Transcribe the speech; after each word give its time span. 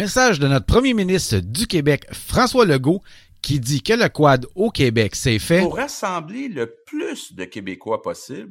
Message 0.00 0.38
de 0.38 0.48
notre 0.48 0.64
premier 0.64 0.94
ministre 0.94 1.40
du 1.40 1.66
Québec, 1.66 2.06
François 2.10 2.64
Legault, 2.64 3.02
qui 3.42 3.60
dit 3.60 3.82
que 3.82 3.92
le 3.92 4.08
quad 4.08 4.46
au 4.54 4.70
Québec, 4.70 5.14
c'est 5.14 5.38
fait 5.38 5.60
pour 5.60 5.76
rassembler 5.76 6.48
le 6.48 6.74
plus 6.86 7.34
de 7.34 7.44
Québécois 7.44 8.00
possible. 8.00 8.48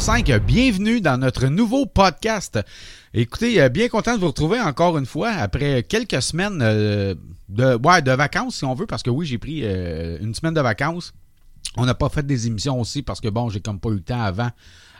5. 0.00 0.30
Bienvenue 0.46 1.00
dans 1.00 1.16
notre 1.16 1.46
nouveau 1.46 1.86
podcast. 1.86 2.58
Écoutez, 3.14 3.62
euh, 3.62 3.70
bien 3.70 3.88
content 3.88 4.14
de 4.14 4.20
vous 4.20 4.26
retrouver 4.26 4.60
encore 4.60 4.98
une 4.98 5.06
fois 5.06 5.30
après 5.30 5.84
quelques 5.84 6.20
semaines 6.20 6.60
euh, 6.60 7.14
de, 7.48 7.76
ouais, 7.76 8.02
de 8.02 8.10
vacances, 8.12 8.56
si 8.56 8.64
on 8.66 8.74
veut, 8.74 8.86
parce 8.86 9.02
que 9.02 9.08
oui, 9.08 9.24
j'ai 9.24 9.38
pris 9.38 9.62
euh, 9.64 10.18
une 10.20 10.34
semaine 10.34 10.52
de 10.52 10.60
vacances. 10.60 11.14
On 11.78 11.86
n'a 11.86 11.94
pas 11.94 12.10
fait 12.10 12.26
des 12.26 12.46
émissions 12.46 12.78
aussi 12.78 13.02
parce 13.02 13.22
que 13.22 13.28
bon, 13.28 13.48
j'ai 13.48 13.60
comme 13.60 13.80
pas 13.80 13.88
eu 13.88 13.94
le 13.94 14.02
temps 14.02 14.20
avant, 14.20 14.50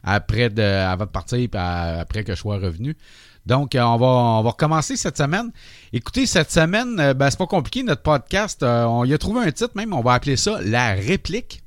après 0.02 0.48
de, 0.48 0.62
avant 0.62 1.04
de 1.04 1.10
partir, 1.10 1.46
après 1.52 2.24
que 2.24 2.34
je 2.34 2.40
sois 2.40 2.56
revenu. 2.56 2.96
Donc, 3.44 3.76
on, 3.78 3.96
va, 3.98 4.06
on 4.06 4.42
va 4.42 4.50
recommencer 4.50 4.96
cette 4.96 5.18
semaine. 5.18 5.52
Écoutez, 5.92 6.24
cette 6.24 6.50
semaine, 6.50 7.12
ben, 7.12 7.30
c'est 7.30 7.38
pas 7.38 7.46
compliqué, 7.46 7.82
notre 7.82 8.02
podcast. 8.02 8.62
on 8.62 9.04
y 9.04 9.12
a 9.12 9.18
trouvé 9.18 9.40
un 9.40 9.52
titre 9.52 9.72
même, 9.74 9.92
on 9.92 10.00
va 10.00 10.14
appeler 10.14 10.36
ça 10.36 10.58
La 10.62 10.94
réplique. 10.94 11.62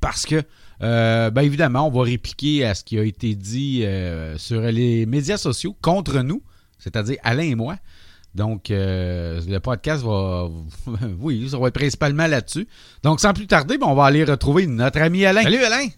Parce 0.00 0.24
que, 0.24 0.42
euh, 0.82 1.30
ben 1.30 1.42
évidemment, 1.42 1.86
on 1.88 1.90
va 1.90 2.02
répliquer 2.04 2.64
à 2.64 2.74
ce 2.74 2.84
qui 2.84 2.98
a 2.98 3.02
été 3.02 3.34
dit 3.34 3.82
euh, 3.84 4.36
sur 4.38 4.60
les 4.60 5.06
médias 5.06 5.38
sociaux 5.38 5.76
contre 5.80 6.20
nous, 6.20 6.42
c'est-à-dire 6.78 7.16
Alain 7.22 7.42
et 7.44 7.54
moi. 7.54 7.76
Donc, 8.34 8.70
euh, 8.70 9.40
le 9.48 9.58
podcast 9.60 10.02
va. 10.04 10.48
oui, 11.20 11.48
ça 11.50 11.58
va 11.58 11.68
être 11.68 11.74
principalement 11.74 12.26
là-dessus. 12.26 12.68
Donc, 13.02 13.20
sans 13.20 13.32
plus 13.32 13.46
tarder, 13.46 13.78
ben, 13.78 13.86
on 13.86 13.94
va 13.94 14.04
aller 14.04 14.24
retrouver 14.24 14.66
notre 14.66 15.00
ami 15.00 15.24
Alain. 15.24 15.42
Salut 15.42 15.64
Alain! 15.64 15.88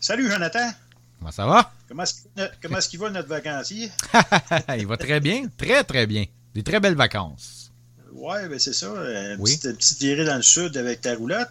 Salut 0.00 0.30
Jonathan. 0.30 0.70
Comment 1.18 1.30
ça 1.32 1.46
va? 1.46 1.72
Comment 1.88 2.02
est-ce 2.04 2.14
qu'il- 2.14 2.50
comment 2.62 2.78
est-ce 2.78 2.88
qu'il 2.88 2.98
va 3.00 3.10
notre 3.10 3.28
vacancier? 3.28 3.90
Il 4.78 4.86
va 4.86 4.96
très 4.96 5.20
bien, 5.20 5.46
très 5.56 5.84
très 5.84 6.06
bien. 6.06 6.24
Des 6.54 6.62
très 6.62 6.80
belles 6.80 6.94
vacances. 6.96 7.70
Ouais, 8.12 8.48
ben 8.48 8.58
c'est 8.58 8.72
ça. 8.72 8.86
Une 8.88 9.36
Oui. 9.40 9.56
petite, 9.56 9.76
petite 9.76 10.00
virée 10.00 10.24
dans 10.24 10.36
le 10.36 10.42
sud 10.42 10.76
avec 10.76 11.00
ta 11.00 11.14
roulotte. 11.14 11.48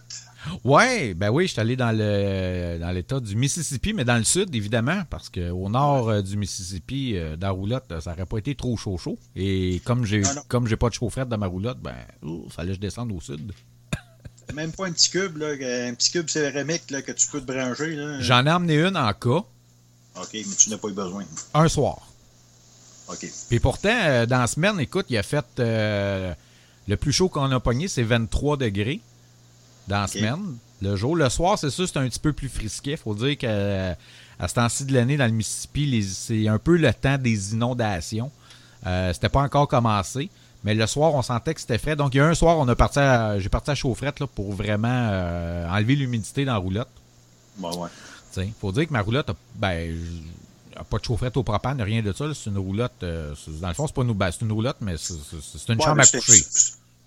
Ouais, 0.63 1.13
ben 1.13 1.29
oui, 1.29 1.47
je 1.47 1.53
suis 1.53 1.61
allé 1.61 1.75
dans 1.75 1.91
le 1.95 2.77
dans 2.79 2.91
l'État 2.91 3.19
du 3.19 3.35
Mississippi, 3.35 3.93
mais 3.93 4.05
dans 4.05 4.17
le 4.17 4.23
sud, 4.23 4.53
évidemment, 4.55 5.03
parce 5.09 5.29
qu'au 5.29 5.69
nord 5.69 6.09
euh, 6.09 6.21
du 6.21 6.37
Mississippi, 6.37 7.13
euh, 7.15 7.35
dans 7.35 7.47
la 7.47 7.53
roulotte, 7.53 7.91
euh, 7.91 8.01
ça 8.01 8.13
aurait 8.13 8.25
pas 8.25 8.37
été 8.37 8.55
trop 8.55 8.75
chaud 8.75 8.97
chaud. 8.97 9.17
Et 9.35 9.81
comme 9.85 10.05
j'ai 10.05 10.23
comme 10.47 10.67
j'ai 10.67 10.77
pas 10.77 10.89
de 10.89 10.95
chaufferette 10.95 11.29
dans 11.29 11.37
ma 11.37 11.47
roulotte, 11.47 11.79
ben 11.79 11.95
il 12.23 12.49
fallait 12.49 12.69
que 12.69 12.75
je 12.75 12.79
descende 12.79 13.11
au 13.11 13.21
sud. 13.21 13.53
Même 14.53 14.71
pas 14.71 14.87
un 14.87 14.91
petit 14.91 15.09
cube, 15.09 15.37
là, 15.37 15.51
un 15.51 15.93
petit 15.93 16.11
cube 16.11 16.27
céramique 16.27 16.89
là, 16.89 17.01
que 17.01 17.11
tu 17.11 17.27
peux 17.29 17.39
te 17.39 17.45
brancher. 17.45 17.97
J'en 18.19 18.45
ai 18.45 18.51
emmené 18.51 18.81
une 18.81 18.97
en 18.97 19.13
cas, 19.13 19.45
OK, 20.15 20.29
mais 20.33 20.55
tu 20.57 20.69
n'as 20.69 20.77
pas 20.77 20.89
eu 20.89 20.93
besoin. 20.93 21.23
un 21.53 21.67
soir. 21.67 21.99
OK. 23.07 23.25
Puis 23.49 23.59
pourtant, 23.59 24.25
dans 24.25 24.39
la 24.39 24.47
semaine, 24.47 24.79
écoute, 24.79 25.05
il 25.09 25.17
a 25.17 25.23
fait 25.23 25.45
euh, 25.59 26.33
le 26.87 26.97
plus 26.97 27.13
chaud 27.13 27.29
qu'on 27.29 27.51
a 27.51 27.59
pogné, 27.59 27.87
c'est 27.87 28.03
23 28.03 28.57
degrés 28.57 29.01
dans 29.87 30.01
la 30.01 30.07
semaine. 30.07 30.57
Le 30.81 30.95
jour, 30.95 31.15
le 31.15 31.29
soir, 31.29 31.59
c'est 31.59 31.69
sûr, 31.69 31.87
c'est 31.87 31.97
un 31.97 32.07
petit 32.07 32.19
peu 32.19 32.33
plus 32.33 32.49
frisquet. 32.49 32.97
faut 32.97 33.13
dire 33.13 33.37
que 33.37 33.45
euh, 33.47 33.93
à 34.39 34.47
ce 34.47 34.55
temps-ci 34.55 34.85
de 34.85 34.93
l'année, 34.93 35.15
dans 35.17 35.25
le 35.25 35.31
Mississippi, 35.31 36.03
c'est 36.03 36.47
un 36.47 36.57
peu 36.57 36.75
le 36.77 36.91
temps 36.93 37.17
des 37.17 37.53
inondations. 37.53 38.31
Euh, 38.87 39.13
c'était 39.13 39.29
pas 39.29 39.41
encore 39.41 39.67
commencé. 39.67 40.29
Mais 40.63 40.73
le 40.75 40.85
soir, 40.87 41.13
on 41.15 41.21
sentait 41.21 41.53
que 41.55 41.61
c'était 41.61 41.77
frais. 41.79 41.95
Donc, 41.95 42.13
il 42.13 42.17
y 42.17 42.19
a 42.21 42.25
un 42.27 42.33
soir, 42.35 42.57
on 42.57 42.67
a 42.67 42.75
parti 42.75 42.99
à- 42.99 43.39
j'ai 43.39 43.49
parti 43.49 43.71
à 43.71 43.75
chaufferette 43.75 44.19
là, 44.19 44.27
pour 44.27 44.53
vraiment 44.53 44.87
euh, 45.11 45.67
enlever 45.69 45.95
l'humidité 45.95 46.45
dans 46.45 46.53
la 46.53 46.57
roulotte. 46.59 46.89
Bon, 47.57 47.75
ouais. 47.83 47.89
Il 48.37 48.53
faut 48.59 48.71
dire 48.71 48.87
que 48.87 48.93
ma 48.93 49.01
roulotte, 49.01 49.29
a, 49.31 49.35
ben, 49.55 49.95
a 50.75 50.83
pas 50.83 50.97
de 50.99 51.03
chaufferette 51.03 51.35
au 51.37 51.43
propane, 51.43 51.81
rien 51.81 52.01
de 52.01 52.13
ça. 52.13 52.25
C'est 52.33 52.49
une 52.49 52.57
roulotte. 52.59 52.93
euh, 53.03 53.33
dans 53.59 53.67
le 53.67 53.73
fond, 53.73 53.87
c'est 53.87 53.95
pas 53.95 54.03
une, 54.03 54.13
ben, 54.13 54.31
c'est 54.31 54.41
une 54.41 54.51
roulotte, 54.51 54.77
mais 54.81 54.95
c'est 54.97 55.13
une 55.69 55.79
Ouais, 55.79 55.83
chambre 55.85 56.01
à 56.01 56.05
coucher. 56.05 56.43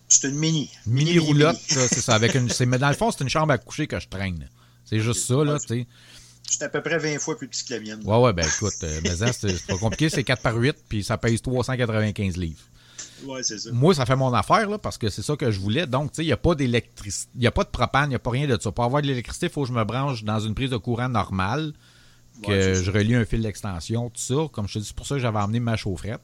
C'est- 0.08 0.28
une 0.28 0.36
mini. 0.36 0.70
Mini 0.86 1.18
roulotte, 1.18 1.58
ça, 1.68 1.86
c'est 1.88 2.00
ça. 2.00 2.14
Avec 2.14 2.34
une, 2.34 2.48
c'est- 2.48 2.66
mais 2.66 2.78
dans 2.78 2.88
le 2.88 2.94
fond, 2.94 3.10
c'est 3.10 3.22
une 3.22 3.30
chambre 3.30 3.52
à 3.52 3.58
coucher 3.58 3.86
que 3.86 3.98
je 4.00 4.08
traîne. 4.08 4.48
C'est 4.84 5.00
juste 5.00 5.26
ça, 5.26 5.42
là, 5.44 5.58
tu 5.58 5.66
sais. 5.68 5.86
C'est 6.48 6.62
à 6.62 6.68
peu 6.68 6.82
près 6.82 6.98
20 6.98 7.18
fois 7.18 7.36
plus 7.38 7.48
petit 7.48 7.64
que 7.64 7.72
la 7.74 7.80
mienne. 7.80 8.00
Ouais, 8.04 8.18
ouais, 8.18 8.32
ben 8.34 8.46
écoute, 8.46 8.74
euh, 8.82 9.00
mais 9.02 9.16
ça, 9.16 9.32
c'est 9.32 9.66
pas 9.66 9.78
compliqué, 9.78 10.10
c'est 10.10 10.24
4 10.24 10.42
par 10.42 10.54
8, 10.56 10.76
puis 10.88 11.02
ça 11.02 11.16
pèse 11.16 11.40
395 11.40 12.36
livres. 12.36 12.60
Ouais, 13.24 13.42
c'est 13.42 13.58
ça. 13.58 13.70
Moi, 13.72 13.94
ça 13.94 14.04
fait 14.04 14.16
mon 14.16 14.32
affaire, 14.34 14.68
là, 14.68 14.76
parce 14.76 14.98
que 14.98 15.08
c'est 15.08 15.22
ça 15.22 15.36
que 15.36 15.50
je 15.50 15.58
voulais. 15.58 15.86
Donc, 15.86 16.12
tu 16.12 16.16
sais, 16.16 16.22
il 16.24 16.26
n'y 16.26 16.32
a 16.32 16.36
pas 16.36 16.54
d'électricité, 16.54 17.30
il 17.34 17.40
n'y 17.40 17.46
a 17.46 17.50
pas 17.50 17.64
de 17.64 17.70
propane, 17.70 18.06
il 18.06 18.08
n'y 18.10 18.14
a 18.16 18.18
pas 18.18 18.30
rien 18.30 18.46
de 18.46 18.60
ça. 18.60 18.70
Pour 18.72 18.84
avoir 18.84 19.00
de 19.00 19.06
l'électricité, 19.06 19.46
il 19.46 19.52
faut 19.52 19.62
que 19.62 19.68
je 19.68 19.72
me 19.72 19.84
branche 19.84 20.22
dans 20.24 20.38
une 20.40 20.54
prise 20.54 20.70
de 20.70 20.76
courant 20.76 21.08
normale, 21.08 21.72
que 22.42 22.48
Ouais, 22.50 22.74
je 22.82 22.90
relie 22.90 23.14
un 23.14 23.24
fil 23.24 23.40
d'extension, 23.40 24.10
tout 24.10 24.20
ça. 24.20 24.48
Comme 24.52 24.68
je 24.68 24.74
te 24.74 24.78
dis, 24.80 24.86
c'est 24.86 24.96
pour 24.96 25.06
ça 25.06 25.14
que 25.14 25.20
j'avais 25.22 25.38
emmené 25.38 25.60
ma 25.60 25.76
chaufferette. 25.76 26.20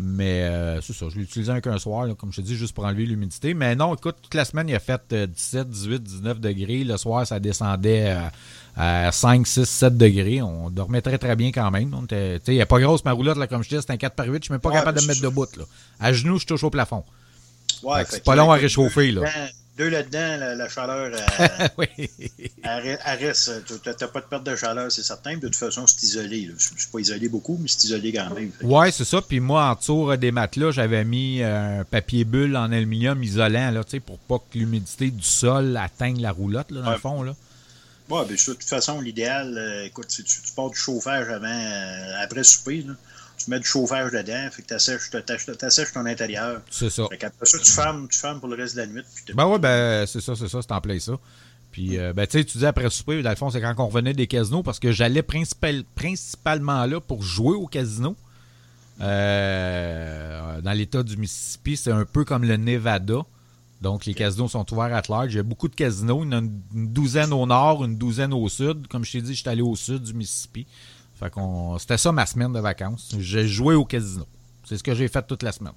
Mais 0.00 0.42
euh, 0.42 0.80
c'est 0.80 0.92
ça, 0.92 1.06
je 1.08 1.16
l'ai 1.16 1.22
utilisé 1.22 1.50
un 1.52 1.60
qu'un 1.60 1.78
soir, 1.78 2.06
là, 2.06 2.14
comme 2.14 2.32
je 2.32 2.40
te 2.40 2.46
dis, 2.46 2.56
juste 2.56 2.74
pour 2.74 2.84
enlever 2.84 3.06
l'humidité. 3.06 3.54
Mais 3.54 3.76
non, 3.76 3.94
écoute, 3.94 4.16
toute 4.20 4.34
la 4.34 4.44
semaine, 4.44 4.68
il 4.68 4.74
a 4.74 4.80
fait 4.80 5.00
euh, 5.12 5.26
17, 5.26 5.68
18, 5.68 6.02
19 6.02 6.40
degrés. 6.40 6.82
Le 6.84 6.96
soir, 6.96 7.26
ça 7.26 7.38
descendait 7.38 8.16
à 8.76 9.10
5, 9.12 9.46
6, 9.46 9.64
7 9.64 9.96
degrés. 9.96 10.42
On 10.42 10.70
dormait 10.70 11.00
très, 11.02 11.18
très 11.18 11.36
bien 11.36 11.52
quand 11.52 11.70
même. 11.70 11.94
Il 12.10 12.54
n'y 12.54 12.60
a 12.60 12.66
pas 12.66 12.80
grosse 12.80 13.04
ma 13.04 13.12
roulotte, 13.12 13.38
là, 13.38 13.46
comme 13.46 13.62
je 13.62 13.68
dis, 13.68 13.76
c'est 13.80 13.90
un 13.90 13.96
4 13.96 14.14
par 14.14 14.26
8. 14.26 14.38
Je 14.38 14.44
suis 14.44 14.52
même 14.52 14.60
pas 14.60 14.70
Ouais, 14.70 14.76
capable 14.76 14.98
de 14.98 15.02
me 15.02 15.08
mettre 15.08 15.22
debout. 15.22 15.46
Là. 15.56 15.64
À 16.00 16.12
genoux, 16.12 16.38
je 16.38 16.46
touche 16.46 16.64
au 16.64 16.70
plafond. 16.70 17.04
Ouais, 17.82 18.04
c'est 18.08 18.24
pas 18.24 18.34
long 18.36 18.50
à 18.50 18.56
réchauffer, 18.56 19.12
là. 19.12 19.22
Deux 19.76 19.90
là-dedans, 19.90 20.38
la, 20.38 20.54
la 20.54 20.68
chaleur, 20.70 21.10
elle, 21.38 21.70
oui. 21.78 21.86
elle- 22.62 22.98
elle 23.04 23.18
reste. 23.26 23.50
Tu 23.66 23.74
n'as 23.86 24.08
pas 24.08 24.20
de 24.20 24.24
perte 24.26 24.44
de 24.44 24.56
chaleur, 24.56 24.90
c'est 24.90 25.02
certain. 25.02 25.34
De 25.36 25.40
toute 25.48 25.56
façon, 25.56 25.86
c'est 25.86 26.02
isolé. 26.02 26.46
Je 26.58 26.72
ne 26.72 26.78
suis 26.78 26.88
pas 26.90 26.98
isolé 26.98 27.28
beaucoup, 27.28 27.58
mais 27.60 27.68
c'est 27.68 27.84
isolé 27.84 28.10
quand 28.12 28.30
même. 28.34 28.50
Ouais, 28.62 28.90
c'est 28.90 29.04
ça. 29.04 29.20
Puis 29.20 29.38
moi, 29.38 29.64
en 29.70 29.74
dessous 29.74 30.10
euh, 30.10 30.16
des 30.16 30.32
matelas, 30.32 30.70
j'avais 30.70 31.04
mis 31.04 31.42
euh, 31.42 31.80
un 31.80 31.84
papier 31.84 32.24
bulle 32.24 32.56
en 32.56 32.72
aluminium 32.72 33.22
isolant, 33.22 33.70
là, 33.70 33.82
pour 34.06 34.18
pas 34.18 34.38
que 34.38 34.58
l'humidité 34.58 35.10
du 35.10 35.22
sol 35.22 35.76
atteigne 35.76 36.22
la 36.22 36.32
roulotte, 36.32 36.70
là, 36.70 36.80
dans 36.80 36.92
le 36.92 36.98
fond, 36.98 37.22
là. 37.22 37.34
Ouais, 38.08 38.24
bien 38.24 38.36
sûr, 38.36 38.54
de 38.54 38.58
toute 38.60 38.68
façon, 38.68 39.00
l'idéal, 39.00 39.58
euh, 39.58 39.84
écoute, 39.84 40.06
si 40.10 40.22
tu, 40.22 40.40
tu 40.40 40.52
pars 40.54 40.70
du 40.70 40.76
chauffage 40.78 41.28
avant, 41.28 41.46
euh, 41.46 42.22
après 42.22 42.44
souper, 42.44 42.82
là, 42.86 42.92
tu 43.36 43.50
mets 43.50 43.58
du 43.60 43.66
chauffage 43.66 44.12
dedans, 44.12 44.48
fait 44.50 44.62
que 44.62 44.66
t'assèches, 44.68 45.10
t'assèches- 45.58 45.92
ton 45.92 46.06
intérieur. 46.06 46.60
C'est 46.70 46.90
ça. 46.90 47.06
Fait 47.10 47.18
qu'après 47.18 47.46
ça, 47.46 47.58
tu 47.58 47.70
fermes, 47.72 48.08
tu 48.08 48.18
fermes 48.18 48.40
pour 48.40 48.48
le 48.48 48.56
reste 48.56 48.74
de 48.76 48.80
la 48.80 48.86
nuit. 48.86 49.02
Puis 49.24 49.34
Ben 49.34 49.46
ouais, 49.46 49.58
ben 49.58 50.06
c'est 50.06 50.20
ça, 50.20 50.34
c'est 50.34 50.48
ça, 50.48 50.60
c'est 50.62 50.72
en 50.72 50.80
plein 50.80 50.98
ça. 50.98 51.12
Puis, 51.72 51.98
euh, 51.98 52.12
ben 52.14 52.26
tu 52.26 52.38
sais, 52.38 52.44
tu 52.44 52.56
dis 52.58 52.64
après 52.66 52.88
souper, 52.88 53.22
dans 53.22 53.28
le 53.30 53.36
fond, 53.36 53.50
c'est 53.50 53.60
quand 53.60 53.74
on 53.78 53.88
revenait 53.88 54.14
des 54.14 54.26
casinos, 54.26 54.62
parce 54.62 54.78
que 54.78 54.92
j'allais 54.92 55.22
principal- 55.22 55.84
principalement 55.94 56.86
là 56.86 57.00
pour 57.00 57.22
jouer 57.22 57.54
au 57.56 57.66
casino. 57.66 58.16
Euh, 59.00 60.60
dans 60.62 60.72
l'État 60.72 61.02
du 61.02 61.16
Mississippi, 61.16 61.76
c'est 61.76 61.90
un 61.92 62.04
peu 62.04 62.24
comme 62.24 62.44
le 62.44 62.56
Nevada. 62.56 63.18
Donc, 63.82 64.06
les 64.06 64.14
casinos 64.14 64.48
sont 64.48 64.72
ouverts 64.72 64.94
à 64.94 65.02
large. 65.08 65.34
Il 65.34 65.36
y 65.36 65.40
a 65.40 65.42
beaucoup 65.42 65.68
de 65.68 65.74
casinos. 65.74 66.22
Il 66.24 66.26
y 66.26 66.28
en 66.28 66.32
a 66.32 66.38
une, 66.38 66.60
une 66.74 66.88
douzaine 66.92 67.32
au 67.32 67.44
nord, 67.46 67.84
une 67.84 67.98
douzaine 67.98 68.32
au 68.32 68.48
sud. 68.48 68.86
Comme 68.88 69.04
je 69.04 69.12
t'ai 69.12 69.20
dit, 69.22 69.34
je 69.34 69.40
suis 69.40 69.48
allé 69.50 69.60
au 69.62 69.76
sud 69.76 70.02
du 70.02 70.14
Mississippi. 70.14 70.66
Fait 71.18 71.30
qu'on, 71.30 71.78
c'était 71.78 71.98
ça 71.98 72.12
ma 72.12 72.26
semaine 72.26 72.52
de 72.52 72.60
vacances. 72.60 73.14
J'ai 73.18 73.48
joué 73.48 73.74
au 73.74 73.84
casino. 73.84 74.26
C'est 74.64 74.76
ce 74.76 74.82
que 74.82 74.94
j'ai 74.94 75.08
fait 75.08 75.26
toute 75.26 75.42
la 75.42 75.52
semaine. 75.52 75.72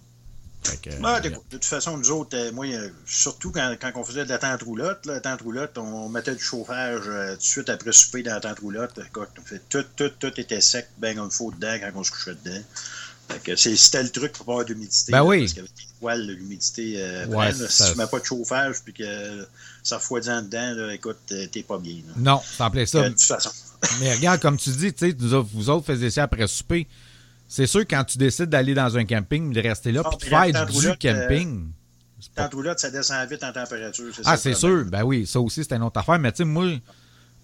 Que, 0.83 0.89
euh, 0.89 1.19
de, 1.21 1.29
toute 1.49 1.63
façon, 1.63 1.97
nous 1.97 2.11
autres, 2.11 2.35
euh, 2.37 2.51
moi, 2.51 2.65
euh, 2.65 2.89
surtout 3.05 3.49
quand, 3.51 3.73
quand 3.79 3.91
on 3.95 4.03
faisait 4.03 4.25
de 4.25 4.29
la 4.29 4.37
tente 4.37 4.61
roulotte, 4.63 5.05
la 5.05 5.21
tente 5.21 5.41
roulotte, 5.41 5.77
on 5.77 6.09
mettait 6.09 6.35
du 6.35 6.43
chauffage 6.43 7.03
euh, 7.07 7.31
tout 7.31 7.37
de 7.37 7.43
suite 7.43 7.69
après 7.69 7.93
souper 7.93 8.23
dans 8.23 8.33
la 8.33 8.41
tente 8.41 8.59
roulotte. 8.59 8.99
Tout, 9.69 9.83
tout, 9.95 10.09
tout 10.19 10.39
était 10.39 10.59
sec, 10.59 10.89
ben 10.97 11.15
comme 11.15 11.29
il 11.31 11.31
faut 11.31 11.51
dedans 11.51 11.77
quand 11.79 11.91
on 11.95 12.03
se 12.03 12.11
couchait 12.11 12.35
dedans. 12.43 12.61
C'était 13.55 14.03
le 14.03 14.09
truc 14.09 14.31
pour 14.33 14.45
pas 14.45 14.51
avoir 14.53 14.65
d'humidité. 14.65 15.11
Ben 15.11 15.19
là, 15.19 15.25
oui. 15.25 15.39
Parce 15.41 15.53
qu'avec 15.53 15.71
les 15.77 15.85
poils, 15.99 16.25
l'humidité 16.27 16.93
euh, 16.97 17.25
Ouais, 17.27 17.35
prenne, 17.49 17.59
là, 17.61 17.67
ça- 17.69 17.85
si 17.85 17.91
tu 17.93 17.97
mets 17.97 18.07
pas 18.07 18.19
de 18.19 18.25
chauffage 18.25 18.75
puis 18.83 18.93
que 18.93 19.47
ça 19.83 19.97
refroidit 19.97 20.29
en 20.29 20.41
dedans, 20.41 20.73
là, 20.75 20.93
écoute, 20.93 21.17
euh, 21.31 21.45
t'es 21.51 21.63
pas 21.63 21.77
bien. 21.77 21.95
là. 22.07 22.13
non, 22.17 22.41
c'est 22.43 22.63
en 22.63 22.71
plein 22.71 22.85
ça. 22.85 22.99
Euh, 22.99 23.03
de 23.05 23.09
toute 23.09 23.21
façon. 23.21 23.51
Mais 23.99 24.13
regarde, 24.15 24.41
comme 24.41 24.57
tu 24.57 24.69
dis, 24.71 24.93
tu 24.93 25.09
sais, 25.09 25.15
nous 25.19 25.33
autres- 25.33 25.49
vous 25.53 25.69
autres 25.69 25.85
faisiez 25.85 26.09
ça 26.09 26.23
après 26.23 26.47
souper. 26.47 26.87
C'est 27.47 27.65
sûr, 27.67 27.81
quand 27.81 28.03
tu 28.03 28.17
décides 28.17 28.49
d'aller 28.49 28.73
dans 28.73 28.95
un 28.97 29.05
camping, 29.05 29.51
de 29.53 29.61
rester 29.61 29.91
là, 29.91 30.03
puis 30.03 30.17
de 30.17 30.23
faire 30.25 30.65
du 30.65 30.71
roulotte, 30.71 31.05
euh, 31.05 31.27
camping. 31.27 31.67
pas- 32.35 32.43
Tente 32.43 32.53
roulotte, 32.53 32.79
ça 32.79 32.91
descend 32.91 33.27
vite 33.29 33.43
en 33.43 33.53
température. 33.53 34.05
Ah, 34.25 34.35
ça 34.35 34.37
c'est 34.37 34.53
sûr. 34.53 34.85
Ben 34.85 35.03
oui, 35.03 35.25
ça 35.25 35.39
aussi, 35.39 35.63
c'est 35.63 35.73
une 35.75 35.83
autre 35.83 35.97
affaire. 35.99 36.19
Mais 36.19 36.31
tu 36.31 36.39
sais, 36.39 36.43
moi, 36.43 36.65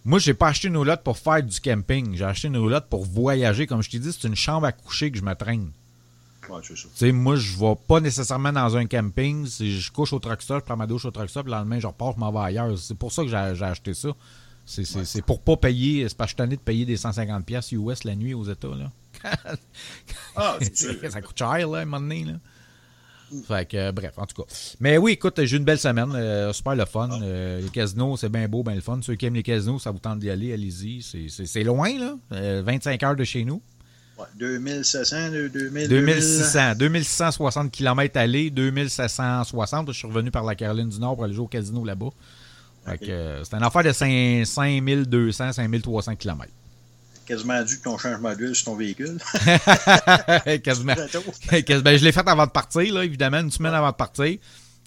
moi, 0.06 0.20
j'ai 0.20 0.36
pas 0.36 0.50
acheté 0.50 0.68
une 0.68 0.78
roulotte 0.78 1.04
pour 1.04 1.18
faire 1.18 1.42
du 1.42 1.60
camping. 1.60 2.16
J'ai 2.16 2.26
acheté 2.26 2.48
une 2.48 2.58
roulotte 2.58 2.88
pour 2.90 3.04
voyager. 3.04 3.66
Comme 3.66 3.82
je 3.82 3.90
t'ai 3.90 3.98
dit, 3.98 4.14
c'est 4.14 4.28
une 4.28 4.36
chambre 4.36 4.68
à 4.68 4.72
coucher 4.72 5.10
que 5.10 5.18
je 5.18 5.24
me 5.24 5.34
traîne. 5.34 5.72
Ouais, 6.48 6.60
c'est 6.62 6.78
ça. 6.78 6.84
Tu 6.84 6.90
sais, 6.94 7.12
moi, 7.12 7.36
je 7.38 7.58
vais 7.58 7.74
pas 7.88 8.00
nécessairement 8.00 8.54
dans 8.54 8.78
un 8.78 8.86
camping. 8.86 9.48
Si 9.48 9.80
je 9.82 9.92
couche 9.92 10.14
au 10.14 10.20
truck 10.20 10.44
stop, 10.44 10.60
je 10.60 10.66
prends 10.66 10.78
ma 10.78 10.86
douche 10.86 11.06
au 11.06 11.12
truck 11.12 11.28
stop, 11.28 11.48
le 11.48 11.54
lendemain, 11.54 11.80
je 11.80 11.88
repars, 11.88 12.14
je 12.14 12.20
m'en 12.20 12.32
vais 12.32 12.40
ailleurs. 12.40 12.78
C'est 12.78 12.96
pour 12.98 13.12
ça 13.12 13.24
que 13.24 13.30
j'ai 13.30 13.36
acheté 13.36 13.96
ça. 13.96 14.10
C'est 14.68 14.86
c'est 14.86 15.22
pour 15.24 15.42
pas 15.42 15.58
payer. 15.58 16.08
C'est 16.08 16.18
pas 16.18 16.26
que 16.26 16.34
je 16.38 16.44
suis 16.44 16.50
de 16.50 16.62
payer 16.62 16.86
des 16.86 16.98
150$ 16.98 17.42
piastres 17.44 17.74
US 17.74 18.04
la 18.04 18.16
nuit 18.16 18.36
aux 18.36 18.46
États. 18.46 18.68
Là. 18.68 18.92
Ah, 20.36 20.58
c'est 20.62 20.76
sûr. 20.76 20.96
ça 21.10 21.22
coûte 21.22 21.38
cher, 21.38 21.68
là, 21.68 21.80
à 21.80 21.82
un 21.82 21.86
moment 21.86 22.02
donné. 22.02 22.26
Là. 22.26 22.34
Fait 23.44 23.68
que, 23.68 23.78
euh, 23.78 23.92
bref, 23.92 24.14
en 24.18 24.26
tout 24.26 24.42
cas. 24.44 24.48
Mais 24.80 24.98
oui, 24.98 25.14
écoute, 25.14 25.40
j'ai 25.44 25.56
eu 25.56 25.60
une 25.60 25.66
belle 25.66 25.80
semaine. 25.80 26.12
euh, 26.16 26.54
super 26.54 26.76
le 26.76 26.86
fun. 26.86 27.10
Euh, 27.22 27.62
les 27.62 27.70
casinos, 27.70 28.18
c'est 28.18 28.30
bien 28.30 28.48
beau, 28.48 28.64
bien 28.64 28.76
le 28.76 28.82
fun. 28.82 29.00
Ceux 29.02 29.16
qui 29.16 29.26
aiment 29.26 29.36
les 29.36 29.44
casinos, 29.44 29.80
ça 29.80 29.92
vous 29.92 30.00
tente 30.00 30.20
d'y 30.20 30.30
aller, 30.30 30.54
allez-y. 30.54 31.02
C'est- 31.02 31.64
loin, 31.64 31.98
là. 32.00 32.16
Euh, 32.34 32.62
25 32.66 33.02
heures 33.04 33.16
de 33.16 33.24
chez 33.24 33.44
nous. 33.44 33.62
Ouais, 34.18 34.26
2700, 34.40 35.30
2000, 35.54 35.90
2600, 35.90 36.76
2660 36.80 37.70
km 37.72 38.18
aller, 38.18 38.50
2760. 38.50 39.88
Je 39.92 39.98
suis 39.98 40.08
revenu 40.08 40.32
par 40.32 40.44
la 40.46 40.56
Caroline 40.56 40.88
du 40.90 41.00
Nord 41.00 41.16
pour 41.16 41.26
aller 41.26 41.34
jouer 41.34 41.44
au 41.46 41.48
casino 41.50 41.84
là-bas. 41.84 42.10
C'est 43.02 43.54
une 43.58 43.64
affaire 43.64 43.84
de 43.84 43.92
5, 43.92 44.46
5200, 44.46 45.52
5300 45.54 46.16
km. 46.16 46.46
Quasiment 47.26 47.64
dû 47.64 47.78
que 47.80 47.84
ton 47.84 47.98
changement 47.98 48.34
d'huile 48.36 48.54
sur 48.56 48.66
ton 48.66 48.76
véhicule. 48.76 49.18
Quasiment. 50.64 50.94
Ben, 50.94 51.08
je 51.98 52.04
l'ai 52.04 52.12
fait 52.12 52.28
avant 52.28 52.46
de 52.46 52.52
partir, 52.52 52.94
là, 52.94 53.04
évidemment, 53.04 53.40
une 53.40 53.52
semaine 53.52 53.74
avant 53.74 53.92
de 53.92 53.96
partir. 53.96 54.38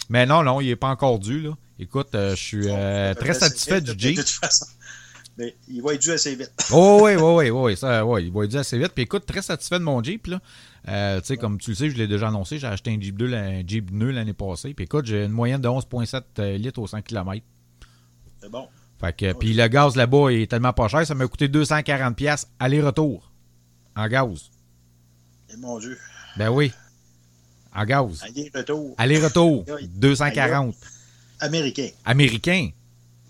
Mais 0.08 0.25
non, 0.25 0.43
non, 0.43 0.61
il 0.61 0.69
n'est 0.69 0.76
pas 0.76 0.88
encore 0.88 1.19
dû. 1.19 1.40
Là. 1.40 1.50
Écoute, 1.79 2.14
euh, 2.14 2.31
je 2.37 2.43
suis 2.43 2.67
euh, 2.69 3.14
très 3.14 3.35
satisfait 3.35 3.81
du 3.81 3.94
de 3.94 3.99
Jeep. 4.00 4.17
toute 4.19 4.29
façon. 4.29 4.67
Mais 5.37 5.55
il 5.69 5.82
va 5.82 5.94
être 5.94 6.00
dû 6.00 6.11
assez 6.11 6.35
vite. 6.35 6.50
Oh 6.73 7.00
oui, 7.02 7.14
oui, 7.14 7.23
oui, 7.23 7.50
oui, 7.50 7.76
ça, 7.76 8.05
ouais, 8.05 8.25
il 8.25 8.32
va 8.32 8.44
être 8.44 8.50
dit 8.50 8.58
assez 8.58 8.76
vite. 8.79 8.93
Puis 8.94 9.05
écoute, 9.05 9.25
très 9.26 9.43
satisfait 9.43 9.79
de 9.79 9.85
mon 9.85 10.02
Jeep. 10.02 10.26
Là. 10.26 10.40
Euh, 10.88 11.20
tu 11.20 11.26
sais, 11.26 11.37
comme 11.37 11.58
tu 11.58 11.70
le 11.70 11.76
sais, 11.76 11.90
je 11.90 11.96
l'ai 11.96 12.08
déjà 12.08 12.29
annoncé, 12.29 12.58
j'ai 12.58 12.67
acheté 12.67 12.90
un 12.93 13.00
Jeep 13.00 13.17
2, 13.17 13.26
la- 13.26 13.40
un 13.43 13.62
Jeep 13.67 13.90
neuf 13.93 14.12
l'année 14.14 14.32
passée. 14.32 14.75
Puis 14.75 14.85
écoute, 14.87 15.06
j'ai 15.06 15.25
une 15.25 15.32
moyenne 15.32 15.61
de 15.61 15.69
11,7 15.69 16.23
euh, 16.38 16.56
litres 16.56 16.81
au 16.81 16.87
100 16.87 17.02
km. 17.02 17.44
C'est 18.40 18.50
bon. 18.50 18.67
Fait 19.00 19.12
que, 19.16 19.32
puis 19.32 19.54
le 19.54 19.68
gaz 19.68 19.94
là-bas 19.96 20.30
est 20.30 20.50
tellement 20.50 20.72
pas 20.72 20.88
cher, 20.88 21.06
ça 21.06 21.14
m'a 21.14 21.26
coûté 21.28 21.46
240 21.48 22.16
pièces 22.16 22.48
aller-retour 22.58 23.30
en 23.94 24.08
gaz. 24.08 24.50
Et 25.52 25.56
mon 25.56 25.78
Dieu. 25.78 25.96
Ben 26.36 26.50
oui, 26.50 26.72
en 27.74 27.84
gaz. 27.84 28.22
Aller-retour. 28.22 28.94
Aller-retour, 28.98 29.64
Aïe, 29.68 29.74
aïe. 29.78 29.88
240. 29.94 30.74
Américain. 31.40 31.88
Américain? 32.04 32.70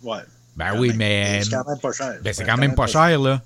Ouais. 0.02 0.18
Ben 0.56 0.70
Quand 0.72 0.78
oui, 0.80 0.88
même. 0.88 0.96
mais 0.96 1.42
C'est 1.44 1.50
quand 1.50 1.64
même 1.68 1.78
pas 1.78 1.92
cher. 1.92 2.14
ben, 2.22 2.32
c'est 2.32 2.44
quand 2.44 2.56
même 2.56 2.74
pas 2.74 2.86
cher, 2.86 3.18
là. 3.20 3.42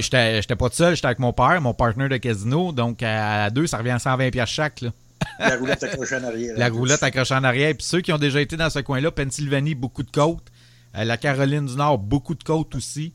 J'étais 0.00 0.56
pas 0.56 0.68
tout 0.68 0.76
seul, 0.76 0.94
j'étais 0.96 1.06
avec 1.06 1.18
mon 1.20 1.32
père, 1.32 1.60
mon 1.60 1.72
partner 1.72 2.08
de 2.08 2.16
casino. 2.18 2.72
Donc, 2.72 3.02
à, 3.02 3.48
deux, 3.50 3.66
ça 3.66 3.78
revient 3.78 3.90
à 3.90 3.98
120 3.98 4.30
pièces 4.30 4.48
chaque, 4.48 4.80
là. 4.82 4.90
La 5.40 5.56
roulette 5.56 5.82
accrochée 5.82 6.16
en 6.16 6.24
arrière. 6.24 6.54
La 6.56 6.68
roulette 6.68 7.02
accrochée 7.02 7.34
en 7.34 7.44
arrière. 7.44 7.74
Puis 7.74 7.84
ceux 7.86 8.00
qui 8.00 8.12
ont 8.12 8.18
déjà 8.18 8.40
été 8.40 8.56
dans 8.56 8.70
ce 8.70 8.78
coin-là, 8.80 9.10
Pennsylvanie, 9.10 9.74
beaucoup 9.74 10.02
de 10.02 10.10
côtes. 10.10 10.46
Euh, 10.98 11.04
la 11.04 11.16
Caroline 11.16 11.66
du 11.66 11.76
Nord, 11.76 11.98
beaucoup 11.98 12.34
de 12.34 12.42
côtes 12.42 12.74
aussi. 12.74 13.12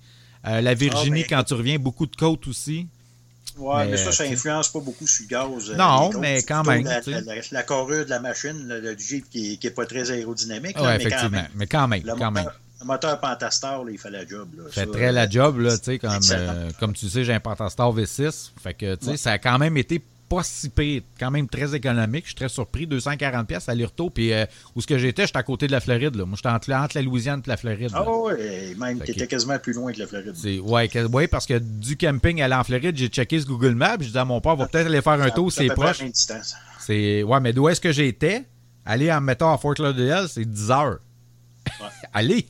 Euh, 0.47 0.61
la 0.61 0.73
Virginie, 0.73 1.23
Ah, 1.25 1.27
ben, 1.29 1.37
quand 1.37 1.43
tu 1.43 1.53
reviens, 1.53 1.77
beaucoup 1.79 2.05
de 2.05 2.15
côtes 2.15 2.47
aussi. 2.47 2.87
Ouais, 3.57 3.85
mais, 3.85 3.91
Mais, 3.91 3.97
ça, 3.97 4.11
ça 4.11 4.23
influence 4.23 4.69
pas 4.69 4.79
beaucoup 4.79 5.05
sur 5.05 5.25
le 5.25 5.29
gaz. 5.29 5.69
euh, 5.69 5.75
Non, 5.75 6.11
mais 6.19 6.41
quand 6.43 6.63
même, 6.63 6.83
La, 6.85 7.01
la, 7.05 7.21
la- 7.21 7.33
la 7.51 7.63
carrure 7.63 8.03
de 8.05 8.09
la 8.09 8.19
machine, 8.19 8.67
là, 8.67 8.79
le 8.79 8.97
Jeep, 8.97 9.29
qui, 9.29 9.57
qui 9.59 9.67
est 9.67 9.71
pas 9.71 9.85
très 9.85 10.09
aérodynamique. 10.09 10.75
Oui, 10.77 10.83
là, 10.83 10.97
mais 10.97 11.03
quand 11.03 11.07
effectivement. 11.07 11.37
même. 11.37 11.47
Mais 11.55 11.67
quand 11.67 11.87
même, 11.87 12.01
Le 12.03 12.15
quand 12.15 12.31
même. 12.31 12.43
moteur, 12.45 12.59
le 12.81 12.85
moteur 12.87 13.19
Pentastar, 13.19 13.83
là, 13.83 13.91
il 13.91 13.99
fait 13.99 14.09
la 14.09 14.25
job. 14.25 14.49
Là. 14.57 14.63
fait 14.71 14.81
Ça, 14.81 14.85
très 14.87 15.11
la 15.11 15.29
job, 15.29 15.59
là, 15.59 15.77
tu 15.77 15.83
sais, 15.85 15.99
comme, 15.99 16.19
euh, 16.31 16.71
comme 16.79 16.93
tu 16.93 17.07
sais, 17.09 17.23
j'ai 17.23 17.33
un 17.33 17.39
Pentastar 17.39 17.93
V6. 17.93 18.51
Fait 18.61 18.73
que, 18.73 18.95
tu 18.95 19.05
sais, 19.05 19.11
Ouais. 19.11 19.17
ça 19.17 19.31
a 19.33 19.37
quand 19.37 19.59
même 19.59 19.77
été 19.77 20.01
pas 20.29 20.41
si 20.43 20.69
pire, 20.69 21.01
quand 21.19 21.29
même 21.31 21.47
très 21.47 21.75
économique. 21.75 22.23
Je 22.23 22.29
suis 22.29 22.35
très 22.35 22.49
surpris, 22.49 22.87
240 22.87 23.47
pièces 23.47 23.69
aller-retour. 23.69 24.11
Puis 24.11 24.33
euh, 24.33 24.45
où 24.75 24.81
ce 24.81 24.87
que 24.87 24.97
j'étais, 24.97 25.25
j'étais 25.27 25.37
à 25.37 25.43
côté 25.43 25.67
de 25.67 25.71
la 25.71 25.79
Floride, 25.79 26.15
là. 26.15 26.25
Moi, 26.25 26.35
j'étais 26.35 26.49
entre, 26.49 26.71
entre 26.73 26.95
la 26.97 27.01
Louisiane 27.03 27.41
et 27.45 27.49
la 27.49 27.57
Floride. 27.57 27.91
Ah 27.93 28.09
ouais, 28.09 28.73
même, 28.77 28.99
Fait 28.99 29.05
t'étais 29.05 29.25
que- 29.25 29.31
quasiment 29.31 29.59
plus 29.59 29.73
loin 29.73 29.91
que 29.93 29.99
la 29.99 30.07
Floride. 30.07 30.33
C'est- 30.35 30.59
ouais, 30.59 31.27
parce 31.27 31.45
que 31.45 31.59
du 31.59 31.97
camping 31.97 32.41
à 32.41 32.45
aller 32.45 32.55
en 32.55 32.63
Floride, 32.63 32.97
j'ai 32.97 33.07
checké 33.07 33.39
ce 33.39 33.45
Google 33.45 33.75
Maps. 33.75 33.97
Je 33.99 34.05
disais 34.07 34.19
à 34.19 34.25
mon 34.25 34.41
père, 34.41 34.53
on 34.53 34.55
va 34.57 34.67
peut-être 34.67 34.87
aller 34.87 35.01
faire 35.01 35.13
un 35.21 35.29
tour, 35.29 35.51
C'est 35.51 35.67
proche. 35.67 36.01
même 36.01 36.11
distance. 36.11 36.55
C'est 36.79 37.23
ouais, 37.23 37.39
mais 37.39 37.53
d'où 37.53 37.69
est-ce 37.69 37.79
que 37.81 37.91
j'étais? 37.91 38.43
Aller 38.85 39.11
en 39.11 39.21
mettant 39.21 39.53
à 39.53 39.57
Fort 39.57 39.75
Lauderdale, 39.79 40.27
c'est 40.27 40.43
10 40.45 40.71
heures. 40.71 40.99
Ouais. 41.79 41.87
Allez. 42.13 42.45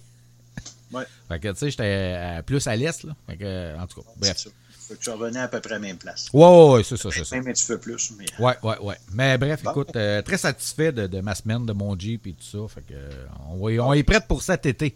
Ouais. 0.92 1.04
Fait 1.28 1.40
que 1.40 1.48
tu 1.50 1.58
sais, 1.58 1.70
j'étais 1.72 1.84
euh, 1.86 2.42
plus 2.44 2.66
à 2.68 2.76
l'est 2.76 3.04
là. 3.04 3.16
Fait 3.28 3.38
que 3.38 3.78
en 3.80 3.86
tout 3.88 4.02
cas, 4.02 4.08
bref. 4.18 4.48
Que 4.96 5.04
tu 5.04 5.10
revenais 5.10 5.40
à 5.40 5.48
peu 5.48 5.60
près 5.60 5.72
à 5.72 5.74
la 5.76 5.80
même 5.80 5.98
place. 5.98 6.28
Ouais, 6.34 6.46
ouais, 6.46 6.74
ouais, 6.74 6.84
c'est 6.84 6.98
ça, 6.98 7.10
c'est 7.12 7.24
ça. 7.24 7.36
Même 7.36 7.48
un 7.48 7.54
petit 7.54 7.66
peu 7.66 7.78
plus. 7.78 8.12
Mais... 8.18 8.26
Ouais, 8.40 8.56
ouais, 8.64 8.78
ouais. 8.80 8.96
Mais 9.14 9.38
bref, 9.38 9.64
Bon. 9.64 9.72
écoute, 9.72 9.96
euh, 9.96 10.22
très 10.22 10.38
satisfait 10.38 10.92
de, 10.92 11.08
de 11.08 11.22
ma 11.22 11.36
semaine, 11.36 11.66
de 11.66 11.74
mon 11.74 11.98
Jeep 11.98 12.28
et 12.28 12.34
tout 12.34 12.44
ça. 12.44 12.74
Fait 12.74 12.82
que 12.82 12.94
euh, 12.94 13.80
on, 13.82 13.94
est 13.94 14.04
prêt 14.04 14.22
pour 14.28 14.42
cet 14.42 14.66
été. 14.66 14.96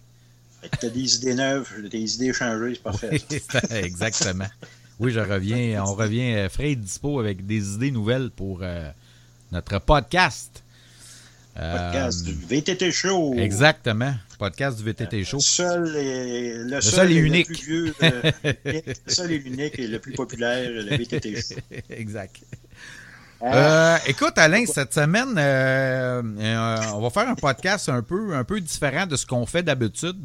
Fait 0.62 0.70
que 0.70 0.78
t'as 0.78 0.90
des 0.90 1.16
idées 1.16 1.36
neuves, 1.36 1.90
des 1.90 2.16
idées 2.16 2.34
changées, 2.34 2.76
c'est 2.76 2.84
parfait. 2.84 3.22
Exactement. 3.84 4.48
Oui, 5.00 5.12
je 5.12 5.20
reviens. 5.20 5.84
On 5.86 5.94
revient 5.94 6.34
euh, 6.36 6.50
frais 6.50 6.72
et 6.72 6.76
dispo 6.76 7.20
avec 7.20 7.46
des 7.46 7.76
idées 7.76 7.92
nouvelles 7.92 8.32
pour 8.32 8.60
euh, 8.62 8.90
notre 9.52 9.80
podcast. 9.80 10.64
Podcast 11.58 12.22
Euh, 12.28 12.32
du 12.32 12.38
VTT 12.46 12.92
Show. 12.92 13.34
Exactement. 13.38 14.14
Podcast 14.38 14.78
du 14.78 14.84
VTT 14.84 15.24
Show. 15.24 15.38
Le 15.38 15.42
seul 15.42 15.96
et, 15.96 16.54
le 16.54 16.82
seul 16.82 16.94
seul 16.94 17.12
et 17.12 17.16
unique. 17.16 17.50
Le 17.50 17.56
plus 17.56 17.66
vieux, 17.66 17.96
euh, 18.04 18.32
le 18.54 19.12
seul 19.12 19.32
et 19.32 19.40
l'unique 19.40 19.80
et 19.80 19.88
le 19.88 20.00
plus 20.00 20.14
populaire, 20.14 20.70
le 20.70 20.84
VTT 20.96 21.36
Show. 21.42 21.56
exact. 21.90 22.36
Ah, 23.42 23.96
Euh, 23.96 23.98
écoute, 24.08 24.38
Alain, 24.38 24.66
cette 24.66 24.94
semaine, 24.94 25.36
euh, 25.38 26.22
euh, 26.40 26.78
on 26.94 27.02
va 27.02 27.10
faire 27.10 27.28
un 27.30 27.36
podcast 27.36 27.90
un 27.90 28.02
peu, 28.02 28.36
un 28.36 28.44
peu 28.44 28.60
différent 28.60 29.06
de 29.06 29.16
ce 29.16 29.26
qu'on 29.26 29.46
fait 29.46 29.64
d'habitude. 29.64 30.24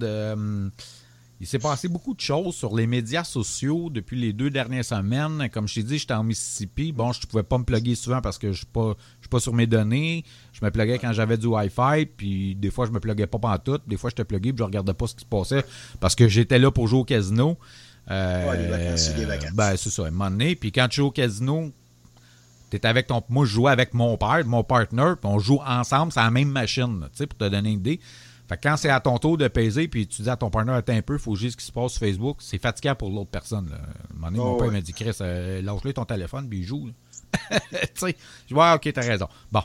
Il 1.43 1.49
s'est 1.49 1.59
passé 1.59 1.89
beaucoup 1.89 2.15
de 2.15 2.21
choses 2.21 2.55
sur 2.55 2.73
les 2.73 2.87
médias 2.87 3.25
sociaux 3.25 3.91
depuis 3.91 4.17
les 4.17 4.33
deux 4.33 4.49
dernières 4.49 4.85
semaines. 4.85 5.49
Comme 5.53 5.67
je 5.67 5.75
t'ai 5.75 5.83
dit, 5.83 5.99
j'étais 5.99 6.15
en 6.15 6.23
Mississippi. 6.23 6.93
Bon, 6.93 7.11
je 7.11 7.19
ne 7.19 7.27
pouvais 7.27 7.43
pas 7.43 7.59
me 7.59 7.65
plugger 7.65 7.97
souvent 7.97 8.21
parce 8.21 8.39
que 8.39 8.47
je 8.47 8.53
ne 8.53 8.57
suis 8.59 8.67
pas, 8.67 8.95
je 9.19 9.25
suis 9.25 9.29
pas 9.29 9.41
sur 9.41 9.53
mes 9.53 9.67
données. 9.67 10.25
Je 10.53 10.65
me 10.65 10.71
pluguais 10.71 11.01
quand 11.01 11.13
j'avais 11.13 11.37
du 11.37 11.49
Wi-Fi, 11.49 12.07
puis 12.17 12.55
des 12.55 12.71
fois, 12.71 12.87
je 12.87 12.93
me 12.93 13.01
pluguais 13.01 13.27
pas 13.27 13.41
pantoute. 13.41 13.83
Des 13.89 13.97
fois, 13.97 14.11
j'étais 14.11 14.23
plugué, 14.23 14.53
puis 14.53 14.59
je 14.59 14.63
regardais 14.63 14.95
pas 14.95 15.09
ce 15.09 15.17
qui 15.17 15.23
se 15.23 15.27
passait 15.27 15.65
parce 15.99 16.15
que 16.15 16.29
j'étais 16.29 16.61
là 16.61 16.71
pour 16.71 16.87
jouer 16.87 17.01
au 17.01 17.05
casino. 17.05 17.59
Euh, 18.09 18.49
Ouais, 18.49 18.59
les 18.59 18.69
vacances. 18.69 19.11
Ben, 19.53 19.77
c'est 19.77 19.91
ça, 19.91 20.05
à 20.05 20.07
un 20.07 20.11
moment 20.13 20.31
donné. 20.31 20.55
Puis 20.55 20.71
quand 20.71 20.87
tu 20.87 21.01
joues 21.01 21.09
au 21.09 21.11
casino, 21.11 21.73
T'es 22.71 22.87
avec 22.87 23.09
ton. 23.09 23.23
Moi, 23.29 23.45
je 23.45 23.51
jouais 23.53 23.71
avec 23.71 23.93
mon 23.93 24.17
père, 24.17 24.41
mon 24.47 24.65
partner, 24.65 25.13
puis 25.21 25.31
on 25.31 25.39
joue 25.39 25.59
ensemble, 25.67 26.11
c'est 26.11 26.21
la 26.21 26.31
même 26.31 26.49
machine, 26.49 27.01
tu 27.13 27.19
sais, 27.19 27.27
pour 27.27 27.37
te 27.37 27.45
donner 27.45 27.71
une 27.71 27.81
idée. 27.81 28.01
Fait 28.53 28.59
que 28.59 28.69
quand 28.69 28.77
c'est 28.77 28.91
à 28.91 29.01
ton 29.01 29.17
tour 29.19 29.39
de 29.39 29.49
peser, 29.49 29.89
puis 29.89 30.07
tu 30.07 30.21
dis 30.23 30.29
à 30.31 30.37
ton 30.37 30.51
partner, 30.51 30.73
attends 30.73 30.93
un 30.93 31.01
peu, 31.03 31.17
faut 31.17 31.35
juger 31.35 31.51
ce 31.53 31.57
qui 31.57 31.65
se 31.65 31.73
passe 31.73 31.93
sur 31.93 32.01
Facebook, 32.01 32.37
c'est 32.41 32.59
fatigant 32.61 32.95
pour 32.95 33.09
l'autre 33.11 33.31
personne. 33.31 33.71
Là. 33.71 33.77
À 33.77 33.81
un 33.81 34.15
moment 34.15 34.27
donné, 34.27 34.39
mon 34.39 34.53
Oh, 34.53 34.57
père 34.59 34.67
ouais. 34.69 34.73
m'a 34.75 34.81
dit, 34.83 34.93
Chris, 34.93 35.17
euh, 35.23 35.63
lâche-le 35.63 35.93
ton 35.95 36.05
téléphone, 36.05 36.49
puis 36.49 36.59
il 36.61 36.65
joue. 36.65 36.91
tu 37.51 37.59
sais, 37.95 38.17
je 38.49 38.55
vois, 38.55 38.75
ok, 38.75 38.93
t'as 38.93 39.01
raison. 39.01 39.29
Bon. 39.51 39.63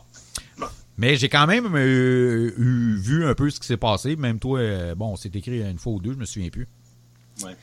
Mais 0.98 1.16
j'ai 1.18 1.30
quand 1.30 1.46
même 1.48 1.68
euh, 1.76 2.54
eu- 2.58 2.98
vu 2.98 3.26
un 3.26 3.36
peu 3.36 3.50
ce 3.50 3.60
qui 3.60 3.68
s'est 3.68 3.78
passé. 3.78 4.16
Même 4.16 4.40
toi, 4.40 4.60
euh, 4.60 4.96
bon, 4.96 5.16
c'est 5.16 5.36
écrit 5.36 5.62
une 5.62 5.78
fois 5.78 5.94
ou 5.94 6.00
deux, 6.00 6.14
je 6.14 6.18
me 6.18 6.26
souviens 6.26 6.50
plus. 6.50 6.68
Ouais. 7.44 7.56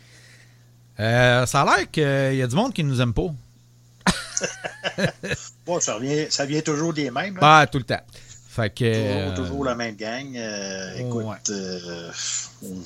Euh, 1.01 1.45
ça 1.47 1.63
a 1.63 1.65
l'air 1.79 1.91
qu'il 1.91 2.37
y 2.39 2.43
a 2.43 2.47
du 2.47 2.55
monde 2.55 2.73
qui 2.75 2.85
nous 2.85 3.01
aime 3.01 3.13
pas. 3.15 3.29
Bon, 5.67 5.81
ça, 5.81 5.95
revient, 5.95 6.27
ça 6.31 6.45
vient 6.45 6.61
toujours 6.61 6.93
des 6.93 7.11
mêmes. 7.11 7.37
hein. 7.37 7.41
Pas 7.41 7.67
tout 7.67 7.79
le 7.79 7.85
temps. 7.85 8.01
Fait 8.55 8.71
que. 8.71 8.85
toujours, 8.85 9.33
euh, 9.33 9.35
toujours 9.37 9.65
la 9.65 9.75
même 9.75 9.97
gang. 9.97 10.37
Euh, 10.37 10.97
écoute, 10.99 11.25
ouais. 11.25 11.37
euh, 11.51 12.11
on 12.63 12.69
ne 12.69 12.81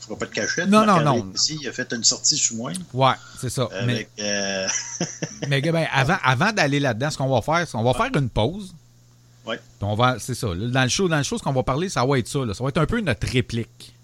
fera 0.00 0.16
pas 0.18 0.26
de 0.26 0.30
cachette. 0.32 0.68
Non, 0.68 0.84
non, 0.84 1.00
non. 1.00 1.32
Ici, 1.34 1.58
il 1.62 1.66
a 1.66 1.72
fait 1.72 1.90
une 1.94 2.04
sortie 2.04 2.36
sous 2.36 2.56
moi. 2.56 2.72
Ouais, 2.92 3.14
c'est 3.40 3.48
ça. 3.48 3.66
Mais, 3.86 4.06
euh, 4.20 4.68
mais 5.48 5.62
ben, 5.62 5.86
avant, 5.90 6.18
avant 6.22 6.52
d'aller 6.52 6.78
là-dedans, 6.78 7.10
ce 7.10 7.16
qu'on 7.16 7.28
va 7.34 7.40
faire, 7.40 7.66
c'est 7.66 7.72
qu'on 7.72 7.82
va 7.82 7.94
faire 7.94 8.10
une 8.14 8.28
pause. 8.28 8.74
Ouais. 9.46 9.56
Puis 9.56 9.88
on 9.88 9.94
va, 9.94 10.18
c'est 10.18 10.34
ça. 10.34 10.48
là, 10.48 10.68
dans 10.68 10.82
le 10.82 10.88
show, 10.90 11.08
dans 11.08 11.16
le 11.16 11.22
show, 11.22 11.38
ce 11.38 11.42
qu'on 11.42 11.52
va 11.52 11.62
parler, 11.62 11.88
ça 11.88 12.04
va 12.04 12.18
être 12.18 12.28
ça. 12.28 12.40
là. 12.40 12.52
Ça 12.52 12.62
va 12.62 12.68
être 12.68 12.78
un 12.78 12.86
peu 12.86 13.00
notre 13.00 13.26
réplique. 13.26 13.94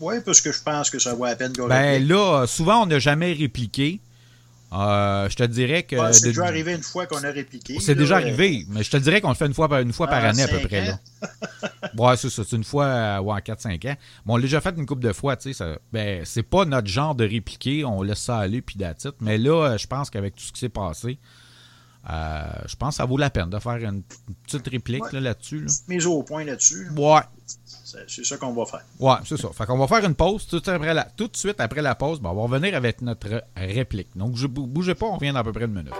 Oui, 0.00 0.14
parce 0.24 0.40
que 0.40 0.50
je 0.50 0.62
pense 0.62 0.88
que 0.88 0.98
ça 0.98 1.12
vaut 1.12 1.26
la 1.26 1.36
peine 1.36 1.52
Ben 1.52 1.92
réplique. 1.92 2.08
là, 2.08 2.46
souvent, 2.46 2.84
on 2.84 2.86
n'a 2.86 2.98
jamais 2.98 3.34
répliqué. 3.34 4.00
Euh, 4.72 5.28
je 5.30 5.36
te 5.36 5.42
dirais 5.44 5.82
que. 5.84 5.96
C'est 6.12 6.22
de- 6.24 6.28
déjà 6.28 6.44
arrivé 6.44 6.74
une 6.74 6.82
fois 6.82 7.06
qu'on 7.06 7.24
a 7.24 7.30
répliqué. 7.30 7.78
C'est 7.80 7.94
déjà 7.94 8.16
euh, 8.16 8.18
arrivé, 8.18 8.66
mais 8.68 8.82
je 8.82 8.90
te 8.90 8.96
dirais 8.98 9.20
qu'on 9.20 9.30
le 9.30 9.34
fait 9.34 9.46
une 9.46 9.54
fois 9.54 9.68
par, 9.68 9.80
une 9.80 9.92
fois 9.92 10.06
par 10.06 10.22
Ah, 10.22 10.28
année 10.28 10.42
à 10.42 10.48
peu 10.48 10.60
près. 10.60 10.86
Là. 10.86 10.98
ouais, 11.96 12.16
c'est 12.16 12.28
ça. 12.28 12.42
C'est 12.46 12.56
une 12.56 12.64
fois 12.64 12.84
euh, 12.84 13.18
ouais, 13.20 13.32
en 13.34 13.38
4-5 13.38 13.74
ans. 13.90 13.96
Mais 14.26 14.32
on 14.32 14.36
l'a 14.36 14.42
déjà 14.42 14.60
fait 14.60 14.74
une 14.76 14.84
couple 14.86 15.02
de 15.02 15.12
fois. 15.12 15.36
tu 15.36 15.52
sais, 15.54 15.78
ben, 15.92 16.22
c'est 16.24 16.42
pas 16.42 16.64
notre 16.66 16.88
genre 16.88 17.14
de 17.14 17.26
répliquer. 17.26 17.84
On 17.84 18.02
laisse 18.02 18.18
ça 18.20 18.38
aller, 18.38 18.60
puis 18.60 18.76
it. 18.80 19.08
Mais 19.20 19.38
là, 19.38 19.70
euh, 19.72 19.78
je 19.78 19.86
pense 19.86 20.10
qu'avec 20.10 20.34
tout 20.34 20.44
ce 20.44 20.52
qui 20.52 20.60
s'est 20.60 20.68
passé, 20.68 21.18
euh, 22.10 22.42
je 22.66 22.76
pense 22.76 22.94
que 22.94 22.96
ça 22.96 23.04
vaut 23.04 23.18
la 23.18 23.30
peine 23.30 23.50
de 23.50 23.58
faire 23.58 23.76
une, 23.76 24.02
petite 24.44 24.68
réplique 24.68 25.12
Ouais. 25.12 25.20
là-dessus. 25.20 25.60
Là. 25.60 25.72
Mise 25.88 26.06
au 26.06 26.22
point 26.22 26.44
là-dessus. 26.44 26.88
Ouais. 26.96 27.20
C'est 28.06 28.24
ça 28.24 28.36
qu'on 28.36 28.52
va 28.52 28.66
faire. 28.66 28.84
Ouais, 28.98 29.16
c'est 29.24 29.38
ça. 29.38 29.48
Fait 29.52 29.66
qu'on 29.66 29.78
va 29.78 29.86
faire 29.86 30.04
une 30.04 30.14
pause. 30.14 30.46
Tout 30.46 30.58
de 30.58 30.64
suite 30.64 30.68
après 30.68 30.94
la, 30.94 31.04
tout 31.04 31.28
de 31.28 31.36
suite 31.36 31.60
après 31.60 31.82
la 31.82 31.94
pause, 31.94 32.20
on 32.22 32.34
va 32.34 32.42
revenir 32.42 32.74
avec 32.74 33.00
notre 33.02 33.42
réplique. 33.56 34.08
Donc, 34.16 34.36
je, 34.36 34.46
bougez 34.46 34.94
pas, 34.94 35.06
on 35.06 35.16
revient 35.16 35.32
dans 35.32 35.40
à 35.40 35.44
peu 35.44 35.52
près 35.52 35.64
une 35.64 35.72
minute. 35.72 35.94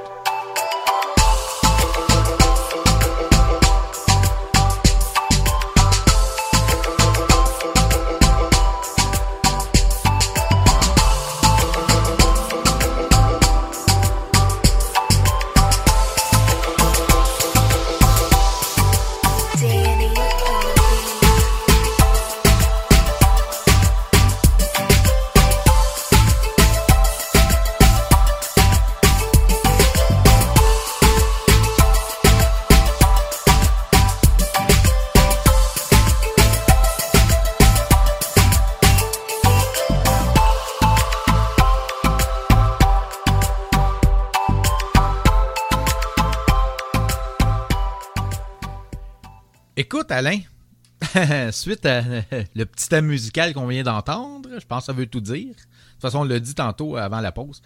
Écoute, 50.09 50.17
Alain, 50.17 51.51
suite 51.53 51.85
à 51.85 52.01
le 52.55 52.65
petit 52.65 52.89
thème 52.89 53.05
musical 53.05 53.53
qu'on 53.53 53.67
vient 53.67 53.83
d'entendre, 53.83 54.49
je 54.59 54.65
pense 54.65 54.85
que 54.85 54.87
ça 54.87 54.93
veut 54.95 55.05
tout 55.05 55.21
dire. 55.21 55.49
De 55.49 55.53
toute 55.53 56.01
façon, 56.01 56.21
on 56.21 56.25
l'a 56.25 56.41
dit 56.41 56.55
tantôt 56.55 56.97
avant 56.97 57.21
la 57.21 57.31
pause. 57.31 57.61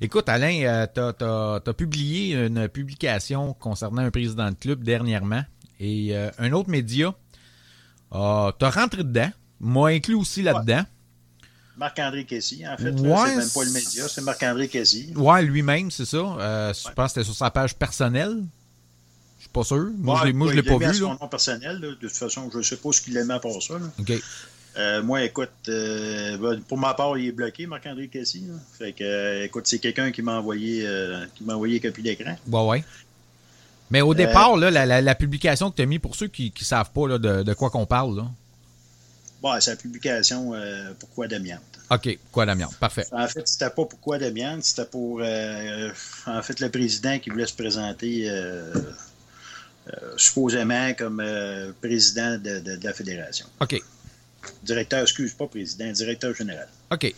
Écoute, 0.00 0.28
Alain, 0.28 0.86
tu 0.92 1.00
as, 1.00 1.74
publié 1.78 2.34
une 2.34 2.68
publication 2.68 3.52
concernant 3.54 4.02
un 4.02 4.10
président 4.10 4.50
de 4.50 4.56
club 4.56 4.82
dernièrement 4.82 5.44
et 5.78 6.16
euh, 6.16 6.32
un 6.38 6.50
autre 6.50 6.68
média 6.68 7.14
euh, 8.12 8.50
rentré 8.60 9.04
dedans, 9.04 9.30
m'a 9.60 9.86
inclus 9.86 10.16
aussi 10.16 10.42
là-dedans. 10.42 10.82
Marc-André 11.76 12.24
Kessy, 12.24 12.66
en 12.66 12.76
fait. 12.76 12.90
Ouais, 12.90 13.16
c'est 13.28 13.36
même 13.36 13.50
pas 13.54 13.64
le 13.64 13.70
média, 13.70 14.08
c'est 14.08 14.22
Marc-André 14.22 14.66
Kessy. 14.66 15.12
Ouais, 15.14 15.44
lui-même, 15.44 15.92
c'est 15.92 16.06
ça. 16.06 16.16
Euh, 16.16 16.74
je 16.74 16.92
pense 16.92 17.12
que 17.12 17.20
c'était 17.20 17.24
sur 17.24 17.36
sa 17.36 17.52
page 17.52 17.76
personnelle. 17.76 18.42
Pas 19.54 19.64
sûr. 19.64 19.86
Moi, 19.98 20.20
je 20.24 20.32
ne 20.32 20.50
l'ai 20.52 20.62
pas 20.62 20.76
vu. 20.76 20.94
son 20.94 21.10
nom 21.10 21.28
personnel. 21.28 21.80
De 21.80 21.94
toute 21.94 22.10
façon, 22.10 22.50
je 22.52 22.58
ne 22.58 22.62
sais 22.62 22.76
pas 22.76 22.92
ce 22.92 23.00
qu'il 23.00 23.16
aimait 23.16 23.40
pour 23.40 23.62
ça. 23.62 23.74
Euh, 24.76 25.02
moi, 25.04 25.22
écoute, 25.22 25.50
euh, 25.68 26.36
ben, 26.36 26.60
pour 26.62 26.76
ma 26.76 26.94
part, 26.94 27.16
il 27.16 27.28
est 27.28 27.32
bloqué, 27.32 27.64
Marc-André 27.66 28.08
Kessy. 28.08 28.48
Fait 28.76 28.92
que, 28.92 29.44
écoute, 29.44 29.68
c'est 29.68 29.78
quelqu'un 29.78 30.10
qui 30.10 30.20
m'a 30.20 30.38
envoyé, 30.38 30.84
qui 31.36 31.44
m'a 31.44 31.54
envoyé 31.54 31.78
copie 31.78 32.02
d'écran. 32.02 32.36
Ouais, 32.48 32.66
ouais. 32.66 32.84
Mais 33.90 34.00
au 34.00 34.14
départ, 34.14 34.56
là, 34.56 34.70
la, 35.00 35.14
publication 35.14 35.70
que 35.70 35.76
tu 35.76 35.82
as 35.82 35.86
mis, 35.86 36.00
pour 36.00 36.16
ceux 36.16 36.26
qui 36.28 36.52
ne 36.58 36.64
savent 36.64 36.90
pas 36.90 37.08
là, 37.08 37.18
de, 37.18 37.54
quoi 37.54 37.70
qu'on 37.70 37.86
parle, 37.86 38.16
là. 38.16 38.26
Bon, 39.42 39.52
c'est 39.60 39.72
la 39.72 39.76
publication 39.76 40.54
euh, 40.54 40.92
Pourquoi 40.98 41.28
d'amiante. 41.28 41.60
OK, 41.90 42.18
Pourquoi 42.24 42.46
d'amiante, 42.46 42.74
parfait. 42.76 43.04
En 43.12 43.28
fait, 43.28 43.46
c'était 43.46 43.68
pas 43.68 43.84
Pourquoi 43.84 44.18
d'amiante, 44.18 44.64
c'était 44.64 44.86
pour, 44.86 45.20
euh, 45.22 45.90
en 46.26 46.40
fait, 46.40 46.60
le 46.60 46.70
président 46.70 47.18
qui 47.18 47.28
voulait 47.28 47.46
se 47.46 47.52
présenter 47.52 48.24
euh, 48.30 48.72
supposément 50.16 50.94
comme 50.94 51.22
président 51.80 52.38
de, 52.38 52.82
la 52.82 52.92
fédération. 52.92 53.46
OK. 53.60 53.82
Directeur, 54.62 55.02
excuse, 55.02 55.32
pas 55.32 55.46
président, 55.46 55.90
directeur 55.90 56.34
général. 56.34 56.68
OK. 56.90 57.14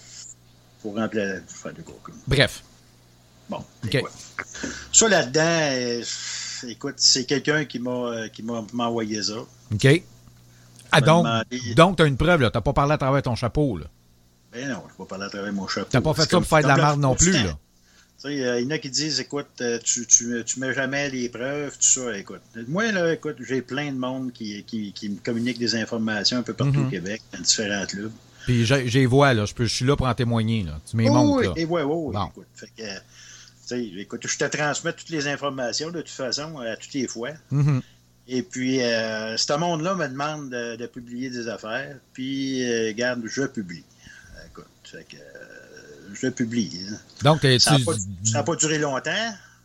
Pour 0.82 0.96
remplir... 0.96 1.42
Bref. 2.26 2.62
Bon, 3.48 3.64
OK. 3.84 4.02
Ça, 4.92 5.08
là-dedans 5.08 6.02
écoute, 6.64 6.94
c'est 6.98 7.24
quelqu'un 7.24 7.64
qui 7.64 7.78
m'a 7.78 7.90
euh, 7.90 8.28
qui 8.28 8.42
m'a 8.42 8.64
envoyé 8.78 9.22
ça. 9.22 9.38
OK. 9.72 10.02
Ah, 10.92 11.00
donc, 11.00 11.26
donc 11.74 11.96
tu 11.96 12.02
as 12.02 12.06
une 12.06 12.16
preuve, 12.16 12.40
là. 12.40 12.50
Tu 12.50 12.56
n'as 12.56 12.62
pas 12.62 12.72
parlé 12.72 12.92
à 12.94 12.98
travers 12.98 13.22
ton 13.22 13.34
chapeau, 13.34 13.76
là. 13.76 13.86
Ben 14.52 14.68
non, 14.68 14.82
je 14.86 14.92
ne 14.92 14.98
pas 14.98 15.04
parler 15.04 15.24
à 15.24 15.28
travers 15.28 15.52
mon 15.52 15.66
chapeau. 15.66 15.88
Tu 15.90 15.96
n'as 15.96 16.00
pas 16.00 16.14
fait 16.14 16.30
ça 16.30 16.38
pour 16.38 16.46
faire 16.46 16.62
de 16.62 16.68
la 16.68 16.76
merde 16.76 17.00
non 17.00 17.14
plus, 17.14 17.32
là. 17.32 17.58
Il 18.24 18.38
y 18.38 18.66
en 18.66 18.70
a 18.70 18.78
qui 18.78 18.90
disent, 18.90 19.20
écoute, 19.20 19.46
euh, 19.60 19.78
tu, 19.84 20.06
tu, 20.06 20.42
tu, 20.44 20.60
mets 20.60 20.74
jamais 20.74 21.10
les 21.10 21.28
preuves, 21.28 21.72
tout 21.72 21.82
ça, 21.82 22.16
écoute. 22.16 22.40
Moi, 22.66 22.90
là, 22.90 23.12
écoute, 23.12 23.36
j'ai 23.46 23.62
plein 23.62 23.92
de 23.92 23.98
monde 23.98 24.32
qui, 24.32 24.64
qui, 24.64 24.92
qui, 24.92 25.10
me 25.10 25.16
communique 25.16 25.58
des 25.58 25.76
informations 25.76 26.38
un 26.38 26.42
peu 26.42 26.54
partout 26.54 26.80
au 26.80 26.84
mhm. 26.84 26.90
Québec, 26.90 27.22
dans 27.32 27.40
différents 27.40 27.86
clubs. 27.86 28.12
Puis 28.46 28.64
j'ai 28.64 29.06
vois, 29.06 29.34
là, 29.34 29.44
je, 29.44 29.54
peux, 29.54 29.64
je 29.64 29.74
suis 29.74 29.84
là 29.84 29.96
pour 29.96 30.06
en 30.06 30.14
témoigner, 30.14 30.62
là. 30.62 30.80
Tu 30.88 30.96
m'es 30.96 31.08
oh, 31.10 31.40
là. 31.40 31.52
Oui, 31.56 31.64
oui, 31.68 31.82
oui, 31.82 32.16
écoute. 32.30 32.46
Fait 32.54 32.70
que, 32.76 34.00
écoute, 34.00 34.26
je 34.26 34.38
te 34.38 34.44
transmets 34.44 34.92
toutes 34.92 35.10
les 35.10 35.26
informations 35.28 35.90
de 35.90 36.00
toute 36.00 36.10
façon 36.10 36.58
à 36.58 36.76
toutes 36.76 36.94
les 36.94 37.08
fois. 37.08 37.30
Mm-hmm. 37.52 37.80
Et 38.28 38.42
puis, 38.42 38.82
euh, 38.82 39.36
ce 39.36 39.52
monde-là 39.52 39.94
me 39.94 40.08
demande 40.08 40.50
de, 40.50 40.86
publier 40.86 41.30
des 41.30 41.48
affaires. 41.48 41.96
Puis, 42.12 42.64
euh, 42.64 42.88
regarde, 42.88 43.22
je 43.24 43.42
publie. 43.42 43.84
Écoute, 44.94 45.08
que, 45.08 45.16
euh, 45.16 46.14
je 46.14 46.28
publie. 46.28 46.70
Hein. 46.88 46.96
Donc, 47.22 47.40
ça 47.58 47.76
n'a 48.32 48.42
pas, 48.42 48.56
duré 48.56 48.78
longtemps. 48.78 49.10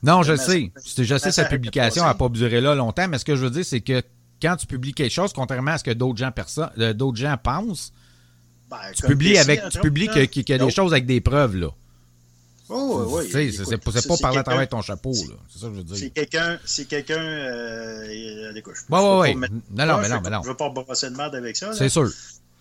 Non, 0.04 0.24
je 0.24 0.36
sais. 0.36 0.72
Je 0.98 1.18
sais, 1.18 1.32
cette 1.32 1.50
publication 1.50 2.04
n'a 2.04 2.14
pas 2.14 2.30
duré 2.30 2.62
là 2.62 2.76
longtemps, 2.76 3.08
mais 3.08 3.18
ce 3.18 3.26
que 3.26 3.36
je 3.36 3.44
veux 3.44 3.52
dire, 3.52 3.66
c'est 3.66 3.82
que 3.82 4.02
quand 4.42 4.56
tu 4.56 4.66
publies 4.66 4.94
quelque 4.94 5.12
chose, 5.12 5.34
contrairement 5.34 5.72
à 5.72 5.78
ce 5.78 5.84
que 5.84 5.92
d'autres 5.92 6.18
gens, 6.18 6.32
d'autres 6.94 7.18
gens 7.18 7.38
pensent, 7.42 7.94
ben, 8.70 8.78
tu, 8.96 9.06
publies 9.06 9.38
avec, 9.38 9.70
tu 9.70 9.80
publies 9.80 10.08
qu'il 10.08 10.50
y 10.50 10.54
a 10.54 10.58
des 10.58 10.72
choses 10.72 10.94
avec 10.94 11.06
des 11.06 11.22
preuves, 11.22 11.58
là. 11.58 11.68
Oh, 12.74 13.06
oui, 13.10 13.30
oui. 13.34 13.54
C'est 13.54 14.08
pas 14.08 14.18
parler 14.18 14.38
à 14.38 14.44
travers 14.44 14.68
ton 14.68 14.82
chapeau, 14.82 15.12
là. 15.12 15.36
C'est 15.50 15.60
ça 15.60 15.68
que 15.68 15.74
je 15.74 15.78
veux 15.80 15.84
dire. 15.84 15.98
C'est 15.98 16.10
quelqu'un. 16.12 16.58
C'est 16.66 16.86
quelqu'un. 16.86 17.22
Euh, 17.22 18.08
oui, 18.08 18.64
oui, 18.90 19.20
oui. 19.20 19.36
Non, 19.72 19.86
non, 19.86 19.98
mais 19.98 20.08
non, 20.08 20.22
mais 20.24 20.30
non. 20.30 20.42
Je 20.42 20.48
ne 20.48 20.52
veux 20.54 20.58
pas 20.58 20.70
brosser 20.70 21.10
de 21.10 21.18
merde 21.18 21.36
avec 21.36 21.58
ça. 21.58 21.74
C'est 21.74 21.90
sûr. 21.90 22.10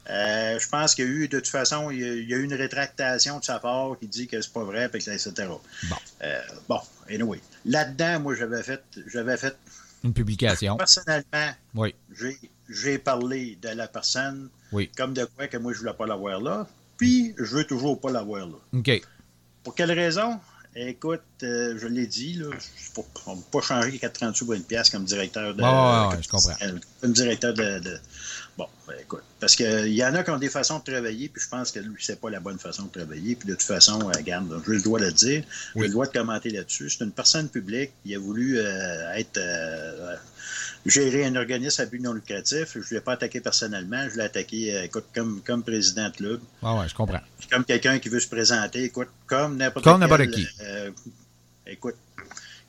Euh, 0.09 0.59
je 0.59 0.69
pense 0.69 0.95
qu'il 0.95 1.05
y 1.05 1.09
a 1.09 1.11
eu, 1.11 1.29
de 1.29 1.39
toute 1.39 1.49
façon, 1.49 1.91
il 1.91 2.01
y 2.01 2.35
a, 2.35 2.37
eu 2.37 2.43
une 2.43 2.55
rétractation 2.55 3.39
de 3.39 3.45
sa 3.45 3.59
part 3.59 3.99
qui 3.99 4.07
dit 4.07 4.27
que 4.27 4.41
c'est 4.41 4.53
pas 4.53 4.65
vrai, 4.65 4.87
etc. 4.87 5.31
Bon. 5.47 5.61
Euh, 6.23 6.41
bon, 6.69 6.81
anyway. 7.09 7.41
Là-dedans, 7.65 8.21
moi, 8.21 8.35
j'avais 8.35 8.63
fait, 8.63 8.83
j'avais 9.07 9.37
fait. 9.37 9.57
Une 10.03 10.15
publication. 10.15 10.77
Personnellement, 10.77 11.55
oui. 11.75 11.95
j'ai 12.69 12.99
parlé 12.99 13.59
de 13.61 13.69
la 13.69 13.87
personne. 13.87 14.49
Oui. 14.73 14.91
Comme 14.97 15.13
de 15.13 15.25
quoi 15.25 15.47
que 15.49 15.59
moi, 15.59 15.73
je 15.73 15.81
voulais 15.81 15.93
pas 15.93 16.07
l'avoir 16.07 16.41
là. 16.41 16.67
Puis, 16.97 17.35
je 17.37 17.57
veux 17.57 17.65
toujours 17.65 18.01
pas 18.01 18.11
l'avoir 18.11 18.47
là. 18.47 18.57
OK. 18.73 19.03
Pour 19.63 19.75
quelle 19.75 19.93
raison? 19.93 20.41
Écoute, 20.75 21.21
euh, 21.43 21.79
je 21.79 21.87
l'ai 21.87 22.07
dit, 22.07 22.35
là, 22.35 22.47
pour, 22.95 23.07
on 23.27 23.37
ne 23.37 23.43
pas 23.43 23.61
changer 23.61 23.99
4,30 23.99 24.35
sous 24.35 24.45
pour 24.45 24.55
une 24.55 24.63
pièce 24.63 24.91
comme 24.91 25.05
directeur 25.05 25.55
de. 25.55 25.63
Ah, 25.63 26.11
je 26.21 26.29
comprends. 26.29 26.55
Comme 27.01 27.13
directeur 27.13 27.55
de. 27.55 27.81
bon, 28.59 28.67
ben, 28.87 28.95
écoute. 29.01 29.23
Parce 29.39 29.57
qu'il 29.57 29.95
y 29.95 30.05
en 30.05 30.15
a 30.15 30.23
qui 30.23 30.31
ont 30.31 30.39
des 30.39 30.49
façons 30.49 30.79
de 30.79 30.85
travailler, 30.85 31.29
puis 31.29 31.43
je 31.43 31.49
pense 31.49 31.73
que 31.73 31.81
lui, 31.81 31.97
c'est 32.01 32.21
pas 32.21 32.31
la 32.31 32.41
bonne 32.41 32.59
façon 32.59 32.85
de 32.85 32.91
travailler. 32.91 33.35
Puis 33.37 33.49
de 33.49 33.55
toute 33.55 33.63
façon, 33.63 34.01
euh, 34.01 34.13
regarde, 34.17 34.63
le 34.67 34.83
droit 34.83 35.01
de 35.01 35.07
le 35.07 35.13
dire, 35.13 35.45
j'ai 35.75 35.83
le 35.83 35.89
droit 35.89 36.07
de 36.07 36.13
commenter 36.13 36.51
là-dessus. 36.51 36.91
C'est 36.91 37.05
une 37.05 37.13
personne 37.13 37.49
publique, 37.49 37.93
il 38.05 38.15
a 38.15 38.19
voulu 38.19 38.59
euh, 38.59 39.15
être 39.15 39.39
gérer 40.87 41.25
un 41.25 41.37
organisme 41.37 41.83
à 41.83 41.87
but 41.87 42.01
non 42.01 42.13
lucratif. 42.13 42.73
Je 42.75 42.79
ne 42.79 42.99
l'ai 42.99 43.01
pas 43.01 43.13
attaqué 43.13 43.41
personnellement, 43.41 44.09
je 44.11 44.17
l'ai 44.17 44.25
attaqué 44.25 44.75
euh, 44.75 44.85
écoute, 44.85 45.07
comme, 45.15 45.41
comme 45.43 45.63
président 45.63 46.09
de 46.09 46.17
club. 46.17 46.41
Ah 46.63 46.77
ouais, 46.77 46.89
je 46.89 46.95
comprends. 46.95 47.21
Comme 47.51 47.65
quelqu'un 47.65 47.99
qui 47.99 48.09
veut 48.09 48.21
se 48.21 48.29
présenter, 48.29 48.85
écoute, 48.85 49.09
comme 49.27 49.57
n'importe 49.57 49.85
Comme 49.85 50.01
n'importe 50.01 50.31
qui. 50.31 50.47
Euh, 50.63 50.91
écoute, 51.71 51.97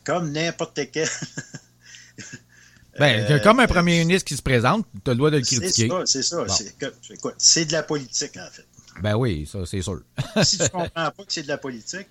comme 0.03 0.31
n'importe 0.31 0.79
quel. 0.91 1.08
ben, 3.00 3.25
euh, 3.29 3.39
comme 3.39 3.60
un 3.60 3.67
premier 3.67 4.00
ministre 4.00 4.27
qui 4.27 4.38
se 4.38 4.41
présente, 4.41 4.86
tu 5.03 5.10
as 5.10 5.13
le 5.13 5.17
droit 5.17 5.31
de 5.31 5.38
le 5.38 5.43
critiquer. 5.43 5.89
C'est 6.05 6.24
ça, 6.24 6.46
c'est 6.48 6.74
ça. 6.77 7.34
C'est 7.38 7.65
de 7.65 7.72
la 7.74 7.84
politique, 7.84 8.38
en 8.38 8.50
fait. 8.51 8.65
Ben 9.01 9.15
oui, 9.15 9.48
ça, 9.51 9.60
c'est 9.65 9.81
sûr. 9.81 10.01
si 10.43 10.58
tu 10.58 10.70
comprends 10.70 10.89
pas 11.12 11.12
que 11.12 11.31
c'est 11.34 11.43
de 11.43 11.48
la 11.48 11.58
politique, 11.58 12.08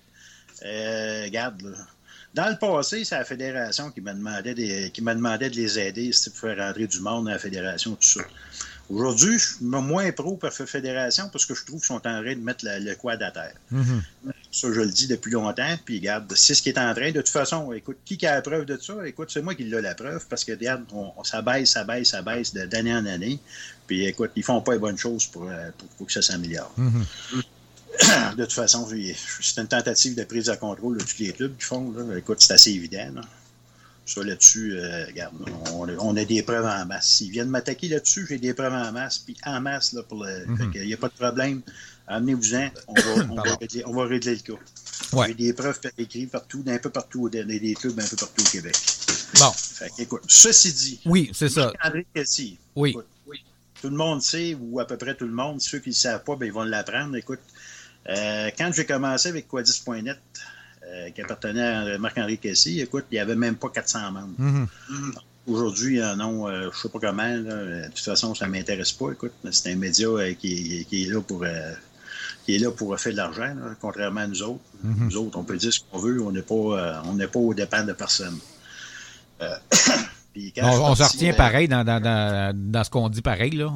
euh, 0.63 1.23
regarde, 1.23 1.61
là. 1.61 1.77
Dans 2.33 2.47
le 2.47 2.57
passé, 2.57 3.03
c'est 3.03 3.17
la 3.17 3.25
fédération 3.25 3.91
qui 3.91 3.99
m'a 3.99 4.13
demandé, 4.13 4.89
qui 4.93 5.01
m'a 5.01 5.13
demandé 5.13 5.49
de 5.49 5.55
les 5.57 5.77
aider 5.77 6.11
pour 6.27 6.37
faire 6.37 6.57
rentrer 6.65 6.87
du 6.87 7.01
monde 7.01 7.25
dans 7.25 7.31
la 7.31 7.39
fédération, 7.39 7.91
tout 7.91 8.07
ça. 8.07 8.21
Aujourd'hui, 8.89 9.37
je 9.37 9.55
suis 9.55 9.65
moins 9.65 10.09
pro 10.13 10.37
pour 10.37 10.49
la 10.49 10.65
fédération 10.65 11.27
parce 11.29 11.45
que 11.45 11.53
je 11.53 11.65
trouve 11.65 11.79
qu'ils 11.79 11.87
sont 11.87 11.95
en 11.95 11.99
train 11.99 12.35
de 12.35 12.39
mettre 12.39 12.63
le 12.65 12.95
quad 12.95 13.21
à 13.21 13.31
terre. 13.31 13.55
Mm-hmm. 13.73 14.31
Ça, 14.51 14.67
je 14.71 14.81
le 14.81 14.89
dis 14.89 15.07
depuis 15.07 15.31
longtemps. 15.31 15.75
Puis, 15.85 15.99
regarde, 15.99 16.31
c'est 16.35 16.53
ce 16.53 16.61
qui 16.61 16.69
est 16.69 16.77
en 16.77 16.93
train. 16.93 17.11
De 17.11 17.21
toute 17.21 17.29
façon, 17.29 17.71
écoute, 17.71 17.97
qui 18.03 18.25
a 18.25 18.35
la 18.35 18.41
preuve 18.41 18.65
de 18.65 18.77
ça? 18.77 18.95
Écoute, 19.07 19.29
c'est 19.31 19.41
moi 19.41 19.55
qui 19.55 19.63
l'ai 19.63 19.81
la 19.81 19.95
preuve 19.95 20.25
parce 20.29 20.43
que, 20.43 20.51
regarde, 20.51 20.83
on, 20.93 21.23
ça 21.23 21.41
baisse, 21.41 21.71
ça 21.71 21.83
baisse, 21.85 22.09
ça 22.09 22.21
baisse 22.21 22.53
d'année 22.53 22.93
en 22.93 23.05
année. 23.05 23.39
Puis, 23.87 24.05
écoute, 24.05 24.31
ils 24.35 24.43
font 24.43 24.61
pas 24.61 24.73
les 24.73 24.79
bonnes 24.79 24.97
choses 24.97 25.25
pour, 25.25 25.49
euh, 25.49 25.69
pour, 25.97 26.05
que 26.05 26.13
ça 26.13 26.21
s'améliore. 26.21 26.73
Mm-hmm. 26.77 28.35
de 28.35 28.43
toute 28.43 28.53
façon, 28.53 28.87
c'est 29.41 29.61
une 29.61 29.67
tentative 29.67 30.15
de 30.15 30.23
prise 30.23 30.45
de 30.45 30.55
contrôle 30.55 30.97
de 30.97 31.03
tous 31.03 31.19
les 31.19 31.31
clubs 31.31 31.55
qui 31.57 31.65
font. 31.65 31.93
Écoute, 32.17 32.37
c'est 32.41 32.53
assez 32.53 32.71
évident. 32.71 33.09
Là. 33.15 33.21
Ça, 34.05 34.23
là-dessus, 34.23 34.73
euh, 34.73 35.05
regarde, 35.05 35.35
on, 35.73 36.17
a 36.17 36.25
des 36.25 36.41
preuves 36.43 36.65
en 36.65 36.85
masse. 36.85 37.07
S'ils 37.07 37.31
viennent 37.31 37.49
m'attaquer 37.49 37.87
là-dessus, 37.87 38.25
j'ai 38.27 38.39
des 38.39 38.53
preuves 38.53 38.73
en 38.73 38.91
masse. 38.91 39.19
Puis 39.19 39.37
en 39.45 39.61
masse, 39.61 39.93
là, 39.93 40.03
pour 40.03 40.23
le. 40.23 40.45
Mhm. 40.47 40.71
Il 40.75 40.87
n'y 40.87 40.93
a 40.93 40.97
pas 40.97 41.07
de 41.07 41.13
problème. 41.13 41.61
Amenez-vous-en. 42.11 42.69
On 42.87 42.93
va, 42.93 43.01
on, 43.85 43.93
va 43.93 44.05
régler, 44.05 44.35
le 44.35 44.41
cas. 44.41 45.25
J'ai 45.27 45.33
des 45.33 45.53
preuves 45.53 45.79
écrites 45.97 46.31
partout, 46.31 46.63
un 46.67 46.77
peu 46.77 46.89
partout, 46.89 47.29
dans 47.29 47.47
des 47.47 47.73
clubs 47.73 47.99
un 47.99 48.07
peu 48.07 48.17
partout 48.17 48.41
au 48.41 48.49
Québec. 48.49 48.75
Bon. 49.39 49.51
Fait 49.51 49.91
écoute, 49.97 50.23
ceci 50.27 50.73
dit. 50.73 50.99
Oui, 51.05 51.31
c'est 51.33 51.49
ça. 51.49 51.71
André 51.83 52.05
Cassie. 52.13 52.57
Oui. 52.75 52.95
Tout 53.81 53.89
le 53.89 53.95
monde 53.95 54.21
sait, 54.21 54.55
ou 54.59 54.79
à 54.79 54.85
peu 54.85 54.97
près 54.97 55.15
tout 55.15 55.25
le 55.25 55.33
monde, 55.33 55.59
ceux 55.59 55.79
qui 55.79 55.89
ne 55.89 55.93
le 55.93 55.97
savent 55.97 56.23
pas, 56.23 56.35
ben, 56.35 56.45
ils 56.45 56.51
vont 56.51 56.63
l'apprendre. 56.63 57.15
Écoute, 57.15 57.39
euh, 58.09 58.49
quand 58.55 58.71
j'ai 58.73 58.85
commencé 58.85 59.29
avec 59.29 59.47
Quadis.net, 59.47 60.19
euh, 60.85 61.09
qui 61.09 61.21
appartenait 61.21 61.61
à 61.61 61.97
Marc-Henri 61.97 62.37
Kessy, 62.37 62.81
écoute, 62.81 63.05
il 63.11 63.15
n'y 63.15 63.19
avait 63.19 63.35
même 63.35 63.55
pas 63.55 63.69
400 63.69 64.11
membres. 64.11 64.35
Mm-hmm. 64.39 65.13
Aujourd'hui, 65.47 65.95
il 65.95 65.99
y 65.99 66.03
en 66.03 66.19
a, 66.19 66.61
je 66.61 66.67
ne 66.67 66.71
sais 66.71 66.89
pas 66.89 66.99
comment. 66.99 67.37
De 67.37 67.85
toute 67.87 67.99
façon, 67.99 68.35
ça 68.35 68.45
ne 68.45 68.51
m'intéresse 68.51 68.91
pas. 68.91 69.11
Écoute, 69.13 69.33
c'est 69.49 69.71
un 69.71 69.75
média 69.75 70.07
euh, 70.07 70.33
qui, 70.33 70.85
est 70.91 71.11
là 71.11 71.21
pour 71.21 71.43
qui 72.45 72.55
est 72.55 72.59
là 72.59 72.71
pour 72.71 72.97
faire 72.99 73.11
de 73.11 73.17
l'argent, 73.17 73.55
contrairement 73.79 74.21
à 74.21 74.27
nous 74.27 74.41
autres. 74.41 74.61
Mm-hmm. 74.85 75.05
Nous 75.05 75.17
autres, 75.17 75.37
on 75.37 75.43
peut 75.43 75.57
dire 75.57 75.73
ce 75.73 75.79
qu'on 75.79 75.99
veut, 75.99 76.21
on 76.21 76.31
n'est 76.31 76.41
pas, 76.41 77.01
on 77.05 77.13
n'est 77.13 77.27
pas 77.27 77.39
au 77.39 77.53
dépend 77.53 77.83
de 77.83 77.93
personne. 77.93 78.37
on, 79.41 79.51
on 80.63 80.95
se 80.95 81.03
retient 81.03 81.33
pareil 81.33 81.67
dans, 81.67 81.83
dans, 81.83 82.01
dans, 82.01 82.55
dans 82.55 82.83
ce 82.83 82.89
qu'on 82.89 83.09
dit 83.09 83.21
pareil, 83.21 83.51
là. 83.51 83.71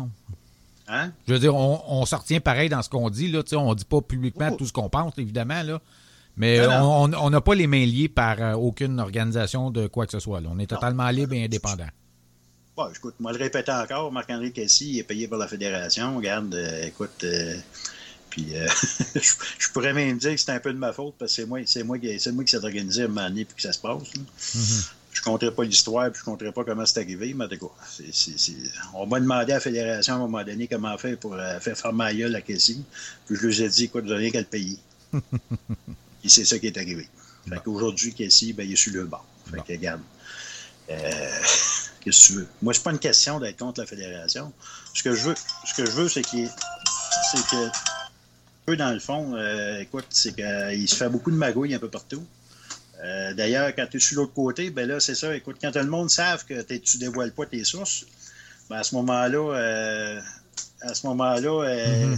Hein? 0.88 1.12
Je 1.28 1.34
veux 1.34 1.40
dire, 1.40 1.56
on, 1.56 1.82
on 1.88 2.06
se 2.06 2.16
retient 2.16 2.40
pareil 2.40 2.70
dans 2.70 2.82
ce 2.82 2.90
qu'on 2.90 3.10
dit. 3.10 3.32
Là, 3.32 3.42
on 3.54 3.70
ne 3.72 3.76
dit 3.76 3.86
pas 3.86 4.02
publiquement 4.02 4.50
oh. 4.52 4.56
tout 4.56 4.66
ce 4.66 4.74
qu'on 4.74 4.90
pense, 4.90 5.14
évidemment. 5.18 5.64
Là. 5.64 5.82
Mais 6.38 6.66
on 6.68 7.30
n'a 7.30 7.42
pas 7.42 7.56
les 7.56 7.68
mains 7.68 7.86
liées 7.86 8.10
par 8.10 8.42
euh, 8.42 8.54
aucune 8.54 9.00
organisation 9.00 9.72
de 9.72 9.88
quoi 9.88 10.06
que 10.06 10.12
ce 10.12 10.20
soit. 10.20 10.42
Là. 10.42 10.50
On 10.52 10.60
est 10.60 10.68
totalement 10.68 11.10
libre 11.10 11.34
et 11.34 11.46
indépendant. 11.46 11.88
Bon, 12.76 12.90
écoute, 12.94 13.16
moi 13.20 13.32
le 13.32 13.38
répéter 13.38 13.72
encore, 13.72 14.12
Marc-André 14.12 14.52
Cassis 14.52 15.00
est 15.00 15.04
payé 15.04 15.30
par 15.30 15.40
la 15.40 15.48
fédération. 15.48 16.18
Regarde, 16.18 16.54
euh, 16.54 16.84
écoute, 16.86 17.24
euh, 17.24 17.56
puis 18.36 18.48
euh, 18.54 18.68
je, 19.16 19.70
pourrais 19.72 19.94
même 19.94 20.18
dire 20.18 20.32
que 20.32 20.38
c'est 20.38 20.52
un 20.52 20.60
peu 20.60 20.74
de 20.74 20.78
ma 20.78 20.92
faute 20.92 21.16
parce 21.18 21.32
que 21.32 21.42
c'est 21.42 21.48
moi, 21.48 21.60
c'est 21.66 21.84
moi 21.84 21.98
qui, 21.98 22.20
c'est 22.20 22.34
moi 22.34 22.44
qui 22.44 22.52
s'est 22.52 22.58
organisé 22.58 23.04
à 23.04 23.06
un 23.06 23.08
moment 23.08 23.30
donné 23.30 23.46
puis 23.46 23.56
que 23.56 23.62
ça 23.62 23.72
se 23.72 23.80
passe. 23.80 24.14
là. 24.14 24.22
Mm-hmm. 24.22 24.90
Je 25.14 25.22
ne 25.22 25.24
compterai 25.24 25.52
pas 25.52 25.64
l'histoire 25.64 26.12
puis 26.12 26.20
je 26.20 26.30
ne 26.30 26.34
compterai 26.34 26.52
pas 26.52 26.66
comment 26.66 26.86
c'est 26.86 27.00
arrivé, 27.00 27.34
mais 27.34 27.46
en 27.46 27.48
tout 27.48 27.58
cas, 27.58 27.74
c'est- 27.90 28.14
c'est- 28.14 28.38
c'est- 28.38 28.54
on 28.94 29.06
m'a 29.06 29.22
demandé 29.22 29.54
à 29.54 29.56
la 29.56 29.62
fédération 29.62 30.16
à 30.16 30.18
un 30.18 30.20
moment 30.20 30.44
donné 30.44 30.68
comment 30.68 30.98
faire 30.98 31.18
pour 31.18 31.36
euh, 31.36 31.60
faire 31.62 31.78
faire 31.78 31.94
ma 31.94 32.14
gueule 32.14 32.36
à 32.36 32.42
Cassis. 32.42 32.82
Puis 33.26 33.38
je 33.38 33.48
lui 33.48 33.62
ai 33.62 33.70
dit, 33.70 33.86
écoute, 33.86 34.04
vous 34.04 34.10
n'avez 34.10 34.32
qu'à 34.32 34.40
le 34.42 34.46
payer. 34.46 34.78
Et 36.26 36.28
c'est 36.28 36.44
ça 36.44 36.60
qui 36.60 36.68
est 36.68 36.78
arrivé. 36.78 37.08
Fait 37.48 37.62
qu'aujourd'hui, 37.64 38.14
Casey, 38.14 38.52
ben, 38.52 38.68
il 38.68 38.74
est 38.74 38.76
sur 38.76 38.92
le 38.92 39.06
banc. 39.06 39.24
Fait 39.50 39.62
que, 39.62 39.72
regarde. 39.72 40.02
Euh, 40.90 41.32
Qu'est-ce 42.02 42.28
que 42.28 42.34
tu 42.34 42.34
veux? 42.40 42.48
Moi, 42.62 42.74
c'est 42.74 42.84
pas 42.84 42.92
une 42.92 43.00
question 43.00 43.40
d'être 43.40 43.58
contre 43.58 43.80
la 43.80 43.88
fédération. 43.88 44.52
Ce 44.94 45.02
que 45.02 45.16
je 45.16 45.30
veux, 45.30 45.36
ce 45.66 45.74
que 45.74 45.86
je 45.86 45.92
veux, 45.92 46.10
c'est 46.10 46.24
qu'il 46.24 46.50
c'est 47.32 47.42
que 47.48 47.70
eux, 48.70 48.78
dans 48.78 48.92
le 48.92 49.00
fond, 49.00 49.36
euh, 49.36 49.80
écoute, 49.80 50.06
c'est 50.10 50.34
qu'il 50.36 50.90
se 50.90 50.96
fait 50.96 51.10
beaucoup 51.10 51.32
de 51.32 51.36
magouilles 51.36 51.76
un 51.76 51.80
peu 51.80 51.90
partout. 51.90 52.26
Euh, 53.04 53.34
D'ailleurs, 53.34 53.74
quand 53.76 53.86
tu 53.90 53.98
es 53.98 54.00
sur 54.00 54.18
l'autre 54.22 54.34
côté, 54.34 54.70
ben 54.70 54.88
là, 54.88 55.00
c'est 55.00 55.16
ça. 55.16 55.36
Écoute, 55.36 55.58
quand 55.62 55.72
tout 55.72 55.80
le 55.80 55.90
monde 55.90 56.10
savent 56.10 56.46
que 56.46 56.62
tu 56.62 56.98
dévoiles 56.98 57.32
pas 57.32 57.46
tes 57.46 57.64
sources, 57.64 58.06
ben 58.70 58.78
à 58.78 58.84
ce 58.84 58.96
moment-là, 58.96 59.56
euh, 59.56 60.22
à 60.82 60.94
ce 60.94 61.06
moment-là, 61.08 61.64
euh, 61.68 62.16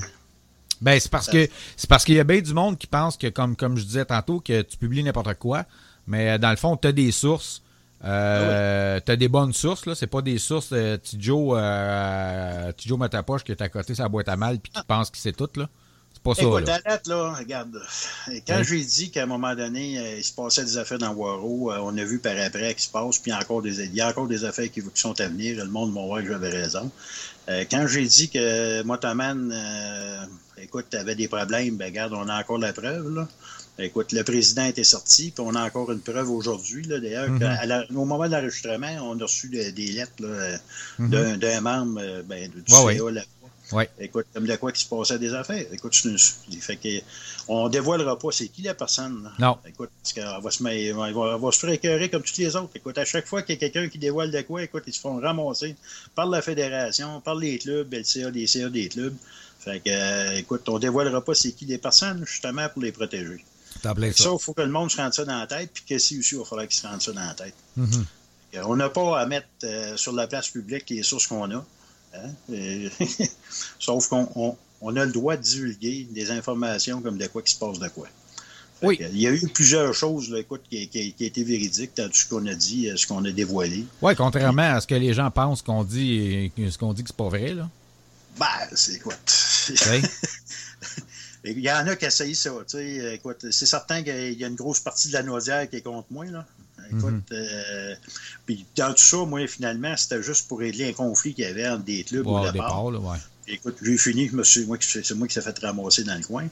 Ben, 0.80 1.00
c'est 1.00 1.10
parce 1.10 1.28
que 1.28 1.50
c'est 1.76 1.90
parce 1.90 2.06
qu'il 2.06 2.16
y 2.16 2.20
a 2.20 2.24
bien 2.24 2.40
du 2.40 2.54
monde 2.54 2.78
qui 2.78 2.88
pense 2.88 3.18
que, 3.18 3.28
comme, 3.28 3.56
comme 3.56 3.78
je 3.78 3.84
disais 3.84 4.06
tantôt, 4.06 4.40
que 4.40 4.62
tu 4.62 4.78
publies 4.78 5.04
n'importe 5.04 5.34
quoi, 5.36 5.66
mais 6.06 6.32
euh, 6.32 6.38
dans 6.38 6.52
le 6.52 6.56
fond, 6.56 6.78
tu 6.78 6.88
as 6.88 6.92
des 6.92 7.12
sources. 7.12 7.64
Euh, 8.06 9.00
tu 9.04 9.12
as 9.12 9.16
des 9.16 9.28
bonnes 9.28 9.54
sources, 9.54 9.88
là. 9.88 9.96
C'est 9.96 10.06
pas 10.08 10.22
des 10.22 10.38
sources 10.38 10.72
de 10.72 10.98
Tijo, 10.98 11.58
euh, 11.58 12.72
Matapoche 12.98 13.44
qui 13.44 13.52
est 13.52 13.62
à 13.62 13.70
côté 13.70 13.96
sa 13.96 14.08
boîte 14.08 14.30
à 14.30 14.38
mal 14.38 14.60
puis 14.60 14.72
qui 14.72 14.82
pense 14.88 15.10
que 15.10 15.18
c'est 15.18 15.36
tout, 15.36 15.50
là. 15.56 15.68
C'est 16.36 16.42
pas 16.44 16.50
ça, 16.52 16.58
Écoute, 16.58 16.68
là. 16.68 16.80
arrête, 16.86 17.08
là, 17.08 17.34
regarde. 17.38 17.82
Quand 18.48 18.58
Oui. 18.60 18.64
j'ai 18.66 18.84
dit 18.84 19.12
qu'à 19.12 19.24
un 19.24 19.26
moment 19.28 19.56
donné, 19.56 19.98
euh, 20.00 20.18
il 20.18 20.24
se 20.24 20.34
passait 20.34 20.64
des 20.64 20.78
affaires 20.78 20.98
dans 21.00 21.12
Waro, 21.14 21.72
euh, 21.72 21.78
on 21.82 21.98
a 21.98 22.04
vu 22.04 22.20
par 22.20 22.38
après 22.38 22.74
qu'il 22.74 22.84
se 22.84 22.90
passe, 22.90 23.18
puis 23.20 23.32
il 23.32 23.34
y 23.34 23.38
a 23.38 23.40
encore 23.40 23.62
des, 23.62 23.82
il 23.86 23.96
y 23.96 24.02
a 24.02 24.08
encore 24.10 24.28
des 24.28 24.44
affaires 24.46 24.72
qui, 24.72 24.82
qui 24.82 24.90
sont 25.02 25.20
à 25.22 25.28
venir. 25.28 25.58
Le 25.64 25.70
monde 25.70 25.94
va 25.94 26.02
voir 26.02 26.22
que 26.22 26.28
j'avais 26.28 26.50
raison. 26.50 26.90
Euh, 27.50 27.64
quand 27.70 27.88
j'ai 27.88 28.06
dit 28.06 28.30
que 28.30 28.84
Motoman, 28.84 29.52
euh, 29.54 30.26
écoute, 30.62 30.94
avait 30.96 31.16
des 31.16 31.28
problèmes, 31.28 31.78
ben 31.78 31.86
regarde, 31.86 32.14
on 32.14 32.28
a 32.28 32.40
encore 32.40 32.58
la 32.58 32.74
preuve, 32.74 33.14
là. 33.16 33.28
Écoute, 33.80 34.12
le 34.12 34.24
président 34.24 34.66
était 34.66 34.84
sorti, 34.84 35.30
puis 35.30 35.44
on 35.46 35.54
a 35.54 35.64
encore 35.64 35.92
une 35.92 36.00
preuve 36.00 36.32
aujourd'hui. 36.32 36.82
là. 36.88 37.00
D'ailleurs, 37.00 37.30
Mhm. 37.30 37.96
au 37.96 38.06
moment 38.06 38.26
de 38.26 38.32
l'enregistrement, 38.32 38.88
on 39.04 39.20
a 39.20 39.24
reçu 39.24 39.50
de- 39.50 39.70
des 39.70 39.92
lettres 39.92 40.58
Mhm. 40.98 41.38
d'un, 41.38 41.62
membre 41.62 42.02
ben, 42.26 42.50
du 42.50 42.74
Ouais, 42.74 42.96
CA 42.98 43.04
ouais. 43.04 43.12
Ouais. 43.72 43.90
Écoute, 44.00 44.26
comme 44.34 44.46
de 44.48 44.56
quoi 44.56 44.72
qui 44.72 44.82
se 44.84 44.88
passait 44.90 45.20
des 45.20 45.34
affaires. 45.34 45.66
Écoute, 45.74 45.94
c'est 45.94 46.08
une- 46.10 46.62
fait 46.62 46.78
que, 46.78 47.02
on 47.50 47.68
dévoilera 47.70 48.18
pas 48.18 48.30
c'est 48.32 48.48
qui 48.48 48.62
la 48.62 48.74
personne. 48.74 49.30
Non. 49.40 49.58
Écoute, 49.68 49.90
parce 50.02 50.14
qu'elle 50.14 50.42
va 50.42 50.52
se, 50.52 50.64
mettre- 50.64 50.78
elle 51.06 51.14
va, 51.14 51.52
se 51.52 51.60
faire 51.60 52.12
comme 52.12 52.24
toutes 52.24 52.38
les 52.38 52.56
autres. 52.56 52.72
Écoute, 52.76 52.98
à 52.98 53.06
chaque 53.06 53.28
fois 53.28 53.42
qu'il 53.42 53.56
y 53.56 53.58
a 53.58 53.60
quelqu'un 53.70 53.90
qui 53.90 53.98
dévoile 53.98 54.32
de 54.32 54.42
quoi, 54.42 54.64
écoute, 54.64 54.84
ils 54.88 54.94
se 54.94 55.00
font 55.02 55.20
ramasser 55.20 55.76
par 56.16 56.28
la 56.28 56.42
fédération, 56.42 57.20
par 57.22 57.36
les 57.36 57.58
clubs, 57.60 57.92
le 57.94 58.04
CA 58.04 58.32
des 58.32 58.48
CA 58.48 58.70
des 58.70 58.88
clubs. 58.88 59.16
Fait 59.60 59.80
que, 59.82 59.90
euh, 59.90 60.38
écoute, 60.38 60.68
on 60.70 60.80
dévoilera 60.80 61.20
pas 61.24 61.34
c'est 61.34 61.52
qui 61.52 61.66
les 61.66 61.78
personnes, 61.78 62.24
justement, 62.26 62.70
pour 62.70 62.82
les 62.82 62.92
protéger. 62.94 63.44
Ça, 64.18 64.24
ça. 64.24 64.30
il 64.34 64.40
faut 64.42 64.54
que 64.54 64.62
le 64.62 64.70
monde 64.72 64.90
se 64.90 64.98
rende 64.98 65.14
ça 65.14 65.26
dans 65.26 65.38
la 65.40 65.46
tête, 65.48 65.72
puis 65.74 65.84
que 65.88 65.98
si 65.98 66.18
aussi, 66.20 66.36
il 66.36 66.40
va 66.40 66.46
falloir 66.46 66.68
qu'il 66.68 66.80
se 66.80 66.88
rende 66.88 67.02
ça 67.02 67.12
dans 67.12 67.22
la 67.26 67.34
tête. 67.34 67.54
Mhm. 67.76 68.06
Euh, 68.56 68.62
On 68.66 68.76
n'a 68.78 68.90
pas 68.90 69.20
à 69.20 69.26
mettre 69.26 69.48
euh, 69.66 69.98
sur 69.98 70.14
la 70.14 70.26
place 70.28 70.48
publique 70.48 70.90
les 70.90 71.04
sources 71.04 71.28
qu'on 71.28 71.52
a. 71.52 71.66
hein? 72.26 72.30
Euh, 72.54 72.90
Sauf 73.80 74.08
qu'on 74.08 74.28
on, 74.36 74.56
on 74.82 74.96
a 74.96 75.06
le 75.06 75.12
droit 75.12 75.38
de 75.38 75.42
divulguer 75.42 76.08
des 76.12 76.32
informations 76.32 77.02
comme 77.02 77.18
de 77.18 77.28
quoi 77.28 77.42
qui 77.42 77.54
se 77.54 77.60
passe 77.60 77.80
de 77.80 77.88
quoi. 77.90 78.08
Fait 78.80 78.86
Oui. 78.88 78.98
que, 78.98 79.04
il 79.06 79.20
y 79.20 79.28
a 79.28 79.32
eu 79.32 79.48
plusieurs 79.48 79.94
choses 79.94 80.30
là, 80.30 80.40
écoute, 80.40 80.62
qui, 80.70 80.88
qui, 80.88 81.14
qui 81.14 81.26
étaient 81.26 81.44
véridiques 81.44 81.98
dans 81.98 82.08
tout 82.10 82.16
ce 82.18 82.28
qu'on 82.28 82.46
a 82.46 82.54
dit, 82.54 82.90
euh, 82.90 82.96
ce 82.96 83.08
qu'on 83.08 83.26
a 83.26 83.32
dévoilé. 83.32 83.86
Ouais, 84.02 84.16
contrairement 84.16 84.74
à 84.76 84.82
ce 84.82 84.88
que 84.88 84.96
les 84.96 85.14
gens 85.14 85.32
pensent 85.32 85.62
qu'on 85.64 85.84
dit, 85.84 86.52
et 86.58 86.70
ce 86.70 86.78
qu'on 86.78 86.94
dit 86.94 87.02
que 87.04 87.10
c'est 87.10 87.18
pas 87.18 87.30
vrai, 87.30 87.54
là. 87.54 87.70
Ben, 88.40 88.46
c'est 88.76 88.94
écoute. 88.96 89.16
Il 91.44 91.60
y 91.60 91.72
en 91.72 91.88
a 91.88 91.96
qui 91.96 92.06
essayent 92.06 92.36
ça. 92.36 92.52
Écoute, 93.14 93.46
c'est 93.52 93.66
certain 93.66 94.04
qu'il 94.04 94.34
y 94.34 94.44
a 94.44 94.48
une 94.48 94.56
grosse 94.56 94.80
partie 94.80 95.08
de 95.08 95.14
la 95.14 95.24
naudière 95.24 95.68
qui 95.70 95.78
est 95.78 95.82
contre 95.82 96.08
moi. 96.12 96.26
Là. 96.26 96.46
Écoute, 96.92 97.14
Mhm. 97.14 97.24
euh, 97.32 97.96
puis 98.46 98.66
dans 98.76 98.92
tout 98.94 98.98
ça, 99.02 99.18
moi, 99.26 99.46
finalement, 99.48 99.96
c'était 99.98 100.22
juste 100.24 100.48
pour 100.48 100.60
régler 100.60 100.90
un 100.90 100.94
conflit 100.94 101.34
qu'il 101.34 101.44
y 101.46 101.48
avait 101.48 101.68
entre 101.68 101.84
des 101.84 102.04
clubs 102.04 102.26
au 102.28 102.52
départ. 102.52 102.92
là, 102.92 103.00
ouais. 103.00 103.18
Écoute, 103.48 103.78
j'ai 103.82 103.98
fini, 103.98 104.30
c'est 104.44 104.66
moi 104.66 104.78
qui 104.78 104.88
s'est 104.88 105.42
fait 105.42 105.60
ramasser 105.60 106.04
dans 106.04 106.16
le 106.16 106.24
coin. 106.24 106.48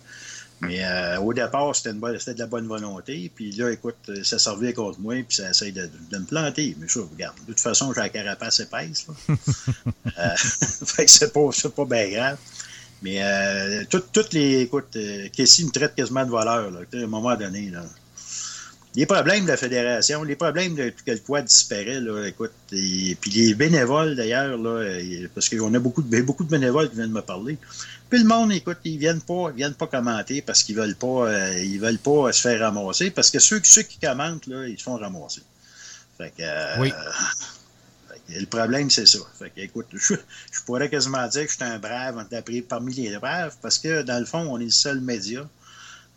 Mais 0.62 0.86
euh, 0.86 1.20
au 1.20 1.34
départ, 1.34 1.76
c'était, 1.76 1.92
de 1.92 2.40
la 2.40 2.46
bonne 2.48 2.66
volonté. 2.66 3.30
Puis 3.36 3.52
là, 3.52 3.70
écoute, 3.72 3.98
euh, 4.08 4.24
ça 4.24 4.40
servait 4.40 4.72
contre 4.72 5.02
moi, 5.02 5.16
puis 5.28 5.36
ça 5.36 5.50
essaye 5.50 5.74
de, 5.74 5.90
de 6.10 6.18
me 6.18 6.24
planter. 6.24 6.78
Mais 6.80 6.88
ça, 6.88 7.02
regarde, 7.02 7.36
de 7.42 7.52
toute 7.52 7.60
façon, 7.60 7.92
j'ai 7.94 8.00
la 8.00 8.08
carapace 8.10 8.62
épaisse. 8.62 9.06
Là. 9.08 9.36
Euh, 10.18 10.36
fait 10.86 11.04
que 11.06 11.12
c'est 11.12 11.34
pas, 11.34 11.50
c'est 11.52 11.74
pas 11.76 11.84
bien 11.84 12.10
grave. 12.10 12.38
Mais 13.02 13.22
euh, 13.22 13.84
tout- 13.90 14.04
toutes 14.14 14.32
les. 14.32 14.62
Écoute, 14.62 14.96
euh, 14.96 15.28
Casey 15.36 15.66
me 15.66 15.72
traite 15.72 15.94
quasiment 15.94 16.24
de 16.24 16.30
voleur, 16.30 16.72
là, 16.72 16.80
à 16.94 16.98
un 16.98 17.08
moment 17.08 17.36
donné. 17.36 17.70
Là. 17.70 17.84
Les 18.96 19.06
problèmes 19.06 19.44
de 19.44 19.50
la 19.50 19.58
fédération, 19.58 20.24
les 20.24 20.38
problèmes 20.38 20.74
de 20.74 20.90
que 20.90 21.12
le 21.12 21.18
quad 21.18 21.44
disparaît, 21.44 22.00
là, 22.00 22.26
écoute, 22.28 22.54
et, 22.72 23.18
puis 23.20 23.30
les 23.32 23.54
bénévoles 23.54 24.16
d'ailleurs, 24.16 24.58
là, 24.58 25.00
parce 25.34 25.50
qu'on 25.50 25.74
a 25.74 25.80
beaucoup 25.80 26.02
de, 26.02 26.22
beaucoup 26.22 26.46
de 26.46 26.50
bénévoles 26.50 26.90
qui 26.90 26.96
viennent 26.96 27.12
me 27.12 27.22
parler. 27.22 27.58
Puis 28.10 28.20
le 28.20 28.26
monde, 28.26 28.54
écoute, 28.54 28.78
ils 28.86 28.98
viennent 28.98 29.20
pas, 29.22 29.50
ils 29.50 29.58
viennent 29.58 29.74
pas 29.74 29.88
commenter 29.88 30.42
parce 30.42 30.64
qu'ils 30.64 30.76
veulent 30.76 30.96
pas, 30.96 31.28
euh, 31.28 31.62
ils 31.62 31.80
veulent 31.80 31.98
pas 31.98 32.32
se 32.32 32.42
faire 32.42 32.62
ramasser, 32.62 33.12
parce 33.12 33.30
que 33.30 33.40
ceux, 33.40 33.60
ceux 33.64 33.82
qui 33.82 33.98
commentent, 34.00 34.48
là, 34.48 34.66
ils 34.66 34.78
se 34.78 34.84
font 34.84 34.96
ramasser. 34.96 35.42
Fait 36.18 36.30
que, 36.30 36.44
euh, 36.44 36.76
Oui. 36.80 36.94
le 38.30 38.46
problème, 38.46 38.90
c'est 38.90 39.08
ça. 39.08 39.20
Fait 39.38 39.50
que, 39.50 39.60
écoute, 39.60 39.88
je, 39.92 40.14
je 40.52 40.62
pourrais 40.66 40.90
quasiment 40.90 41.28
dire 41.28 41.44
que 41.44 41.52
je 41.52 41.56
suis 41.56 41.64
un 41.66 41.80
brave 41.80 42.26
la- 42.32 42.42
parmi 42.70 42.94
les 42.94 43.18
braves, 43.18 43.56
parce 43.62 43.78
que, 43.78 44.04
dans 44.04 44.20
le 44.20 44.26
fond, 44.26 44.48
on 44.50 44.58
est 44.60 44.66
le 44.66 44.70
seul 44.72 45.02
média 45.02 45.46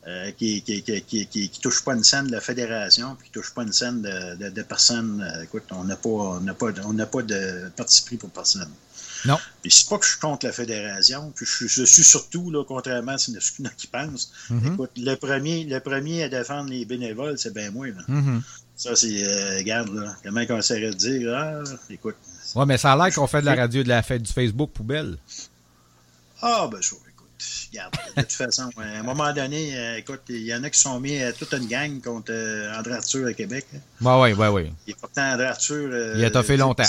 euh, 0.07 0.31
qui, 0.33 0.63
qui, 0.63 1.51
touche 1.61 1.85
pas 1.85 1.95
une 1.95 2.05
scène 2.05 2.29
de 2.29 2.33
la 2.33 2.41
fédération, 2.41 3.15
puis 3.17 3.27
qui 3.29 3.33
touche 3.33 3.53
pas 3.53 3.63
une 3.63 3.73
scène 3.73 4.01
de, 4.03 4.37
de, 4.37 4.49
de 4.51 4.63
personne. 4.63 5.21
Euh, 5.23 5.43
écoute, 5.43 5.65
on 5.71 5.85
n'a 5.85 5.97
pas, 5.97 6.09
on 6.09 6.41
n'a 6.41 6.55
pas, 6.55 6.73
de- 6.73 6.81
on 6.83 6.93
n'a 6.93 7.07
pas 7.07 7.23
de 7.23 7.71
parti 7.77 8.03
pris 8.03 8.17
pour 8.17 8.31
personne. 8.31 8.71
Non. 9.27 9.37
Puis 9.63 9.73
c'est 9.73 9.89
pas 9.89 9.99
que 9.99 10.05
je 10.05 10.11
suis 10.13 10.21
contre 10.21 10.47
la 10.47 10.53
fédération, 10.53 11.33
puis 11.35 11.45
je, 11.45 11.53
suis- 11.67 11.69
je 11.69 11.83
suis 11.85 12.05
surtout, 12.05 12.51
là, 12.51 12.65
contrairement 12.65 13.13
à 13.13 13.19
ce 13.19 13.27
qu'il 13.33 13.65
y 13.65 13.69
en 13.69 13.71
a 13.71 13.75
qui 13.75 13.87
pensent, 13.89 14.31
Mhm. 14.49 14.75
écoute, 14.75 14.91
le 14.97 15.15
premier, 15.17 15.65
le 15.65 15.81
premier 15.81 16.23
à 16.23 16.29
défendre 16.29 16.71
les 16.71 16.85
bénévoles, 16.85 17.37
c'est 17.37 17.53
bien 17.53 17.71
moi. 17.73 17.89
Là. 17.89 18.03
Mhm. 18.07 18.43
Ça, 18.77 18.95
c'est, 18.95 19.25
euh, 19.27 19.57
regarde, 19.59 19.93
là, 19.93 20.15
comment 20.23 20.41
on 20.51 20.59
essaierait 20.59 20.91
de 20.91 20.97
dire, 20.97 21.35
ah, 21.37 21.65
écoute, 21.91 22.15
Ouais, 22.55 22.65
mais 22.65 22.79
ça 22.79 22.93
a 22.93 22.97
l'air 22.97 23.13
qu'on 23.15 23.27
fait 23.27 23.41
de 23.41 23.47
la 23.47 23.57
radio, 23.57 23.83
de 23.83 23.89
la 23.89 24.03
fête 24.03 24.23
du 24.23 24.33
Facebook 24.33 24.71
poubelle. 24.73 25.19
Ah, 26.41 26.69
ben 26.71 26.79
écoute, 26.81 27.01
regarde, 27.71 27.95
de 28.17 28.23
toute 28.23 28.33
façon, 28.33 28.71
à 28.79 28.83
un 28.99 29.03
moment 29.03 29.33
donné, 29.33 29.77
euh, 29.77 29.99
écoute, 29.99 30.23
il 30.29 30.43
y 30.43 30.55
en 30.55 30.63
a 30.65 30.71
qui 30.71 30.79
sont 30.81 30.99
mis 31.01 31.23
euh, 31.23 31.33
toute 31.39 31.53
une 31.53 31.67
gang 31.67 32.01
contre 32.01 32.31
euh, 32.33 32.77
André 32.79 32.95
Arthur 32.95 33.27
à 33.27 33.33
Québec. 33.33 33.67
hein. 33.75 33.79
Ouais, 34.01 34.33
ouais, 34.33 34.35
ouais, 34.35 34.49
ouais. 34.49 34.73
Et 34.87 34.95
pourtant, 34.95 35.23
André 35.33 35.47
Arthur... 35.47 35.89
euh, 35.93 36.15
Il 36.17 36.25
a 36.25 36.31
toffé 36.31 36.57
longtemps. 36.57 36.85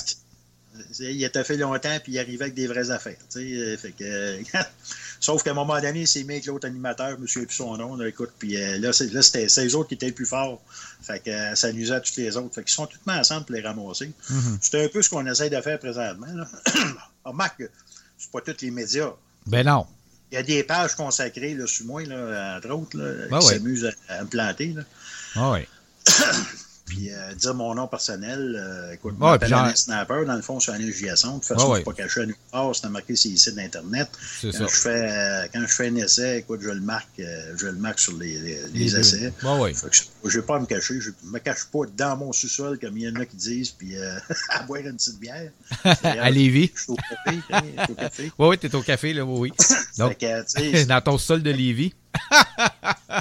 Il 0.99 1.25
a 1.25 1.29
toffé 1.29 1.57
longtemps, 1.57 1.97
puis 2.01 2.13
il 2.13 2.19
arrivait 2.19 2.45
avec 2.45 2.53
des 2.53 2.67
vraies 2.67 2.89
affaires, 2.91 3.17
euh, 3.35 3.77
fait 3.77 3.91
que... 3.91 4.03
euh, 4.03 4.41
Sauf 5.21 5.43
qu'à 5.43 5.51
un 5.51 5.53
moment 5.53 5.79
donné, 5.81 6.01
il 6.01 6.07
s'est 6.07 6.23
mis 6.23 6.35
avec 6.35 6.45
l'autre 6.45 6.65
animateur, 6.65 7.11
je 7.11 7.15
me 7.17 7.27
souviens 7.27 7.45
plus 7.45 7.55
son 7.55 7.75
nom, 7.75 7.97
là, 7.97 8.07
écoute, 8.07 8.31
puis 8.39 8.55
euh, 8.55 8.77
là, 8.77 8.93
c'était 8.93 9.45
les 9.45 9.75
autres 9.75 9.89
qui 9.89 9.95
étaient 9.95 10.05
les 10.05 10.11
plus 10.13 10.25
forts. 10.25 10.61
Fait 11.01 11.19
que 11.21 11.29
euh, 11.29 11.55
ça 11.55 11.73
nuisait 11.73 11.95
à 11.95 11.99
tous 11.99 12.15
les 12.17 12.37
autres. 12.37 12.55
Fait 12.55 12.63
qu'ils 12.63 12.71
sont 12.73 12.87
tous 12.87 12.99
ensemble 13.11 13.45
pour 13.45 13.55
les 13.55 13.61
ramasser. 13.61 14.11
Mhm. 14.29 14.57
C'est 14.61 14.85
un 14.85 14.87
peu 14.87 15.01
ce 15.01 15.09
qu'on 15.09 15.25
essaie 15.25 15.49
de 15.49 15.59
faire 15.59 15.77
présentement, 15.79 16.27
là. 16.33 16.47
Remarque, 17.25 17.63
c'est 18.17 18.31
pas 18.31 18.39
tous 18.39 18.61
les 18.61 18.71
médias. 18.71 19.11
Ben 19.45 19.65
non. 19.65 19.85
Il 20.31 20.35
y 20.35 20.37
a 20.37 20.43
des 20.43 20.63
pages 20.63 20.95
consacrées 20.95 21.55
là, 21.55 21.65
sur 21.65 21.85
moi, 21.85 22.03
là, 22.03 22.57
entre 22.57 22.69
autres, 22.69 22.97
là, 22.97 23.27
Ben 23.29 23.39
qui 23.39 23.47
s'amusent 23.47 23.91
à, 24.09 24.13
à 24.13 24.23
me 24.23 24.27
planter. 24.27 24.73
Là. 24.75 24.83
Ah 25.35 25.51
ouais. 25.51 25.67
Puis 26.89 27.11
euh, 27.11 27.33
dire 27.35 27.53
mon 27.53 27.75
nom 27.75 27.87
personnel, 27.87 28.55
euh, 28.57 28.93
écoute, 28.93 29.15
Ouais, 29.19 29.47
genre- 29.47 29.77
snapper, 29.77 30.25
dans 30.25 30.35
le 30.35 30.41
fond, 30.41 30.59
c'est 30.59 30.71
un 30.71 30.79
Giasson. 30.91 31.29
De 31.29 31.33
toute 31.35 31.45
façon, 31.45 31.69
Ouais, 31.69 31.77
c'est 31.77 31.83
pas 31.85 31.93
caché 31.93 32.21
à 32.21 32.25
nulle 32.25 32.35
part, 32.51 32.75
c'est 32.75 32.89
marqué 32.89 33.15
sur 33.15 33.29
les 33.29 33.37
sites 33.37 33.55
d'Internet. 33.55 34.09
Quand 34.41 34.51
ça. 34.51 34.65
je, 34.65 34.75
fais, 34.75 34.89
euh, 34.89 35.47
quand 35.53 35.61
je 35.61 35.73
fais 35.73 35.87
un 35.87 35.95
essai, 35.95 36.39
écoute, 36.39 36.61
je 36.63 36.69
le 36.69 36.81
marque, 36.81 37.19
euh, 37.19 37.53
je 37.57 37.67
le 37.67 37.73
marque 37.73 37.99
sur 37.99 38.17
les, 38.17 38.95
essais. 38.97 39.31
Ouais, 39.43 39.59
ouais. 39.59 39.73
Je 39.73 40.27
ne 40.27 40.41
vais 40.41 40.47
pas 40.47 40.55
à 40.55 40.59
me 40.59 40.65
cacher, 40.65 40.99
je 40.99 41.11
me 41.25 41.37
cache 41.39 41.65
pas 41.71 41.81
dans 41.95 42.17
mon 42.17 42.33
sous-sol, 42.33 42.79
comme 42.79 42.97
il 42.97 43.03
y 43.03 43.09
en 43.09 43.15
a 43.21 43.25
qui 43.25 43.37
disent, 43.37 43.69
puis 43.69 43.95
à 44.49 44.63
boire 44.63 44.81
une 44.81 44.97
petite 44.97 45.19
bière. 45.19 45.51
À 46.03 46.29
Lévis. 46.31 46.71
Je 46.75 46.81
suis 46.81 46.91
au 46.91 46.95
café, 46.95 47.39
café. 47.95 48.31
Ouais, 48.37 48.47
ouais, 48.47 48.57
t'es 48.57 48.73
au 48.73 48.81
café, 48.81 49.13
là, 49.13 49.23
oui, 49.23 49.51
oui. 49.51 49.65
Donc, 49.97 50.17
que, 50.17 50.79
tu 50.79 50.85
dans 50.85 51.01
ton 51.01 51.17
sol 51.17 51.43
de 51.43 51.51
Lévis. 51.51 51.93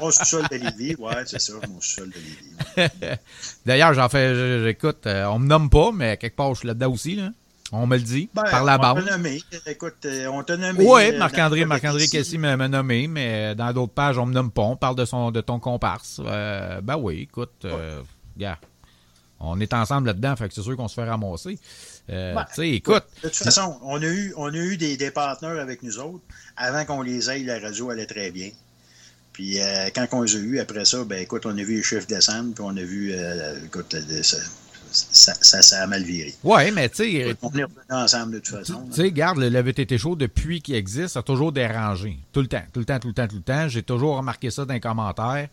Mon 0.00 0.10
sous-sol 0.10 0.46
de 0.50 0.56
Lévis, 0.56 0.94
ouais, 0.96 1.14
c'est 1.26 1.40
ça, 1.40 1.54
mon 1.68 1.80
sous-sol 1.80 2.10
de 2.10 2.14
Lévis. 2.14 2.90
D'ailleurs, 3.66 3.94
j'en 3.94 4.08
fais, 4.08 4.62
j'écoute, 4.64 5.06
euh, 5.06 5.24
on 5.26 5.38
me 5.38 5.46
nomme 5.46 5.70
pas, 5.70 5.90
mais 5.92 6.16
quelque 6.16 6.36
part, 6.36 6.54
je 6.54 6.60
suis 6.60 6.68
là-dedans 6.68 6.92
aussi, 6.92 7.16
là. 7.16 7.30
On 7.70 7.86
me 7.86 7.96
le 7.98 8.02
dit, 8.02 8.30
Ben, 8.32 8.44
par 8.44 8.64
la 8.64 8.76
on 8.76 8.80
bande. 8.80 9.04
t'a 9.04 9.10
nommé. 9.16 9.42
Écoute, 9.66 9.96
euh, 10.06 10.26
on 10.28 10.42
t'a 10.42 10.56
nommé. 10.56 10.82
Oui, 10.82 11.02
euh, 11.12 11.18
Marc-André, 11.18 11.66
Marc-André 11.66 12.08
Cassis 12.08 12.38
m'a 12.38 12.56
nommé, 12.68 13.08
mais 13.08 13.54
dans 13.54 13.70
d'autres 13.74 13.92
pages, 13.92 14.16
on 14.16 14.24
me 14.24 14.32
nomme 14.32 14.50
pas. 14.50 14.62
On 14.62 14.76
parle 14.76 14.96
de, 14.96 15.04
son, 15.04 15.30
de 15.30 15.42
ton 15.42 15.58
comparse. 15.58 16.18
Euh, 16.24 16.80
ben 16.80 16.96
oui, 16.96 17.22
écoute, 17.30 17.66
euh, 17.66 18.02
on 19.40 19.60
est 19.60 19.74
ensemble 19.74 20.06
là-dedans, 20.08 20.34
fait 20.36 20.48
que 20.48 20.54
c'est 20.54 20.62
sûr 20.62 20.76
qu'on 20.76 20.88
se 20.88 20.94
fait 20.94 21.04
ramasser. 21.04 21.58
Euh, 22.10 22.42
écoute, 22.58 23.04
De 23.22 23.28
toute 23.28 23.36
façon, 23.36 23.78
on 23.82 24.00
a 24.02 24.06
eu, 24.06 24.32
on 24.38 24.46
a 24.52 24.56
eu 24.56 24.78
des, 24.78 24.96
des 24.96 25.10
partenaires 25.10 25.60
avec 25.60 25.82
nous 25.82 25.98
autres. 25.98 26.24
Avant 26.56 26.86
qu'on 26.86 27.02
les 27.02 27.28
aille, 27.28 27.44
la 27.44 27.60
radio 27.60 27.90
allait 27.90 28.06
très 28.06 28.30
bien. 28.30 28.50
Puis 29.38 29.60
euh, 29.62 29.88
quand 29.94 30.04
on 30.10 30.22
les 30.22 30.34
a 30.34 30.38
eus, 30.40 30.58
après 30.58 30.84
ça, 30.84 31.04
ben 31.04 31.22
écoute, 31.22 31.46
on 31.46 31.50
a 31.56 31.62
vu 31.62 31.76
les 31.76 31.82
chiffres 31.84 32.08
descendre, 32.08 32.54
puis 32.54 32.64
on 32.66 32.76
a 32.76 32.82
vu, 32.82 33.12
euh, 33.12 33.64
écoute, 33.66 33.94
euh, 33.94 34.22
ça, 34.24 34.36
ça, 34.90 35.32
ça, 35.40 35.62
ça 35.62 35.82
a 35.84 35.86
mal 35.86 36.02
viré. 36.02 36.34
ouais, 36.42 36.72
mais 36.72 36.88
tu 36.88 36.96
sais, 36.96 37.36
On 37.42 37.52
est 37.56 37.64
ensemble 37.88 38.32
de 38.32 38.38
toute 38.40 38.56
façon. 38.56 38.84
tu 38.92 39.00
sais, 39.00 39.12
garde, 39.12 39.38
le, 39.38 39.48
le 39.48 39.60
VTT 39.62 39.96
show, 39.96 40.16
depuis 40.16 40.60
qu'il 40.60 40.74
existe, 40.74 41.10
ça 41.10 41.20
a 41.20 41.22
toujours 41.22 41.52
dérangé. 41.52 42.18
Tout 42.32 42.40
le 42.40 42.48
temps, 42.48 42.64
tout 42.72 42.80
le 42.80 42.84
temps, 42.84 42.98
tout 42.98 43.06
le 43.06 43.14
temps, 43.14 43.28
tout 43.28 43.36
le 43.36 43.42
temps. 43.42 43.68
J'ai 43.68 43.84
toujours 43.84 44.16
remarqué 44.16 44.50
ça 44.50 44.64
dans 44.64 44.74
les 44.74 44.80
commentaires. 44.80 45.48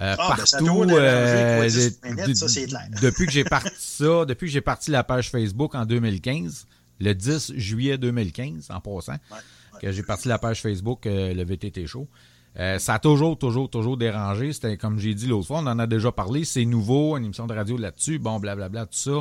Euh, 0.00 0.14
Ah, 0.18 0.28
ben, 0.30 0.36
partout, 0.36 0.86
dérangé, 0.86 0.94
euh, 0.98 1.56
quoi, 1.58 1.66
10 1.68 2.00
de- 2.00 2.08
minutes, 2.08 2.26
de- 2.28 2.34
ça, 2.34 2.48
c'est 2.48 2.64
clair. 2.66 2.88
depuis 3.02 3.26
que 3.26 3.32
j'ai 3.32 3.44
parti 3.44 3.70
ça, 3.78 4.24
depuis 4.24 4.46
que 4.46 4.52
j'ai 4.52 4.60
parti 4.62 4.90
la 4.90 5.04
page 5.04 5.30
Facebook 5.30 5.74
en 5.74 5.84
2015, 5.84 6.66
le 7.00 7.12
10 7.14 7.52
juillet 7.56 7.98
2015, 7.98 8.68
en 8.70 8.80
passant, 8.80 9.12
Ouais, 9.30 9.80
que 9.82 9.92
j'ai 9.92 10.02
parti 10.02 10.26
la 10.28 10.38
page 10.38 10.62
Facebook, 10.62 11.04
euh, 11.06 11.34
le 11.34 11.44
VTT 11.44 11.86
show. 11.86 12.08
Euh, 12.58 12.78
ça 12.78 12.94
a 12.94 12.98
toujours, 12.98 13.38
toujours, 13.38 13.68
toujours 13.68 13.96
dérangé. 13.98 14.52
C'était 14.52 14.76
comme 14.78 14.98
j'ai 14.98 15.12
dit 15.14 15.26
l'autre 15.26 15.46
fois, 15.48 15.58
on 15.58 15.66
en 15.66 15.78
a 15.78 15.86
déjà 15.86 16.10
parlé. 16.12 16.44
C'est 16.44 16.64
nouveau, 16.64 17.16
une 17.16 17.24
émission 17.26 17.46
de 17.46 17.54
radio 17.54 17.76
là-dessus, 17.76 18.18
bon, 18.18 18.38
blablabla, 18.40 18.86
tout 18.86 18.92
ça. 18.98 19.20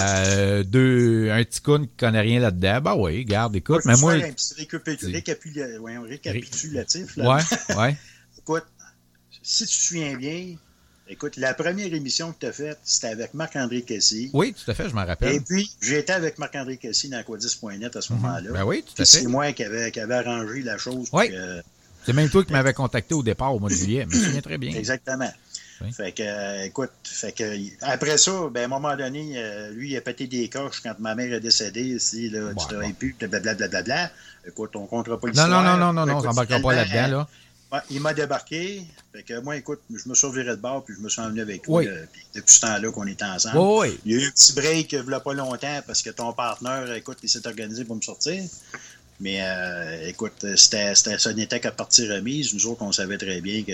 Euh, 0.00 0.62
deux, 0.62 1.30
un 1.30 1.42
petit 1.44 1.60
con 1.62 1.80
qui 1.82 1.88
connaît 1.96 2.20
rien 2.20 2.40
là-dedans. 2.40 2.80
Ben 2.82 2.94
oui, 2.94 3.24
garde, 3.24 3.56
écoute, 3.56 3.80
Je 3.84 3.88
mais 3.88 3.96
moi. 3.96 4.12
un 4.12 4.32
petit 4.32 4.52
récapitulatif, 4.54 5.08
récapitula- 5.14 5.78
voyons, 5.78 6.02
récapitulatif. 6.02 7.16
là. 7.16 7.36
Ouais, 7.36 7.74
ouais. 7.76 7.96
Écoute, 8.38 8.64
si 9.42 9.64
tu 9.66 9.70
te 9.72 9.82
souviens 9.84 10.16
bien, 10.16 10.56
écoute, 11.08 11.36
la 11.36 11.54
première 11.54 11.92
émission 11.94 12.32
que 12.32 12.40
tu 12.40 12.46
as 12.46 12.52
faite, 12.52 12.78
c'était 12.84 13.06
avec 13.06 13.32
Marc-André 13.34 13.82
Cassy. 13.82 14.30
Oui, 14.34 14.52
tout 14.52 14.70
à 14.70 14.74
fait, 14.74 14.88
je 14.90 14.94
m'en 14.94 15.02
Et 15.04 15.06
rappelle. 15.06 15.42
puis, 15.42 15.70
j'étais 15.80 16.12
avec 16.12 16.38
Marc-André 16.38 16.76
Cassy 16.76 17.08
dans 17.08 17.22
Quadis.net 17.22 17.94
à 17.96 18.00
ce 18.02 18.12
moment-là. 18.14 18.50
Ben 18.52 18.64
oui, 18.64 18.82
tout 18.84 19.00
à 19.00 19.04
c'est 19.04 19.20
fait. 19.20 19.26
moi 19.26 19.52
qui 19.52 19.62
avait, 19.64 19.90
qui 19.92 20.00
avait 20.00 20.14
arrangé 20.16 20.62
la 20.62 20.76
chose. 20.76 21.08
pour 21.08 21.20
Oui. 21.20 21.30
que- 21.30 21.62
C'est 22.04 22.12
même 22.12 22.28
toi 22.30 22.44
qui 22.44 22.52
m'avais 22.52 22.72
contacté 22.72 23.14
au 23.14 23.22
départ 23.22 23.54
au 23.54 23.58
mois 23.58 23.70
de 23.70 23.74
juillet. 23.74 24.06
Je 24.10 24.16
me 24.16 24.22
souviens 24.24 24.40
très 24.40 24.58
bien. 24.58 24.74
exactement. 24.74 25.30
Oui. 25.80 25.92
Fait 25.92 26.12
que, 26.12 26.22
euh, 26.22 26.64
écoute, 26.64 26.90
fait 27.02 27.32
que, 27.32 27.44
après 27.80 28.16
ça, 28.16 28.30
ben, 28.52 28.62
à 28.62 28.64
un 28.66 28.68
moment 28.68 28.96
donné, 28.96 29.32
euh, 29.36 29.70
lui, 29.72 29.90
il 29.90 29.96
a 29.96 30.00
pété 30.00 30.28
des 30.28 30.48
coches 30.48 30.80
quand 30.80 30.94
ma 31.00 31.14
mère 31.16 31.32
est 31.32 31.40
décédée. 31.40 31.82
Ici, 31.82 32.30
là, 32.30 32.44
Ouais, 32.44 32.52
tu 32.68 32.74
bon. 32.76 32.92
plus, 32.92 33.16
blablabla. 33.20 34.10
Écoute, 34.46 34.76
on 34.76 34.82
ne 34.82 34.86
comptera 34.86 35.18
pas 35.18 35.26
Non, 35.26 35.32
l'histoire. 35.32 35.48
non, 35.48 35.62
non, 35.62 35.76
non, 35.78 35.92
non, 35.92 36.06
non, 36.06 36.18
on 36.18 36.22
s'embarquera 36.22 36.60
pas 36.60 36.74
là-dedans, 36.74 37.18
là. 37.18 37.28
Ouais, 37.72 37.78
il 37.90 38.00
m'a 38.00 38.12
débarqué. 38.12 38.82
Fait 39.12 39.22
que 39.22 39.40
moi, 39.40 39.56
écoute, 39.56 39.80
je 39.90 40.06
me 40.08 40.14
suis 40.14 40.26
reviré 40.26 40.50
de 40.50 40.56
bord, 40.60 40.84
puis 40.84 40.94
je 40.94 41.00
me 41.02 41.08
suis 41.08 41.20
emmené 41.22 41.40
avec 41.40 41.62
toi. 41.62 41.78
Oui. 41.78 41.86
là, 41.86 41.92
puis 42.12 42.20
depuis 42.34 42.54
ce 42.54 42.60
temps-là 42.60 42.90
qu'on 42.92 43.06
est 43.06 43.22
ensemble. 43.22 43.56
Oui, 43.58 43.88
oui. 43.88 44.00
Il 44.04 44.12
y 44.12 44.14
a 44.14 44.24
eu 44.24 44.28
un 44.28 44.30
petit 44.30 44.52
break 44.52 44.92
il 44.92 45.02
n'y 45.06 45.14
a 45.14 45.20
pas 45.20 45.32
longtemps 45.32 45.80
parce 45.86 46.02
que 46.02 46.10
ton 46.10 46.32
partenaire, 46.34 46.92
écoute, 46.92 47.18
il 47.22 47.28
s'est 47.30 47.46
organisé 47.46 47.84
pour 47.86 47.96
me 47.96 48.02
sortir. 48.02 48.42
Mais 49.22 49.38
euh, 49.40 50.08
écoute, 50.08 50.44
c'était, 50.56 50.94
c'était, 50.96 51.16
ça 51.16 51.32
n'était 51.32 51.60
qu'à 51.60 51.70
partie 51.70 52.10
remise. 52.10 52.52
Nous 52.54 52.66
autres, 52.66 52.82
on 52.82 52.90
savait 52.90 53.18
très 53.18 53.40
bien 53.40 53.62
que 53.62 53.72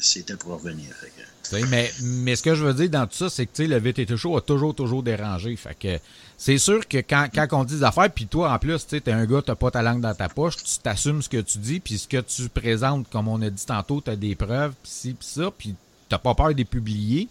c'était 0.00 0.36
pour 0.36 0.52
revenir. 0.52 0.90
Que- 1.00 1.58
Tu 1.58 1.66
mais, 1.68 1.90
mais 2.02 2.36
ce 2.36 2.42
que 2.42 2.54
je 2.54 2.62
veux 2.64 2.74
dire 2.74 2.90
dans 2.90 3.06
tout 3.06 3.16
ça, 3.16 3.30
c'est 3.30 3.46
que 3.46 3.52
tu 3.54 3.66
le 3.66 3.78
VTT 3.78 4.14
Show 4.18 4.36
a 4.36 4.42
toujours, 4.42 4.74
toujours 4.74 5.02
dérangé. 5.02 5.56
Fait 5.56 5.74
que 5.74 5.98
c'est 6.36 6.58
sûr 6.58 6.86
que 6.86 6.98
quand, 6.98 7.28
quand 7.34 7.46
on 7.52 7.64
dit 7.64 7.76
des 7.76 7.82
affaires, 7.82 8.10
puis 8.10 8.26
toi, 8.26 8.52
en 8.52 8.58
plus, 8.58 8.86
tu 8.86 9.00
t'es 9.00 9.10
un 9.10 9.24
gars, 9.24 9.40
t'as 9.44 9.54
pas 9.54 9.70
ta 9.70 9.80
langue 9.80 10.02
dans 10.02 10.14
ta 10.14 10.28
poche, 10.28 10.56
tu 10.56 10.78
t'assumes 10.82 11.22
ce 11.22 11.30
que 11.30 11.40
tu 11.40 11.56
dis, 11.58 11.80
puis 11.80 11.96
ce 11.96 12.06
que 12.06 12.20
tu 12.20 12.48
présentes, 12.50 13.08
comme 13.10 13.28
on 13.28 13.40
a 13.40 13.48
dit 13.48 13.64
tantôt, 13.64 14.02
t'as 14.02 14.16
des 14.16 14.34
preuves, 14.34 14.72
puis 14.82 14.92
ci, 14.92 15.12
puis 15.14 15.26
ça, 15.26 15.50
puis 15.56 15.74
t'as 16.10 16.18
pas 16.18 16.34
peur 16.34 16.48
de 16.52 16.58
les 16.58 16.64
publier. 16.66 17.28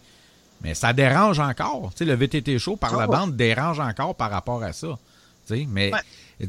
Mais 0.63 0.73
ça 0.73 0.91
dérange 0.93 1.39
encore. 1.39 1.91
Tu 1.95 2.03
le 2.05 2.15
VTT 2.15 2.57
Show 2.57 2.77
par 2.77 2.95
Ah 2.95 3.01
la 3.01 3.07
bande 3.07 3.35
dérange 3.35 3.79
encore 3.79 4.15
par 4.15 4.31
rapport 4.31 4.63
à 4.63 4.73
ça. 4.73 4.97
Tu 5.45 5.67
mais, 5.67 5.91
Ouais. 5.91 5.99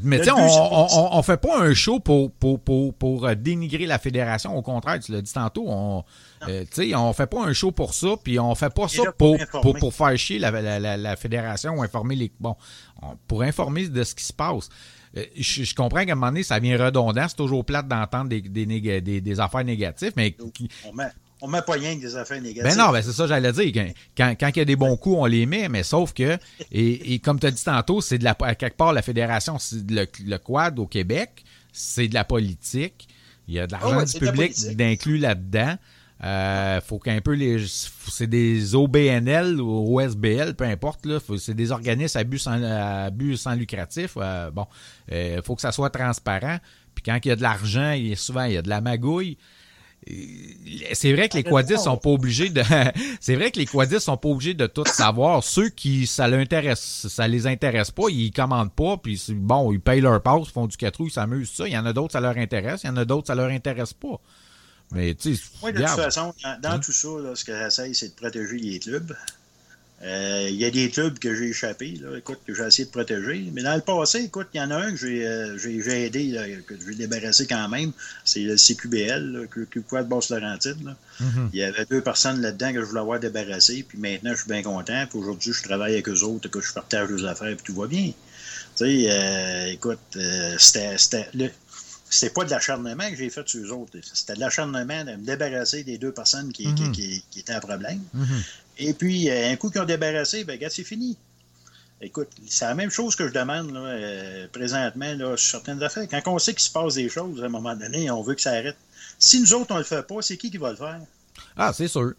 Mais 0.03 0.17
tu 0.19 0.25
sais, 0.25 0.31
on, 0.31 1.17
on, 1.17 1.21
fait 1.23 1.37
pas 1.37 1.59
un 1.61 1.73
show 1.73 1.99
pour, 1.99 2.31
pour, 2.31 2.59
pour, 2.59 2.93
pour 2.93 3.25
euh, 3.25 3.35
dénigrer 3.35 3.85
la 3.85 3.99
fédération. 3.99 4.55
Au 4.57 4.61
contraire, 4.61 4.99
tu 4.99 5.11
l'as 5.11 5.21
dit 5.21 5.31
tantôt, 5.33 5.65
on, 5.67 6.03
euh, 6.47 6.63
sais, 6.71 6.93
on 6.95 7.13
fait 7.13 7.27
pas 7.27 7.43
un 7.43 7.53
show 7.53 7.71
pour 7.71 7.93
ça, 7.93 8.09
puis 8.23 8.39
on 8.39 8.53
fait 8.55 8.73
pas 8.73 8.87
ça 8.87 9.03
pour, 9.17 9.37
pour 9.61 9.73
pour, 9.79 9.93
faire 9.93 10.17
chier 10.17 10.39
la, 10.39 10.51
la, 10.51 10.79
la, 10.79 10.97
la 10.97 11.15
fédération 11.15 11.73
ou 11.75 11.83
informer 11.83 12.15
les. 12.15 12.31
Bon, 12.39 12.55
on- 13.01 13.15
pour 13.27 13.41
informer 13.43 13.87
de 13.87 14.03
ce 14.03 14.15
qui 14.15 14.23
se 14.23 14.33
passe. 14.33 14.69
Euh, 15.17 15.23
Je, 15.37 15.63
je 15.63 15.75
comprends 15.75 16.03
qu'à 16.05 16.11
un 16.11 16.15
moment 16.15 16.27
donné, 16.27 16.43
ça 16.43 16.59
vient 16.59 16.77
redondant. 16.77 17.25
C'est 17.27 17.37
toujours 17.37 17.63
plate 17.63 17.87
d'entendre 17.87 18.29
des, 18.29 18.41
des, 18.41 18.65
néga- 18.65 19.01
des, 19.01 19.21
des 19.21 19.39
affaires 19.39 19.63
négatives, 19.63 20.11
mais 20.17 20.35
qui- 20.53 20.69
On 21.45 21.47
met, 21.47 21.61
pas 21.61 21.73
rien 21.73 21.95
que 21.95 22.01
des 22.01 22.15
affaires 22.15 22.41
négatives. 22.41 22.63
ben 22.63 22.77
non, 22.77 22.91
ben 22.91 23.01
c'est 23.01 23.11
ça, 23.11 23.27
j'allais 23.27 23.51
dire. 23.51 23.71
Quand, 23.73 23.87
quand, 24.17 24.35
quand 24.39 24.49
il 24.55 24.57
y 24.57 24.61
a 24.61 24.65
des 24.65 24.75
bons 24.75 24.97
coups, 24.97 25.17
on 25.19 25.25
les 25.25 25.45
met, 25.45 25.69
mais 25.69 25.83
sauf 25.83 26.13
que, 26.13 26.37
et, 26.71 27.13
et 27.13 27.19
comme 27.19 27.39
tu 27.39 27.45
as 27.45 27.51
dit 27.51 27.63
tantôt, 27.63 28.01
c'est 28.01 28.17
de 28.17 28.23
la, 28.23 28.35
à 28.41 28.55
quelque 28.55 28.77
part, 28.77 28.93
la 28.93 29.01
fédération, 29.01 29.57
c'est 29.59 29.89
le, 29.89 30.07
le 30.25 30.37
quad 30.37 30.79
au 30.79 30.87
Québec, 30.87 31.43
c'est 31.71 32.07
de 32.07 32.13
la 32.13 32.23
politique. 32.23 33.07
Il 33.47 33.53
y 33.53 33.59
a 33.59 33.67
de 33.67 33.73
l'argent 33.73 33.91
Ah 33.93 33.97
ouais, 33.99 34.05
du 34.05 34.19
public 34.19 34.75
d'inclus 34.75 35.17
là-dedans. 35.19 35.75
Euh, 36.23 36.79
faut 36.81 36.97
qu'un 36.97 37.19
peu 37.21 37.33
les. 37.33 37.63
C'est 37.67 38.27
des 38.27 38.73
OBNL 38.73 39.59
ou 39.61 39.99
OSBL, 39.99 40.55
peu 40.55 40.63
importe. 40.63 41.05
là. 41.05 41.19
C'est 41.37 41.53
des 41.53 41.71
organismes 41.71 42.17
à 42.17 42.23
but 42.23 42.39
sans, 42.39 42.63
à 42.63 43.09
but 43.11 43.37
sans 43.37 43.53
lucratif. 43.53 44.13
Euh, 44.17 44.49
bon, 44.49 44.65
il 45.11 45.41
faut 45.43 45.55
que 45.55 45.61
ça 45.61 45.71
soit 45.71 45.89
transparent. 45.89 46.57
Puis 46.95 47.03
quand 47.03 47.19
il 47.23 47.27
y 47.27 47.31
a 47.31 47.35
de 47.35 47.41
l'argent, 47.41 47.91
il 47.91 48.15
souvent 48.15 48.45
il 48.45 48.53
y 48.53 48.57
a 48.57 48.61
de 48.61 48.69
la 48.69 48.81
magouille. 48.81 49.37
C'est 50.93 51.13
vrai 51.13 51.29
que 51.29 51.35
les 51.37 51.43
quadistes 51.43 51.83
sont 51.83 51.97
pas 51.97 52.09
obligés 52.09 52.49
de. 52.49 52.61
c'est 53.19 53.35
vrai 53.35 53.51
que 53.51 53.59
les 53.59 53.65
quadistes 53.65 54.01
sont 54.05 54.17
pas 54.17 54.29
obligés 54.29 54.53
de 54.53 54.67
tout 54.67 54.85
savoir. 54.85 55.43
Ceux 55.43 55.69
qui 55.69 56.05
ça 56.05 56.27
l'intéresse, 56.27 57.07
ça 57.09 57.27
les 57.27 57.47
intéresse 57.47 57.91
pas, 57.91 58.03
ils 58.09 58.31
commandent 58.31 58.73
pas, 58.73 58.97
puis 58.97 59.17
c'est- 59.17 59.33
bon, 59.33 59.71
ils 59.71 59.79
payent 59.79 60.01
leur 60.01 60.21
passe, 60.21 60.49
font 60.49 60.67
du 60.67 60.77
quatre 60.77 60.97
roues, 60.97 61.07
ils 61.07 61.11
s'amusent 61.11 61.51
ça. 61.51 61.67
Il 61.67 61.73
y 61.73 61.77
en 61.77 61.85
a 61.85 61.93
d'autres, 61.93 62.13
ça 62.13 62.19
leur 62.21 62.37
intéresse. 62.37 62.81
Il 62.83 62.87
y 62.87 62.89
en 62.89 62.97
a 62.97 63.05
d'autres, 63.05 63.27
ça 63.27 63.35
leur 63.35 63.49
intéresse 63.49 63.93
pas. 63.93 64.19
Mais 64.91 65.15
tu 65.15 65.35
sais, 65.35 65.43
Moi, 65.61 65.71
de 65.71 65.79
toute 65.79 65.87
façon, 65.87 66.33
dans, 66.43 66.61
dans 66.61 66.79
tout 66.79 66.91
ça, 66.91 67.07
là, 67.23 67.35
ce 67.35 67.43
que 67.43 67.57
j'essaie, 67.57 67.91
c'est 67.95 68.09
de 68.09 68.13
protéger 68.13 68.57
les 68.57 68.79
clubs. 68.79 69.15
Euh, 70.03 70.47
Il 70.49 70.57
y 70.57 70.65
a 70.65 70.69
des 70.71 70.89
clubs 70.89 71.17
que 71.17 71.33
j'ai 71.35 71.45
échappés, 71.49 71.97
là, 72.01 72.17
écoute, 72.17 72.39
que 72.45 72.53
j'ai 72.53 72.63
essayé 72.63 72.85
de 72.85 72.91
protéger. 72.91 73.49
Mais 73.53 73.63
dans 73.63 73.73
le 73.75 73.81
passé, 73.81 74.19
écoute, 74.25 74.47
il 74.53 74.57
y 74.57 74.61
en 74.61 74.69
a 74.69 74.75
un 74.75 74.91
que 74.91 74.97
j'ai 74.97 75.25
euh, 75.25 75.57
j'ai- 75.57 75.81
j'ai 75.81 76.05
aidé, 76.05 76.25
là, 76.31 76.43
que 76.67 76.75
j'ai 76.85 76.95
débarrassé 76.95 77.47
quand 77.47 77.67
même. 77.69 77.91
C'est 78.25 78.41
le 78.41 78.57
CQBL, 78.57 79.23
le 79.31 79.47
Club 79.47 79.85
Quad 79.87 80.07
Basse-Laurentide. 80.07 80.95
Mhm. 81.19 81.49
Il 81.53 81.59
y 81.59 81.63
avait 81.63 81.85
deux 81.85 82.01
personnes 82.01 82.41
là-dedans 82.41 82.73
que 82.73 82.81
je 82.81 82.85
voulais 82.85 82.99
avoir 82.99 83.19
débarrassé. 83.19 83.85
Puis 83.87 83.97
maintenant, 83.97 84.31
je 84.31 84.41
suis 84.41 84.49
bien 84.51 84.61
content. 84.61 85.05
Puis 85.09 85.17
aujourd'hui, 85.17 85.53
je 85.53 85.63
travaille 85.63 85.93
avec 85.93 86.09
eux 86.09 86.21
autres, 86.23 86.49
que 86.49 86.59
je 86.61 86.73
partage 86.73 87.09
leurs 87.09 87.25
affaires, 87.25 87.55
puis 87.55 87.73
tout 87.73 87.79
va 87.79 87.87
bien. 87.87 88.07
Tu 88.07 88.13
sais, 88.85 89.07
euh, 89.09 89.71
écoute, 89.71 89.99
euh, 90.17 90.55
c'était. 90.59 90.97
c'était 90.97 91.27
le- 91.33 91.49
c'était 92.09 92.33
pas 92.33 92.45
de 92.45 92.51
l'acharnement 92.51 93.09
que 93.09 93.15
j'ai 93.15 93.29
fait 93.29 93.47
sur 93.47 93.65
eux 93.65 93.71
autres. 93.71 93.97
C'était 94.13 94.35
de 94.35 94.39
l'acharnement 94.39 95.03
de 95.03 95.11
me 95.11 95.25
débarrasser 95.25 95.83
des 95.83 95.97
deux 95.97 96.11
personnes 96.11 96.51
qui, 96.53 96.73
qui- 96.75 96.83
Mhm. 96.83 96.91
qui- 96.91 97.23
qui 97.29 97.39
étaient 97.39 97.55
en 97.55 97.59
problème. 97.59 98.01
Mhm. 98.13 98.43
Et 98.77 98.93
puis, 98.93 99.29
euh, 99.29 99.51
un 99.51 99.55
coup 99.55 99.69
qu'ils 99.69 99.81
ont 99.81 99.85
débarrassé, 99.85 100.43
ben, 100.43 100.53
regarde, 100.53 100.73
c'est 100.73 100.83
fini. 100.83 101.17
Écoute, 102.01 102.27
c'est 102.47 102.65
la 102.65 102.75
même 102.75 102.89
chose 102.91 103.15
que 103.15 103.27
je 103.27 103.33
demande 103.33 103.71
là, 103.71 103.79
euh, 103.79 104.47
présentement 104.51 105.13
là, 105.13 105.37
sur 105.37 105.51
certaines 105.51 105.81
affaires. 105.81 106.07
Quand 106.09 106.21
on 106.33 106.39
sait 106.39 106.53
qu'il 106.53 106.63
se 106.63 106.69
passe 106.71 106.95
des 106.95 107.07
choses, 107.09 107.41
à 107.41 107.45
un 107.45 107.49
moment 107.49 107.75
donné, 107.75 108.11
on 108.11 108.21
veut 108.21 108.35
que 108.35 108.41
ça 108.41 108.51
arrête. 108.51 108.75
Si 109.17 109.39
nous 109.39 109.53
autres, 109.53 109.73
on 109.73 109.77
le 109.77 109.83
fait 109.85 110.05
pas, 110.05 110.21
c'est 110.21 110.35
qui 110.37 110.51
qui 110.51 110.57
va 110.57 110.71
le 110.71 110.75
faire? 110.75 110.99
Ah, 111.55 111.71
c'est 111.73 111.87
sûr. 111.87 112.13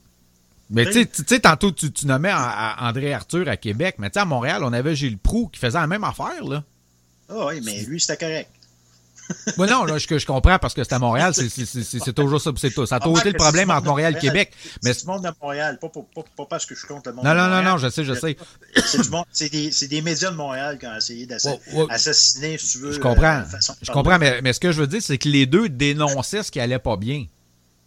Mais 0.71 0.85
tu 0.87 0.93
sais, 0.95 1.07
tu 1.07 1.23
sais, 1.29 1.41
tantôt, 1.41 1.71
tu, 1.71 1.93
tu 1.93 2.07
nommais 2.07 2.31
à- 2.31 2.71
à 2.73 2.89
André 2.89 3.13
Arthur 3.13 3.47
à 3.49 3.57
Québec, 3.57 3.97
mais 3.99 4.09
tu 4.11 4.15
sais, 4.15 4.21
à 4.21 4.25
Montréal, 4.25 4.65
on 4.65 4.73
avait 4.73 4.97
Gilles 4.97 5.19
Proux 5.19 5.49
qui 5.53 5.61
faisait 5.61 5.79
la 5.79 5.87
même 5.87 6.03
affaire, 6.05 6.43
là. 6.43 6.65
Ah 7.29 7.47
oui, 7.49 7.61
mais 7.63 7.83
lui, 7.85 8.01
c'était 8.01 8.17
correct. 8.17 8.51
Oui, 9.59 9.67
non, 9.69 9.85
là, 9.85 9.99
je, 9.99 10.19
je 10.19 10.27
comprends 10.27 10.59
parce 10.59 10.73
que 10.75 10.85
c'est 10.85 10.93
à 10.95 10.99
Montréal, 10.99 11.35
c'est- 11.35 12.13
toujours 12.15 12.41
ça. 12.41 12.51
c'est 12.57 12.71
tout. 12.71 12.87
Ça 12.87 12.97
a 12.97 13.01
toujours 13.01 13.19
été 13.21 13.31
le 13.31 13.37
problème 13.37 13.71
entre 13.71 13.87
Montréal 13.87 14.15
et 14.17 14.21
Québec. 14.21 14.53
Mais 14.85 14.93
C'est 14.93 15.01
du 15.03 15.07
monde 15.07 15.25
de 15.25 15.31
Montréal, 15.43 15.79
pas, 15.81 15.89
pour- 15.89 16.07
pas- 16.09 16.25
pas 16.37 16.47
parce 16.47 16.67
que 16.67 16.75
je 16.75 16.87
compte 16.87 17.07
le 17.07 17.13
monde 17.13 17.25
non, 17.25 17.35
non, 17.35 17.49
non, 17.49 17.63
non, 17.63 17.77
je 17.79 17.89
sais, 17.89 18.05
je 18.05 18.15
sais. 18.15 18.37
C'est 19.33 19.51
des, 19.51 19.71
des 19.89 20.03
médias 20.03 20.31
de 20.31 20.37
Montréal 20.37 20.79
qui 20.79 20.87
ont 20.87 20.97
essayé 20.97 21.27
d'assassiner, 21.27 21.59
Ouais, 21.75 21.87
ouais. 22.53 22.59
si 22.59 22.73
tu 22.73 22.79
veux. 22.79 22.93
Je 22.93 23.01
comprends. 23.01 23.39
euh, 23.41 23.59
Je 23.83 23.91
comprends, 23.93 24.19
mais, 24.19 24.41
mais 24.43 24.53
ce 24.53 24.61
que 24.61 24.73
je 24.73 24.81
veux 24.81 24.87
dire, 24.87 25.03
c'est 25.03 25.19
que 25.19 25.29
les 25.29 25.47
deux 25.47 25.69
dénonçaient 25.69 26.43
ce 26.43 26.51
qui 26.51 26.61
allait 26.61 26.79
pas 26.79 26.97
bien. 26.97 27.27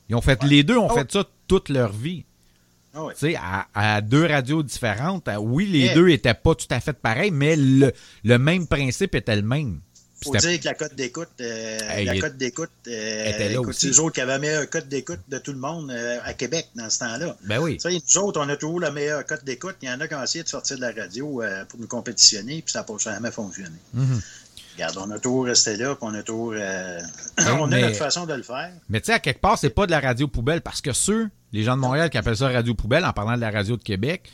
Ils 0.10 0.15
ont 0.15 0.21
fait, 0.21 0.41
Les 0.43 0.63
deux 0.63 0.78
ont 0.78 0.88
Ah 0.89 0.95
fait 0.95 1.12
ça 1.12 1.23
toute 1.47 1.69
leur 1.69 1.91
vie. 1.91 2.25
Ouais. 2.95 3.13
Tu 3.13 3.19
sais, 3.19 3.36
à, 3.36 3.67
à 3.75 4.02
deux 4.02 4.25
radios 4.25 4.63
différentes. 4.63 5.28
à- 5.28 5.39
Oui, 5.39 5.67
les 5.67 5.80
Yeah. 5.80 5.93
deux 5.93 6.10
étaient 6.10 6.34
pas 6.34 6.56
tout 6.56 6.65
à 6.71 6.80
fait 6.80 6.93
pareils, 6.93 7.30
mais 7.30 7.56
le, 7.56 7.93
le 8.23 8.39
même 8.39 8.65
principe 8.67 9.13
était 9.13 9.36
le 9.36 9.43
même. 9.43 9.80
Faut 10.23 10.36
dire 10.36 10.60
que 10.60 10.65
la 10.65 10.73
cote 10.73 10.95
d'écoute, 10.95 11.29
euh, 11.41 11.77
Hey, 11.89 12.05
la 12.05 12.19
cote 12.19 12.38
d'écoute, 12.38 12.69
euh, 12.88 13.63
c'est 13.71 13.88
eux 13.89 13.99
autres 14.01 14.15
qui 14.15 14.21
avaient 14.21 14.34
la 14.34 14.39
meilleure 14.39 14.69
cote 14.69 14.88
d'écoute 14.88 15.19
de 15.29 15.38
tout 15.38 15.51
le 15.53 15.60
monde 15.60 15.91
euh, 15.91 16.17
à 16.23 16.34
Québec 16.34 16.67
dans 16.75 16.89
ce 16.89 16.99
temps-là. 16.99 17.36
Ben 17.45 17.60
oui. 17.60 17.77
Nous 17.86 18.17
autres, 18.21 18.39
on 18.43 18.49
a 18.49 18.55
toujours 18.58 18.79
la 18.79 18.91
meilleure 18.91 19.25
cote 19.25 19.43
d'écoute. 19.45 19.75
Il 19.82 19.89
y 19.89 19.91
en 19.91 19.99
a 20.01 20.08
qui 20.08 20.15
ont 20.15 20.23
essayé 20.23 20.43
de 20.43 20.49
sortir 20.49 20.77
de 20.77 20.82
la 20.82 20.91
radio 20.91 21.41
euh, 21.41 21.63
pour 21.65 21.79
nous 21.79 21.88
compétitionner, 21.88 22.62
puis 22.62 22.71
ça 22.71 22.79
n'a 22.79 22.84
pas 22.84 22.93
jamais 22.97 23.32
fonctionné. 23.32 23.77
Mhm. 23.93 24.21
Regarde, 24.75 24.97
on 24.97 25.12
a 25.12 25.19
toujours 25.19 25.45
resté 25.45 25.75
là, 25.75 25.95
puis 25.95 26.03
on 26.10 26.13
a 26.13 26.23
toujours. 26.23 26.53
euh, 26.55 26.99
Hey, 27.38 27.45
on 27.60 27.71
a 27.71 27.79
notre 27.82 27.95
façon 27.97 28.25
de 28.25 28.34
le 28.34 28.43
faire. 28.43 28.71
Mais 28.89 29.01
tu 29.01 29.08
sais, 29.08 29.13
à 29.13 29.19
quelque 29.19 29.41
part, 29.41 29.58
c'est 29.58 29.69
pas 29.69 29.86
de 29.86 29.91
la 29.91 29.99
radio 29.99 30.27
poubelle 30.27 30.62
parce 30.62 30.82
que 30.82 30.93
ceux, 30.93 31.29
les 31.51 31.63
gens 31.63 31.75
de 31.75 31.82
Montréal 31.82 32.10
qui 32.10 32.17
appellent 32.17 32.38
ça 32.38 32.47
radio 32.47 32.73
poubelle 32.75 33.03
en 33.05 33.12
parlant 33.13 33.36
de 33.36 33.41
la 33.41 33.51
radio 33.51 33.75
de 33.77 33.84
Québec, 33.84 34.29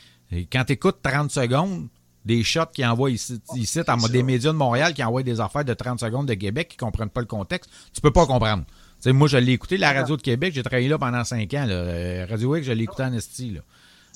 quand 0.51 0.63
tu 0.65 0.73
écoutes 0.73 0.97
30 1.01 1.31
secondes, 1.31 1.87
des 2.25 2.43
shots 2.43 2.65
qui 2.73 2.85
envoient 2.85 3.11
ici, 3.11 3.39
ici 3.55 3.79
en 3.87 3.99
c'est 3.99 4.11
des 4.11 4.23
médias 4.23 4.51
de 4.51 4.57
Montréal 4.57 4.93
qui 4.93 5.03
envoient 5.03 5.23
des 5.23 5.39
affaires 5.39 5.63
de 5.65 5.73
30 5.73 5.99
secondes 5.99 6.27
de 6.27 6.33
Québec 6.33 6.69
qui 6.69 6.77
comprennent 6.77 7.09
pas 7.09 7.21
le 7.21 7.27
contexte, 7.27 7.69
tu 7.93 8.01
peux 8.01 8.11
pas 8.11 8.25
comprendre. 8.25 8.63
Tu 8.65 8.73
sais, 9.09 9.13
moi, 9.13 9.27
je 9.27 9.37
l'ai 9.37 9.51
écouté, 9.51 9.77
la 9.77 9.91
radio 9.93 10.17
de 10.17 10.21
Québec, 10.21 10.53
j'ai 10.55 10.63
travaillé 10.63 10.87
là 10.89 10.97
pendant 10.97 11.23
5 11.23 11.53
ans. 11.53 11.65
Là. 11.65 11.73
Euh, 11.73 12.25
Radio 12.29 12.55
X, 12.55 12.65
je 12.65 12.71
l'ai 12.71 12.83
écouté 12.83 13.03
en 13.03 13.13
esti. 13.13 13.51
Là. 13.51 13.59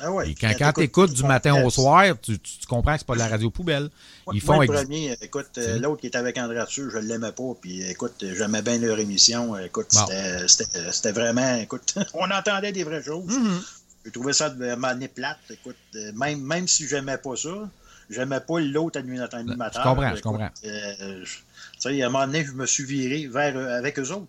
Ah 0.01 0.11
ouais, 0.13 0.31
Et 0.31 0.33
quand, 0.35 0.49
quand 0.57 0.71
tu 0.71 0.81
écoutes 0.83 1.11
du 1.13 1.23
matin 1.23 1.61
au 1.63 1.69
soir, 1.69 2.05
tu, 2.21 2.39
tu- 2.39 2.59
tu 2.59 2.65
comprends 2.67 2.93
que 2.93 2.99
c'est 2.99 3.05
pas 3.07 3.15
de 3.15 3.19
la 3.19 3.27
radio 3.27 3.49
poubelle. 3.51 3.89
Ils 4.33 4.39
font 4.39 4.55
Moi, 4.55 4.65
le 4.65 4.71
premier, 4.71 5.15
écoute, 5.21 5.49
euh, 5.57 5.77
l'autre 5.77 5.99
qui 5.99 6.07
était 6.07 6.17
avec 6.17 6.37
André 6.37 6.57
Arthur, 6.57 6.89
je 6.89 6.99
l'aimais 6.99 7.33
pas, 7.33 7.53
puis 7.61 7.81
écoute, 7.83 8.13
j'aimais 8.21 8.61
bien 8.61 8.77
leur 8.77 8.97
émission. 8.97 9.57
Écoute, 9.57 9.87
Bon. 9.93 10.05
c'était- 10.47 11.11
vraiment, 11.11 11.55
écoute, 11.55 11.93
on 12.13 12.31
entendait 12.31 12.71
des 12.71 12.85
vraies 12.85 13.03
choses. 13.03 13.27
Mhm. 13.37 13.59
J'ai 14.05 14.11
trouvé 14.11 14.31
ça 14.31 14.49
de 14.49 14.73
m'amener 14.75 15.09
plate. 15.09 15.37
Écoute, 15.49 15.75
euh, 15.95 16.11
même, 16.15 16.39
même 16.41 16.67
si 16.69 16.87
j'aimais 16.87 17.17
pas 17.17 17.35
ça, 17.35 17.69
j'aimais 18.09 18.39
pas 18.39 18.59
l'autre 18.59 18.99
animateur. 18.99 19.45
Je 19.83 19.89
comprends, 19.89 20.15
je 20.15 20.21
comprends. 20.21 20.49
euh, 20.65 21.23
je- 21.23 21.37
sais, 21.79 22.01
à 22.01 22.07
un 22.07 22.09
moment 22.09 22.25
donné, 22.27 22.43
je 22.43 22.51
me 22.53 22.65
suis 22.65 22.83
viré 22.83 23.27
vers, 23.27 23.57
avec 23.57 23.99
eux 23.99 24.09
autres. 24.11 24.27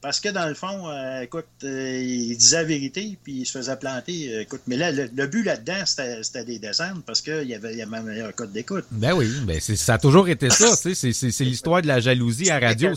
Parce 0.00 0.20
que 0.20 0.28
dans 0.28 0.46
le 0.46 0.54
fond, 0.54 0.88
euh, 0.88 1.22
écoute, 1.22 1.44
euh, 1.64 2.00
ils 2.00 2.36
disaient 2.36 2.58
la 2.58 2.64
vérité, 2.64 3.18
puis 3.24 3.40
ils 3.40 3.46
se 3.46 3.58
faisaient 3.58 3.76
planter. 3.76 4.32
euh, 4.32 4.42
écoute, 4.42 4.60
mais 4.68 4.76
là, 4.76 4.92
le, 4.92 5.10
le 5.12 5.26
but 5.26 5.42
là-dedans, 5.42 5.84
c'était 5.84 6.44
des 6.44 6.60
descendre 6.60 7.02
parce 7.04 7.20
qu'il 7.20 7.48
y 7.48 7.54
avait, 7.54 7.72
il 7.72 7.78
y 7.78 7.82
avait 7.82 7.96
un 7.96 8.02
meilleur 8.02 8.32
code 8.32 8.52
d'écoute. 8.52 8.84
Ben 8.92 9.12
oui, 9.14 9.28
ben 9.42 9.58
c'est- 9.60 9.74
ça 9.74 9.94
a 9.94 9.98
toujours 9.98 10.28
été 10.28 10.50
ça. 10.50 10.76
tu 10.80 10.94
sais, 10.94 11.12
C'est 11.12 11.44
l'histoire 11.44 11.82
de 11.82 11.88
la 11.88 11.98
jalousie 11.98 12.48
à 12.48 12.60
radio. 12.60 12.90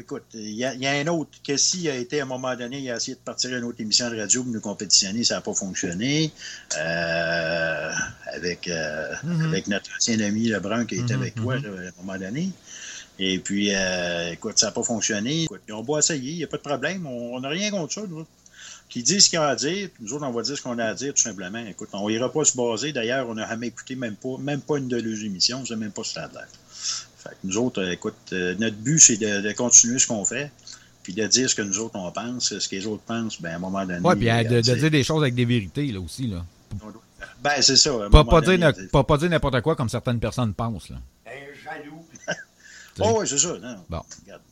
écoute, 0.00 0.22
il 0.34 0.50
y, 0.50 0.64
a- 0.64 0.74
il 0.74 0.82
y 0.82 0.86
a 0.86 0.92
un 0.92 1.06
autre. 1.08 1.30
Casey 1.42 1.90
a 1.90 1.96
été 1.96 2.20
à 2.20 2.22
un 2.22 2.26
moment 2.26 2.54
donné, 2.54 2.78
il 2.78 2.90
a 2.90 2.96
essayé 2.96 3.14
de 3.16 3.20
partir 3.20 3.56
une 3.56 3.64
autre 3.64 3.80
émission 3.80 4.08
de 4.10 4.16
radio 4.18 4.44
pour 4.44 4.52
nous 4.52 4.60
compétitionner, 4.60 5.24
ça 5.24 5.34
n'a 5.34 5.40
pas 5.40 5.54
fonctionné. 5.54 6.30
Euh, 6.78 7.90
avec, 8.34 8.68
Mhm. 9.24 9.42
avec 9.48 9.66
notre 9.66 9.90
ancien 9.96 10.20
ami 10.20 10.48
Lebrun 10.48 10.84
qui 10.84 10.96
était 10.96 11.14
Mhm, 11.16 11.22
avec 11.22 11.34
toi 11.34 11.56
mhm. 11.56 11.62
là, 11.64 11.70
à 11.70 11.88
un 11.88 12.04
moment 12.04 12.18
donné. 12.18 12.50
Et 13.18 13.38
puis, 13.38 13.74
euh, 13.74 14.32
écoute, 14.32 14.58
ça 14.58 14.66
n'a 14.66 14.72
pas 14.72 14.82
fonctionné. 14.82 15.44
Écoute, 15.44 15.62
on 15.70 15.82
va 15.82 15.98
essayer, 15.98 16.32
il 16.32 16.36
n'y 16.36 16.44
a 16.44 16.46
pas 16.46 16.56
de 16.56 16.62
problème. 16.62 17.06
On 17.06 17.40
n'a 17.40 17.48
rien 17.48 17.70
contre 17.70 17.92
ça, 17.92 18.02
nous. 18.08 18.20
autres. 18.20 18.30
Qui 18.88 19.02
disent 19.02 19.24
ce 19.24 19.30
qu'il 19.30 19.38
y 19.38 19.42
a 19.42 19.48
à 19.48 19.56
dire, 19.56 19.90
nous 20.00 20.14
autres, 20.14 20.24
on 20.24 20.32
va 20.32 20.40
dire 20.40 20.56
ce 20.56 20.62
qu'on 20.62 20.78
a 20.78 20.84
à 20.84 20.94
dire, 20.94 21.12
tout 21.12 21.22
simplement. 21.22 21.58
Écoute, 21.66 21.90
on 21.92 22.08
ira 22.08 22.32
pas 22.32 22.44
se 22.44 22.56
baser. 22.56 22.92
D'ailleurs, 22.92 23.28
on 23.28 23.34
n'a 23.34 23.46
jamais 23.46 23.66
écouté 23.66 23.96
même 23.96 24.14
pas, 24.14 24.38
même 24.38 24.62
pas 24.62 24.78
une 24.78 24.88
de 24.88 24.96
leurs 24.96 25.24
émissions, 25.24 25.58
on 25.58 25.62
ne 25.62 25.66
sait 25.66 25.76
même 25.76 25.92
pas 25.92 26.04
ce 26.04 26.14
que 26.14 26.20
ça. 26.20 26.30
Fait 27.18 27.30
que 27.30 27.34
nous 27.44 27.58
autres, 27.58 27.82
euh, 27.82 27.92
écoute, 27.92 28.14
euh, 28.32 28.54
notre 28.58 28.76
but, 28.76 28.98
c'est 28.98 29.16
de, 29.16 29.42
de 29.42 29.52
continuer 29.52 29.98
ce 29.98 30.06
qu'on 30.06 30.24
fait, 30.24 30.50
puis 31.02 31.12
de 31.12 31.26
dire 31.26 31.50
ce 31.50 31.54
que 31.54 31.62
nous 31.62 31.78
autres, 31.80 31.96
on 31.96 32.10
pense. 32.12 32.58
Ce 32.58 32.68
que 32.68 32.76
les 32.76 32.86
autres 32.86 33.02
pensent, 33.02 33.42
ben, 33.42 33.52
à 33.52 33.56
un 33.56 33.58
moment 33.58 33.84
donné. 33.84 34.00
Ouais, 34.00 34.16
puis 34.16 34.26
de, 34.26 34.60
dire 34.60 34.90
des 34.90 35.04
choses 35.04 35.22
avec 35.22 35.34
des 35.34 35.44
vérités, 35.44 35.86
là 35.88 36.00
aussi. 36.00 36.28
Là. 36.28 36.44
Ben, 37.42 37.60
c'est 37.60 37.76
ça. 37.76 37.92
Pas, 38.10 38.24
pas, 38.24 38.40
donné, 38.40 38.72
dire, 38.72 38.88
pas, 38.90 39.04
pas 39.04 39.18
dire 39.18 39.28
n'importe 39.28 39.60
quoi 39.60 39.76
comme 39.76 39.88
certaines 39.88 40.20
personnes 40.20 40.54
pensent. 40.54 40.88
Là. 40.88 40.96
Un 41.26 41.30
jaloux. 41.64 41.97
Oh, 43.00 43.18
oui, 43.20 43.28
c'est 43.28 43.38
ça. 43.38 43.58
Non. 43.58 43.84
Bon. 43.88 44.02
Regarde. 44.24 44.42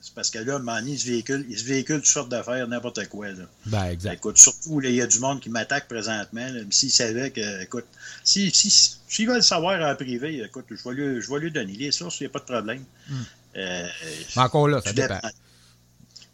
C'est 0.00 0.14
parce 0.14 0.28
que 0.28 0.38
là, 0.38 0.58
donné, 0.58 0.86
il 0.86 0.98
se 0.98 1.06
véhicule, 1.06 1.46
il 1.48 1.58
se 1.58 1.64
véhicule 1.64 1.96
toutes 1.96 2.06
sortes 2.06 2.28
d'affaires, 2.28 2.68
n'importe 2.68 3.08
quoi. 3.08 3.28
Là. 3.28 3.44
Ben, 3.64 3.84
exact. 3.86 4.12
Écoute, 4.12 4.36
surtout, 4.36 4.82
il 4.82 4.94
y 4.94 5.00
a 5.00 5.06
du 5.06 5.18
monde 5.18 5.40
qui 5.40 5.48
m'attaque 5.48 5.88
présentement. 5.88 6.46
S'ils 6.70 6.90
savaient 6.90 7.30
que, 7.30 7.62
écoute, 7.62 7.86
si, 8.22 8.50
si, 8.50 8.98
s'ils 9.08 9.26
veulent 9.26 9.42
savoir 9.42 9.80
en 9.80 9.94
privé, 9.94 10.42
écoute, 10.44 10.66
je 10.70 10.86
vais 10.86 10.94
lui, 10.94 11.22
je 11.22 11.30
vais 11.30 11.40
lui 11.40 11.50
donner 11.50 11.72
les 11.72 11.90
sources, 11.90 12.20
il 12.20 12.24
n'y 12.24 12.26
a 12.26 12.30
pas 12.30 12.40
de 12.40 12.44
problème. 12.44 12.84
Hmm. 13.08 13.22
Euh, 13.56 13.88
encore 14.36 14.68
là, 14.68 14.82
ça 14.82 14.92
dépend. 14.92 15.14
dépend. 15.14 15.30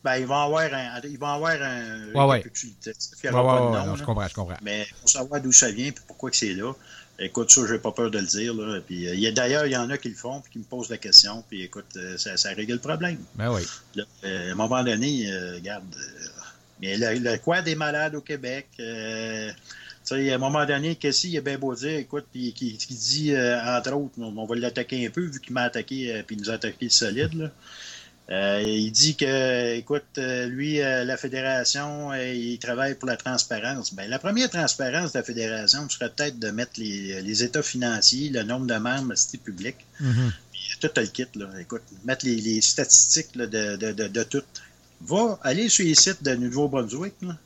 Ben, 0.03 0.17
ils 0.17 0.27
vont 0.27 0.43
avoir 0.43 0.63
un. 0.63 1.01
Ils 1.05 1.19
vont 1.19 1.27
avoir 1.27 1.53
un. 1.53 2.13
Ouais, 2.13 2.25
ouais. 2.25 2.45
il 2.63 3.31
Ouais, 3.31 3.31
ouais, 3.31 3.87
non, 3.87 3.97
je 3.97 4.03
comprends, 4.03 4.27
je 4.27 4.35
comprends. 4.35 4.57
Mais 4.63 4.87
pour 4.99 5.11
savoir 5.11 5.41
d'où 5.41 5.53
ça 5.53 5.71
vient 5.71 5.87
et 5.87 5.93
pourquoi 5.93 6.31
que 6.31 6.37
c'est 6.37 6.55
là, 6.55 6.73
écoute, 7.21 7.51
ça, 7.51 7.63
j'ai 7.69 7.79
pas 7.79 7.93
peur 7.93 8.11
de 8.11 8.19
le 8.19 8.27
dire. 8.27 8.55
Là. 8.55 8.81
Puis, 8.87 9.09
euh, 9.09 9.15
il 9.15 9.21
y 9.21 9.27
a- 9.27 9.33
D'ailleurs, 9.33 9.67
il 9.67 9.73
y 9.73 9.77
en 9.77 9.89
a 9.91 9.99
qui 9.99 10.09
le 10.09 10.15
font 10.15 10.41
puis 10.41 10.53
qui 10.53 10.59
me 10.59 10.65
posent 10.65 10.89
la 10.91 10.99
question. 10.99 11.45
Puis 11.49 11.63
écoute, 11.63 11.87
euh, 11.97 12.17
ça, 12.17 12.37
ça 12.37 12.51
règle 12.51 12.73
le 12.75 12.79
problème. 12.79 13.19
Ben 13.35 13.53
oui. 13.53 13.63
Là, 13.95 14.05
euh, 14.25 14.49
à 14.49 14.53
un 14.53 14.55
moment 14.55 14.83
donné, 14.83 15.31
regarde, 15.55 15.85
mais 16.81 16.97
le, 16.97 17.19
le 17.19 17.39
quoi 17.39 17.63
des 17.63 17.75
malades 17.75 18.15
au 18.15 18.21
Québec, 18.21 18.69
tu 18.77 18.83
sais, 20.03 20.33
à 20.33 20.35
un 20.35 20.39
moment 20.39 20.65
donné, 20.65 20.97
Cassie, 20.97 21.31
il 21.31 21.39
a 21.39 21.41
bien 21.43 21.59
beau 21.59 21.75
dire, 21.75 21.99
écoute, 21.99 22.25
puis 22.33 22.53
qui, 22.55 22.73
dit, 22.95 23.33
entre 23.37 23.93
autres, 23.93 24.15
on, 24.19 24.37
on 24.37 24.47
va 24.47 24.57
l'attaquer 24.57 25.07
un 25.07 25.11
peu, 25.11 25.23
vu 25.27 25.41
qu'il 25.41 25.53
m'a 25.53 25.63
attaqué, 25.63 26.23
puis 26.27 26.37
il 26.37 26.43
nous 26.43 26.51
a 26.51 26.55
attaqué 26.55 26.89
solide, 26.89 27.35
là. 27.35 27.51
Euh, 28.31 28.63
il 28.65 28.93
dit 28.93 29.17
que, 29.17 29.75
écoute, 29.75 30.05
euh, 30.19 30.47
lui, 30.47 30.81
euh, 30.81 31.05
la 31.05 31.17
fédération, 31.17 32.13
euh, 32.13 32.33
il 32.33 32.59
travaille 32.61 32.95
pour 32.95 33.09
la 33.09 33.17
transparence. 33.17 33.93
Ben, 33.93 34.09
la 34.09 34.21
première 34.21 34.49
transparence 34.49 35.13
de 35.13 35.19
la 35.19 35.25
fédération 35.25 35.89
serait 35.89 36.11
peut-être 36.11 36.39
de 36.39 36.51
mettre 36.51 36.73
les, 36.77 37.21
les 37.23 37.43
états 37.43 37.63
financiers, 37.63 38.31
le 38.31 38.45
nombre 38.45 38.67
de 38.67 38.77
membres, 38.77 39.15
c'était 39.17 39.39
public 39.39 39.77
Mhm. 39.99 40.33
tout 40.81 40.91
le 40.97 41.07
kit, 41.07 41.27
là. 41.35 41.49
Écoute, 41.61 41.83
mettre 42.05 42.25
les, 42.25 42.37
les 42.37 42.61
statistiques 42.61 43.35
là, 43.35 43.47
de, 43.47 43.77
de, 43.77 43.93
de, 43.93 44.07
de 44.07 44.23
tout. 44.23 44.43
Va 45.01 45.39
aller 45.43 45.69
sur 45.69 45.85
les 45.85 45.97
sites 45.97 46.23
de 46.23 46.35
Nouveau-Brunswick, 46.37 47.15
là. 47.23 47.37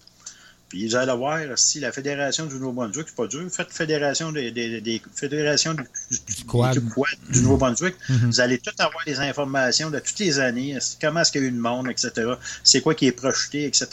Puis 0.74 0.88
vous 0.88 0.96
allez 0.96 1.12
voir 1.12 1.38
si 1.54 1.78
la 1.78 1.92
Fédération 1.92 2.46
du 2.46 2.56
Nouveau-Brunswick, 2.56 3.06
c'est 3.06 3.14
pas 3.14 3.28
dur. 3.28 3.48
Faites 3.48 3.72
Fédération 3.72 4.32
des, 4.32 4.50
des, 4.50 4.80
des 4.80 5.00
fédérations 5.14 5.72
du, 5.72 5.84
du, 6.10 6.44
quad. 6.46 6.72
du 6.72 6.84
quad 6.84 7.06
du 7.30 7.42
Nouveau-Brunswick. 7.42 7.94
Mhm. 8.08 8.26
Vous 8.26 8.40
allez 8.40 8.58
tout 8.58 8.72
avoir 8.80 9.04
les 9.06 9.20
informations 9.20 9.88
de 9.90 10.00
toutes 10.00 10.18
les 10.18 10.40
années, 10.40 10.76
comment 11.00 11.20
est-ce 11.20 11.30
qu'il 11.30 11.42
y 11.42 11.44
a 11.44 11.46
eu 11.46 11.52
le 11.52 11.60
monde, 11.60 11.88
etc. 11.88 12.32
C'est 12.64 12.80
quoi 12.80 12.96
qui 12.96 13.06
est 13.06 13.12
projeté, 13.12 13.66
etc. 13.66 13.82